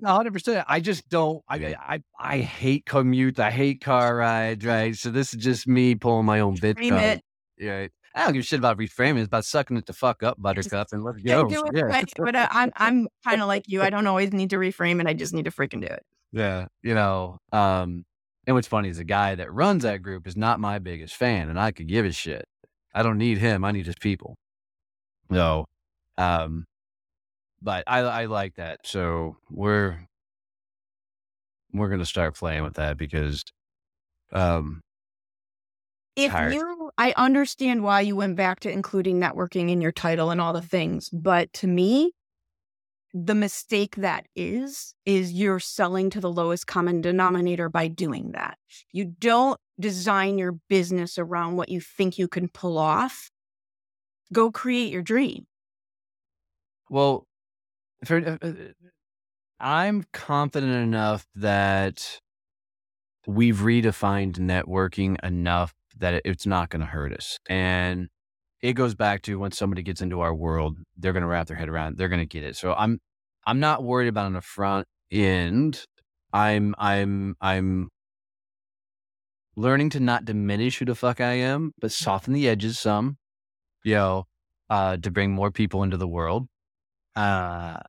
hundred 0.05 0.33
percent. 0.33 0.65
I 0.69 0.81
just 0.81 1.09
don't. 1.11 1.43
I, 1.49 1.75
I 1.79 2.03
I 2.19 2.39
hate 2.39 2.87
commute. 2.87 3.39
I 3.39 3.51
hate 3.51 3.83
car 3.83 4.17
rides. 4.17 4.65
Right. 4.65 4.97
So 4.97 5.11
this 5.11 5.35
is 5.35 5.43
just 5.45 5.67
me 5.69 5.95
pulling 5.95 6.25
my 6.25 6.41
own 6.41 6.57
bitch. 6.57 6.77
Card. 6.89 7.03
it. 7.03 7.23
Yeah. 7.59 7.87
I 8.15 8.25
don't 8.25 8.33
give 8.33 8.41
a 8.41 8.47
shit 8.47 8.61
about 8.61 8.79
reframing. 8.79 9.19
It's 9.19 9.27
about 9.27 9.45
sucking 9.45 9.77
it 9.77 9.85
the 9.87 9.93
fuck 9.93 10.23
up, 10.23 10.41
Buttercup, 10.41 10.87
and 10.93 11.03
let's 11.05 11.21
go. 11.21 11.47
do 11.49 11.65
it, 11.67 11.73
Yeah. 11.75 11.83
right, 11.83 12.11
but 12.17 12.35
uh, 12.35 12.49
I'm 12.51 12.71
I'm 12.77 13.09
kind 13.25 13.43
of 13.43 13.49
like 13.49 13.65
you. 13.67 13.83
I 13.83 13.91
don't 13.91 14.07
always 14.07 14.33
need 14.33 14.51
to 14.51 14.57
reframe 14.57 15.01
it. 15.03 15.07
I 15.07 15.13
just 15.13 15.35
need 15.35 15.45
to 15.47 15.51
freaking 15.51 15.81
do 15.81 15.89
it. 15.89 16.03
Yeah. 16.33 16.67
You 16.83 16.95
know. 16.95 17.41
Um. 17.53 18.05
And 18.47 18.55
what's 18.55 18.69
funny 18.69 18.89
is 18.91 18.99
the 18.99 19.05
guy 19.05 19.35
that 19.35 19.53
runs 19.53 19.83
that 19.85 20.03
group 20.03 20.27
is 20.27 20.37
not 20.37 20.61
my 20.61 20.79
biggest 20.79 21.15
fan, 21.15 21.49
and 21.49 21.59
I 21.59 21.73
could 21.73 21.89
give 21.89 22.05
a 22.05 22.13
shit. 22.13 22.47
I 22.95 23.03
don't 23.03 23.19
need 23.19 23.39
him. 23.39 23.65
I 23.65 23.73
need 23.73 23.87
his 23.87 23.97
people. 23.97 24.37
No, 25.31 25.67
um, 26.19 26.67
but 27.63 27.85
I 27.87 28.01
I 28.01 28.25
like 28.27 28.57
that. 28.57 28.81
So 28.87 29.37
we're 29.51 30.07
we're 31.73 31.89
gonna 31.89 32.07
start 32.07 32.37
playing 32.37 32.63
with 32.63 32.75
that 32.75 32.97
because, 32.97 33.43
um, 34.33 34.81
If 36.17 36.31
Tired. 36.31 36.53
you, 36.53 36.91
I 36.97 37.13
understand 37.17 37.83
why 37.83 38.03
you 38.03 38.15
went 38.15 38.37
back 38.37 38.61
to 38.61 38.71
including 38.71 39.19
networking 39.21 39.71
in 39.71 39.81
your 39.81 39.91
title 39.93 40.31
and 40.31 40.41
all 40.41 40.53
the 40.53 40.63
things, 40.63 41.09
but 41.11 41.53
to 41.55 41.67
me, 41.67 42.13
the 43.15 43.35
mistake 43.35 43.95
that 43.97 44.27
is, 44.35 44.95
is 45.07 45.33
you're 45.33 45.61
selling 45.61 46.11
to 46.11 46.21
the 46.21 46.31
lowest 46.31 46.67
common 46.67 47.01
denominator 47.01 47.69
by 47.69 47.87
doing 47.87 48.33
that. 48.33 48.59
You 48.91 49.05
don't 49.05 49.59
design 49.79 50.37
your 50.37 50.57
business 50.69 51.17
around 51.17 51.57
what 51.57 51.69
you 51.69 51.81
think 51.81 52.19
you 52.19 52.27
can 52.27 52.49
pull 52.49 52.77
off. 52.77 53.31
Go 54.33 54.51
create 54.51 54.93
your 54.93 55.03
dream. 55.03 55.47
Well, 56.91 57.29
for, 58.05 58.17
uh, 58.17 58.37
uh, 58.43 58.53
I'm 59.61 60.05
confident 60.13 60.73
enough 60.73 61.25
that 61.37 62.21
we've 63.29 63.59
redefined 63.59 64.39
networking 64.39 65.23
enough 65.25 65.73
that 65.97 66.21
it's 66.25 66.47
not 66.47 66.69
going 66.71 66.81
to 66.81 66.87
hurt 66.87 67.13
us. 67.13 67.39
And 67.49 68.09
it 68.65 68.73
goes 68.73 68.95
back 68.95 69.21
to 69.21 69.39
when 69.39 69.53
somebody 69.53 69.83
gets 69.83 70.01
into 70.01 70.21
our 70.21 70.35
world, 70.35 70.79
they're 70.97 71.13
going 71.13 71.21
to 71.21 71.27
wrap 71.29 71.47
their 71.49 71.57
head 71.57 71.69
around. 71.69 71.99
They're 71.99 72.09
going 72.09 72.23
to 72.23 72.27
get 72.27 72.45
it. 72.45 72.57
So 72.57 72.73
I'm 72.73 72.99
I'm 73.47 73.61
not 73.61 73.85
worried 73.85 74.09
about 74.09 74.25
on 74.25 74.33
the 74.33 74.41
front 74.41 74.89
end. 75.11 75.85
I'm 76.33 76.75
I'm 76.79 77.37
I'm 77.43 77.91
learning 79.55 79.91
to 79.91 80.01
not 80.01 80.25
diminish 80.25 80.79
who 80.79 80.87
the 80.87 80.95
fuck 80.95 81.21
I 81.21 81.35
am, 81.35 81.75
but 81.79 81.93
soften 81.93 82.33
the 82.33 82.49
edges 82.49 82.79
some. 82.79 83.19
You 83.85 83.97
know, 83.97 84.27
uh, 84.71 84.97
to 84.97 85.11
bring 85.11 85.31
more 85.33 85.51
people 85.51 85.83
into 85.83 85.99
the 85.99 86.09
world. 86.09 86.49
Uh, 87.15 87.81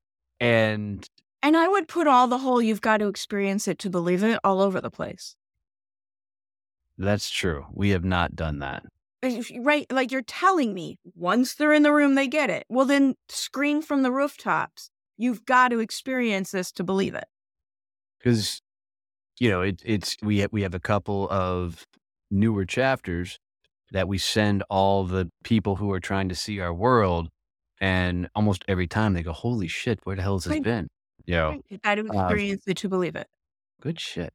and 0.41 1.07
And 1.41 1.55
I 1.55 1.69
would 1.69 1.87
put 1.87 2.05
all 2.05 2.27
the 2.27 2.39
whole 2.39 2.61
you've 2.61 2.81
got 2.81 2.97
to 2.97 3.07
experience 3.07 3.69
it 3.69 3.79
to 3.79 3.89
believe 3.89 4.23
it 4.25 4.41
all 4.43 4.59
over 4.59 4.81
the 4.81 4.91
place. 4.91 5.37
that's 6.97 7.29
true. 7.29 7.65
We 7.71 7.91
have 7.91 8.03
not 8.03 8.35
done 8.35 8.59
that. 8.59 8.83
Right? 9.59 9.85
Like 9.91 10.11
you're 10.11 10.21
telling 10.21 10.73
me 10.73 10.97
once 11.15 11.55
they're 11.55 11.73
in 11.73 11.83
the 11.83 11.91
room, 11.91 12.15
they 12.15 12.27
get 12.27 12.49
it. 12.49 12.65
Well, 12.69 12.85
then 12.85 13.15
scream 13.29 13.81
from 13.81 14.03
the 14.03 14.11
rooftops. 14.11 14.91
You've 15.17 15.45
got 15.45 15.69
to 15.69 15.79
experience 15.79 16.51
this 16.51 16.71
to 16.73 16.83
believe 16.83 17.15
it. 17.15 17.25
because 18.19 18.61
you 19.39 19.49
know 19.49 19.61
it, 19.61 19.81
it's 19.85 20.15
we 20.21 20.39
have, 20.39 20.51
we 20.51 20.61
have 20.61 20.73
a 20.73 20.79
couple 20.79 21.27
of 21.29 21.85
newer 22.31 22.65
chapters 22.65 23.39
that 23.91 24.07
we 24.07 24.17
send 24.17 24.63
all 24.69 25.05
the 25.05 25.29
people 25.43 25.75
who 25.77 25.91
are 25.91 25.99
trying 25.99 26.29
to 26.29 26.35
see 26.35 26.59
our 26.59 26.73
world 26.73 27.29
and 27.81 28.29
almost 28.35 28.63
every 28.67 28.87
time 28.87 29.13
they 29.13 29.23
go 29.23 29.31
holy 29.33 29.67
shit 29.67 29.99
where 30.05 30.15
the 30.15 30.21
hell 30.21 30.35
has 30.35 30.45
this 30.45 30.53
Right. 30.53 30.63
been 30.63 30.87
you 31.25 31.35
know 31.35 31.61
You've 31.69 31.81
got 31.81 31.95
to 31.95 32.01
uh, 32.01 32.13
experience 32.13 32.63
it 32.67 32.77
to 32.77 32.89
believe 32.89 33.15
it. 33.15 33.27
good 33.81 33.99
shit 33.99 34.33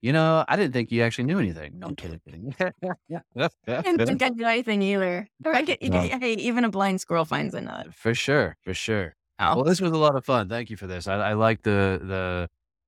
you 0.00 0.12
know 0.12 0.44
i 0.48 0.56
didn't 0.56 0.72
think 0.72 0.90
you 0.92 1.02
actually 1.02 1.24
knew 1.24 1.38
anything 1.38 1.78
no 1.78 1.88
i'm 1.88 1.96
kidding 1.96 2.20
kidding. 2.24 2.54
I 3.38 3.48
didn't 3.82 4.06
think 4.06 4.22
I 4.22 4.28
knew 4.28 4.46
anything 4.46 4.82
either. 4.82 5.26
I 5.44 5.62
get, 5.62 5.82
No. 5.82 6.00
Hey, 6.00 6.34
even 6.34 6.64
a 6.64 6.68
blind 6.70 7.00
squirrel 7.00 7.24
finds 7.24 7.54
a 7.54 7.60
nut. 7.60 7.94
for 7.94 8.14
sure 8.14 8.56
for 8.62 8.74
sure 8.74 9.14
Oh. 9.40 9.56
well 9.56 9.64
this 9.64 9.80
was 9.80 9.92
a 9.92 9.96
lot 9.96 10.16
of 10.16 10.24
fun 10.24 10.48
thank 10.48 10.68
you 10.70 10.76
for 10.76 10.86
this 10.88 11.06
i, 11.06 11.14
I 11.14 11.32
like 11.34 11.62
the 11.62 12.00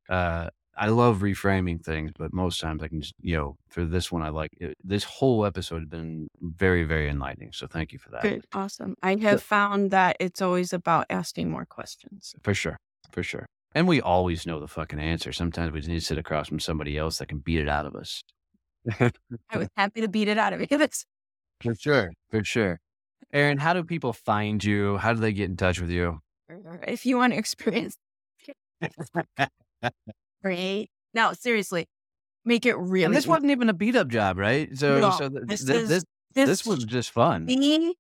the 0.08 0.12
uh 0.14 0.50
I 0.76 0.86
love 0.86 1.18
reframing 1.18 1.84
things, 1.84 2.10
but 2.16 2.32
most 2.32 2.58
times 2.58 2.82
I 2.82 2.88
can 2.88 3.02
just, 3.02 3.12
you 3.20 3.36
know, 3.36 3.56
for 3.68 3.84
this 3.84 4.10
one, 4.10 4.22
I 4.22 4.30
like 4.30 4.50
it, 4.58 4.78
this 4.82 5.04
whole 5.04 5.44
episode 5.44 5.80
has 5.80 5.88
been 5.88 6.28
very, 6.40 6.84
very 6.84 7.10
enlightening. 7.10 7.52
So 7.52 7.66
thank 7.66 7.92
you 7.92 7.98
for 7.98 8.08
that. 8.12 8.22
Good. 8.22 8.46
Awesome. 8.54 8.94
I 9.02 9.16
have 9.16 9.42
found 9.42 9.90
that 9.90 10.16
it's 10.20 10.40
always 10.40 10.72
about 10.72 11.04
asking 11.10 11.50
more 11.50 11.66
questions. 11.66 12.34
For 12.42 12.54
sure. 12.54 12.78
For 13.12 13.22
sure. 13.22 13.44
And 13.74 13.86
we 13.86 14.00
always 14.00 14.46
know 14.46 14.58
the 14.58 14.66
fucking 14.68 14.98
answer. 14.98 15.32
Sometimes 15.32 15.72
we 15.72 15.78
just 15.80 15.88
need 15.88 16.00
to 16.00 16.04
sit 16.04 16.18
across 16.18 16.48
from 16.48 16.58
somebody 16.60 16.98
else 16.98 17.18
that 17.18 17.26
can 17.26 17.38
beat 17.38 17.60
it 17.60 17.68
out 17.68 17.86
of 17.86 17.94
us. 17.94 18.22
I 18.98 19.12
was 19.56 19.68
happy 19.76 20.00
to 20.00 20.08
beat 20.08 20.26
it 20.28 20.38
out 20.38 20.52
of 20.52 20.60
you. 20.60 20.66
For 21.62 21.74
sure. 21.74 22.12
For 22.30 22.42
sure. 22.42 22.80
Erin, 23.32 23.58
how 23.58 23.72
do 23.74 23.84
people 23.84 24.12
find 24.12 24.62
you? 24.64 24.96
How 24.96 25.12
do 25.12 25.20
they 25.20 25.32
get 25.32 25.48
in 25.50 25.56
touch 25.56 25.80
with 25.80 25.90
you? 25.90 26.20
if 26.88 27.06
you 27.06 27.16
want 27.16 27.32
to 27.32 27.38
experience 27.38 27.96
great. 30.42 30.88
No, 31.14 31.32
seriously. 31.32 31.86
Make 32.44 32.66
it 32.66 32.76
really 32.76 33.04
And 33.04 33.14
this 33.14 33.24
easy. 33.24 33.30
wasn't 33.30 33.50
even 33.52 33.68
a 33.68 33.74
beat 33.74 33.94
up 33.94 34.08
job, 34.08 34.38
right? 34.38 34.68
So, 34.76 34.98
No, 35.00 35.10
so 35.10 35.28
th- 35.28 35.42
this 35.46 35.64
th- 35.64 35.78
is- 35.82 35.88
this, 35.88 36.04
this, 36.34 36.48
this 36.48 36.66
was 36.66 36.84
just 36.84 37.10
fun. 37.10 37.44
me 37.44 37.94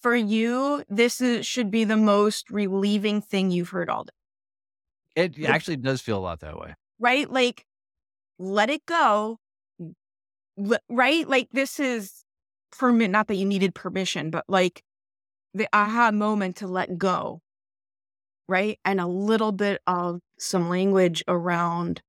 for 0.00 0.14
you. 0.14 0.84
This 0.88 1.20
is, 1.20 1.46
should 1.46 1.70
be 1.70 1.84
the 1.84 1.96
most 1.96 2.50
relieving 2.50 3.20
thing 3.20 3.50
you've 3.50 3.70
heard 3.70 3.90
all 3.90 4.04
day. 4.04 4.10
It 5.14 5.44
actually 5.44 5.76
does 5.76 6.00
feel 6.00 6.18
a 6.18 6.20
lot 6.20 6.40
that 6.40 6.58
way. 6.58 6.74
right? 6.98 7.30
Like, 7.30 7.64
let 8.38 8.70
it 8.70 8.84
go. 8.86 9.38
L- 10.58 10.78
right? 10.88 11.28
Like, 11.28 11.48
this 11.52 11.78
is 11.80 12.24
permit, 12.70 13.10
not 13.10 13.28
that 13.28 13.34
you 13.36 13.44
needed 13.44 13.74
permission, 13.74 14.30
but 14.30 14.44
like 14.48 14.82
the 15.54 15.68
aha 15.72 16.10
moment 16.10 16.56
to 16.56 16.66
let 16.66 16.96
go. 16.98 17.40
Right. 18.48 18.78
And 18.84 19.00
a 19.00 19.06
little 19.06 19.52
bit 19.52 19.80
of 19.86 20.20
some 20.38 20.68
language 20.68 21.22
around 21.28 22.02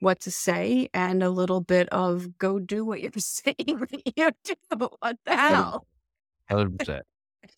what 0.00 0.20
to 0.20 0.30
say 0.30 0.88
and 0.92 1.22
a 1.22 1.30
little 1.30 1.60
bit 1.60 1.88
of 1.88 2.38
go 2.38 2.58
do 2.58 2.84
what 2.84 3.00
you're 3.00 3.10
saying 3.16 3.56
you 4.16 4.30
do. 4.44 4.54
What 5.00 5.16
the 5.24 5.36
hell? 5.36 5.86
100%. 6.50 7.00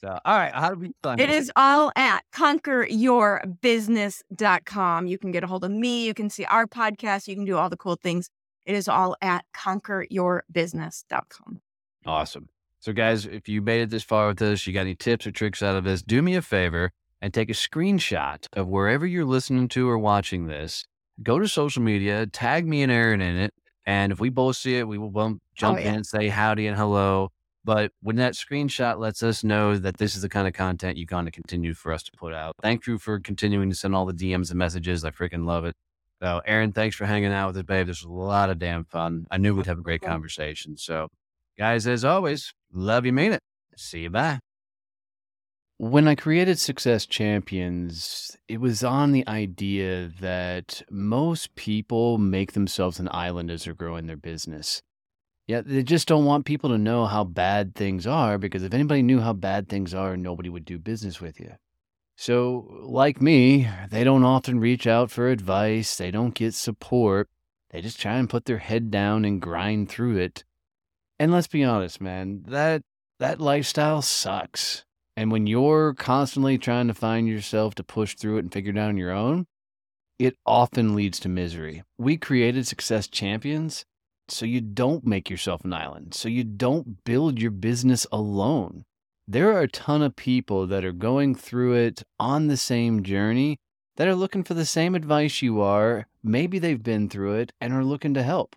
So, 0.00 0.18
all 0.24 0.36
right. 0.36 0.52
How 0.54 0.70
do 0.70 0.80
we 0.80 0.92
find 1.02 1.20
It 1.20 1.28
is 1.30 1.52
all 1.56 1.92
at 1.96 2.22
conqueryourbusiness.com. 2.32 5.06
You 5.06 5.18
can 5.18 5.30
get 5.30 5.44
a 5.44 5.46
hold 5.46 5.64
of 5.64 5.70
me. 5.70 6.06
You 6.06 6.14
can 6.14 6.30
see 6.30 6.46
our 6.46 6.66
podcast. 6.66 7.28
You 7.28 7.34
can 7.34 7.44
do 7.44 7.56
all 7.56 7.70
the 7.70 7.76
cool 7.76 7.96
things. 7.96 8.30
It 8.64 8.74
is 8.74 8.88
all 8.88 9.16
at 9.22 9.44
conqueryourbusiness.com. 9.54 11.60
Awesome. 12.04 12.48
So, 12.80 12.92
guys, 12.92 13.26
if 13.26 13.48
you 13.48 13.62
made 13.62 13.82
it 13.82 13.90
this 13.90 14.02
far 14.02 14.28
with 14.28 14.42
us, 14.42 14.66
you 14.66 14.72
got 14.72 14.82
any 14.82 14.94
tips 14.94 15.26
or 15.26 15.32
tricks 15.32 15.62
out 15.62 15.76
of 15.76 15.84
this, 15.84 16.02
do 16.02 16.22
me 16.22 16.36
a 16.36 16.42
favor 16.42 16.92
and 17.20 17.32
take 17.32 17.50
a 17.50 17.54
screenshot 17.54 18.46
of 18.52 18.68
wherever 18.68 19.06
you're 19.06 19.24
listening 19.24 19.68
to 19.68 19.88
or 19.88 19.98
watching 19.98 20.46
this. 20.46 20.84
Go 21.22 21.38
to 21.38 21.48
social 21.48 21.82
media, 21.82 22.26
tag 22.26 22.66
me 22.66 22.82
and 22.82 22.92
Erin 22.92 23.20
in 23.20 23.36
it. 23.36 23.54
And 23.86 24.12
if 24.12 24.20
we 24.20 24.28
both 24.28 24.56
see 24.56 24.76
it, 24.76 24.86
we 24.86 24.98
will 24.98 25.10
bump, 25.10 25.40
oh, 25.42 25.52
jump 25.54 25.78
yeah. 25.78 25.90
in, 25.90 25.94
and 25.96 26.06
say 26.06 26.28
howdy 26.28 26.66
and 26.66 26.76
hello. 26.76 27.30
But 27.66 27.92
when 28.00 28.16
that 28.16 28.32
screenshot 28.32 28.98
lets 28.98 29.22
us 29.22 29.44
know 29.44 29.76
that 29.76 29.98
this 29.98 30.16
is 30.16 30.22
the 30.22 30.28
kind 30.30 30.48
of 30.48 30.54
content 30.54 30.96
you're 30.96 31.04
going 31.04 31.26
to 31.26 31.30
continue 31.30 31.74
for 31.74 31.92
us 31.92 32.02
to 32.04 32.12
put 32.12 32.32
out. 32.32 32.54
Thank 32.62 32.86
you 32.86 32.96
for 32.96 33.20
continuing 33.20 33.68
to 33.68 33.76
send 33.76 33.94
all 33.94 34.06
the 34.06 34.14
DMs 34.14 34.48
and 34.48 34.58
messages. 34.58 35.04
I 35.04 35.10
freaking 35.10 35.46
love 35.46 35.66
it. 35.66 35.74
So, 36.22 36.40
Erin, 36.46 36.72
thanks 36.72 36.96
for 36.96 37.04
hanging 37.04 37.32
out 37.32 37.48
with 37.48 37.58
us, 37.58 37.62
babe. 37.64 37.88
This 37.88 38.02
was 38.02 38.10
a 38.10 38.14
lot 38.14 38.48
of 38.48 38.58
damn 38.58 38.84
fun. 38.84 39.26
I 39.30 39.36
knew 39.36 39.54
we'd 39.54 39.66
have 39.66 39.78
a 39.78 39.82
great 39.82 40.00
conversation. 40.00 40.78
So, 40.78 41.08
Guys, 41.58 41.86
as 41.86 42.04
always, 42.04 42.52
love 42.70 43.06
you, 43.06 43.12
mean 43.12 43.32
it. 43.32 43.40
See 43.76 44.00
you. 44.00 44.10
Bye. 44.10 44.40
When 45.78 46.06
I 46.06 46.14
created 46.14 46.58
Success 46.58 47.06
Champions, 47.06 48.36
it 48.46 48.60
was 48.60 48.84
on 48.84 49.12
the 49.12 49.26
idea 49.26 50.10
that 50.20 50.82
most 50.90 51.54
people 51.54 52.18
make 52.18 52.52
themselves 52.52 52.98
an 52.98 53.08
island 53.10 53.50
as 53.50 53.64
they're 53.64 53.74
growing 53.74 54.06
their 54.06 54.16
business. 54.16 54.82
Yet 55.46 55.68
they 55.68 55.84
just 55.84 56.08
don't 56.08 56.24
want 56.24 56.44
people 56.44 56.70
to 56.70 56.78
know 56.78 57.06
how 57.06 57.22
bad 57.22 57.74
things 57.74 58.06
are 58.06 58.36
because 58.36 58.64
if 58.64 58.74
anybody 58.74 59.02
knew 59.02 59.20
how 59.20 59.32
bad 59.32 59.68
things 59.68 59.94
are, 59.94 60.16
nobody 60.16 60.48
would 60.48 60.64
do 60.64 60.78
business 60.78 61.20
with 61.20 61.38
you. 61.38 61.52
So, 62.16 62.66
like 62.82 63.20
me, 63.20 63.68
they 63.90 64.02
don't 64.02 64.24
often 64.24 64.58
reach 64.58 64.86
out 64.86 65.10
for 65.10 65.28
advice, 65.28 65.96
they 65.96 66.10
don't 66.10 66.34
get 66.34 66.54
support, 66.54 67.28
they 67.70 67.80
just 67.80 68.00
try 68.00 68.16
and 68.16 68.28
put 68.28 68.46
their 68.46 68.58
head 68.58 68.90
down 68.90 69.24
and 69.24 69.40
grind 69.40 69.88
through 69.90 70.16
it. 70.16 70.42
And 71.18 71.30
let's 71.30 71.46
be 71.46 71.62
honest, 71.62 72.00
man, 72.00 72.42
that 72.48 72.82
that 73.20 73.40
lifestyle 73.40 74.02
sucks. 74.02 74.84
And 75.16 75.30
when 75.30 75.46
you're 75.46 75.94
constantly 75.94 76.58
trying 76.58 76.88
to 76.88 76.94
find 76.94 77.28
yourself 77.28 77.74
to 77.76 77.84
push 77.84 78.16
through 78.16 78.36
it 78.36 78.44
and 78.44 78.52
figure 78.52 78.72
it 78.72 78.78
out 78.78 78.88
on 78.88 78.96
your 78.96 79.12
own, 79.12 79.46
it 80.18 80.36
often 80.44 80.94
leads 80.94 81.20
to 81.20 81.28
misery. 81.28 81.84
We 81.98 82.16
created 82.16 82.66
Success 82.66 83.06
Champions 83.08 83.84
so 84.28 84.46
you 84.46 84.60
don't 84.60 85.06
make 85.06 85.30
yourself 85.30 85.64
an 85.64 85.72
island, 85.72 86.14
so 86.14 86.28
you 86.28 86.44
don't 86.44 87.04
build 87.04 87.40
your 87.40 87.50
business 87.50 88.06
alone. 88.10 88.84
There 89.28 89.52
are 89.52 89.62
a 89.62 89.68
ton 89.68 90.02
of 90.02 90.16
people 90.16 90.66
that 90.66 90.84
are 90.84 90.92
going 90.92 91.34
through 91.34 91.74
it 91.74 92.02
on 92.18 92.46
the 92.46 92.56
same 92.56 93.02
journey 93.02 93.58
that 93.96 94.06
are 94.06 94.14
looking 94.14 94.44
for 94.44 94.54
the 94.54 94.64
same 94.64 94.94
advice 94.94 95.42
you 95.42 95.60
are. 95.60 96.06
Maybe 96.22 96.58
they've 96.58 96.82
been 96.82 97.08
through 97.08 97.34
it 97.34 97.52
and 97.60 97.72
are 97.72 97.84
looking 97.84 98.14
to 98.14 98.22
help. 98.22 98.56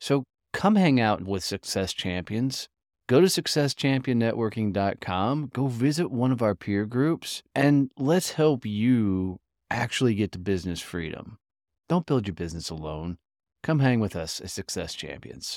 So 0.00 0.24
come 0.52 0.76
hang 0.76 1.00
out 1.00 1.22
with 1.22 1.42
Success 1.42 1.92
Champions. 1.92 2.68
Go 3.08 3.20
to 3.20 3.26
successchampionnetworking.com, 3.26 5.50
go 5.52 5.66
visit 5.66 6.12
one 6.12 6.30
of 6.30 6.42
our 6.42 6.54
peer 6.54 6.86
groups, 6.86 7.42
and 7.56 7.90
let's 7.96 8.30
help 8.32 8.64
you 8.64 9.40
actually 9.68 10.14
get 10.14 10.30
to 10.32 10.38
business 10.38 10.80
freedom. 10.80 11.38
Don't 11.88 12.06
build 12.06 12.28
your 12.28 12.34
business 12.34 12.70
alone. 12.70 13.18
Come 13.62 13.80
hang 13.80 14.00
with 14.00 14.16
us 14.16 14.40
as 14.40 14.52
Success 14.52 14.94
Champions. 14.94 15.48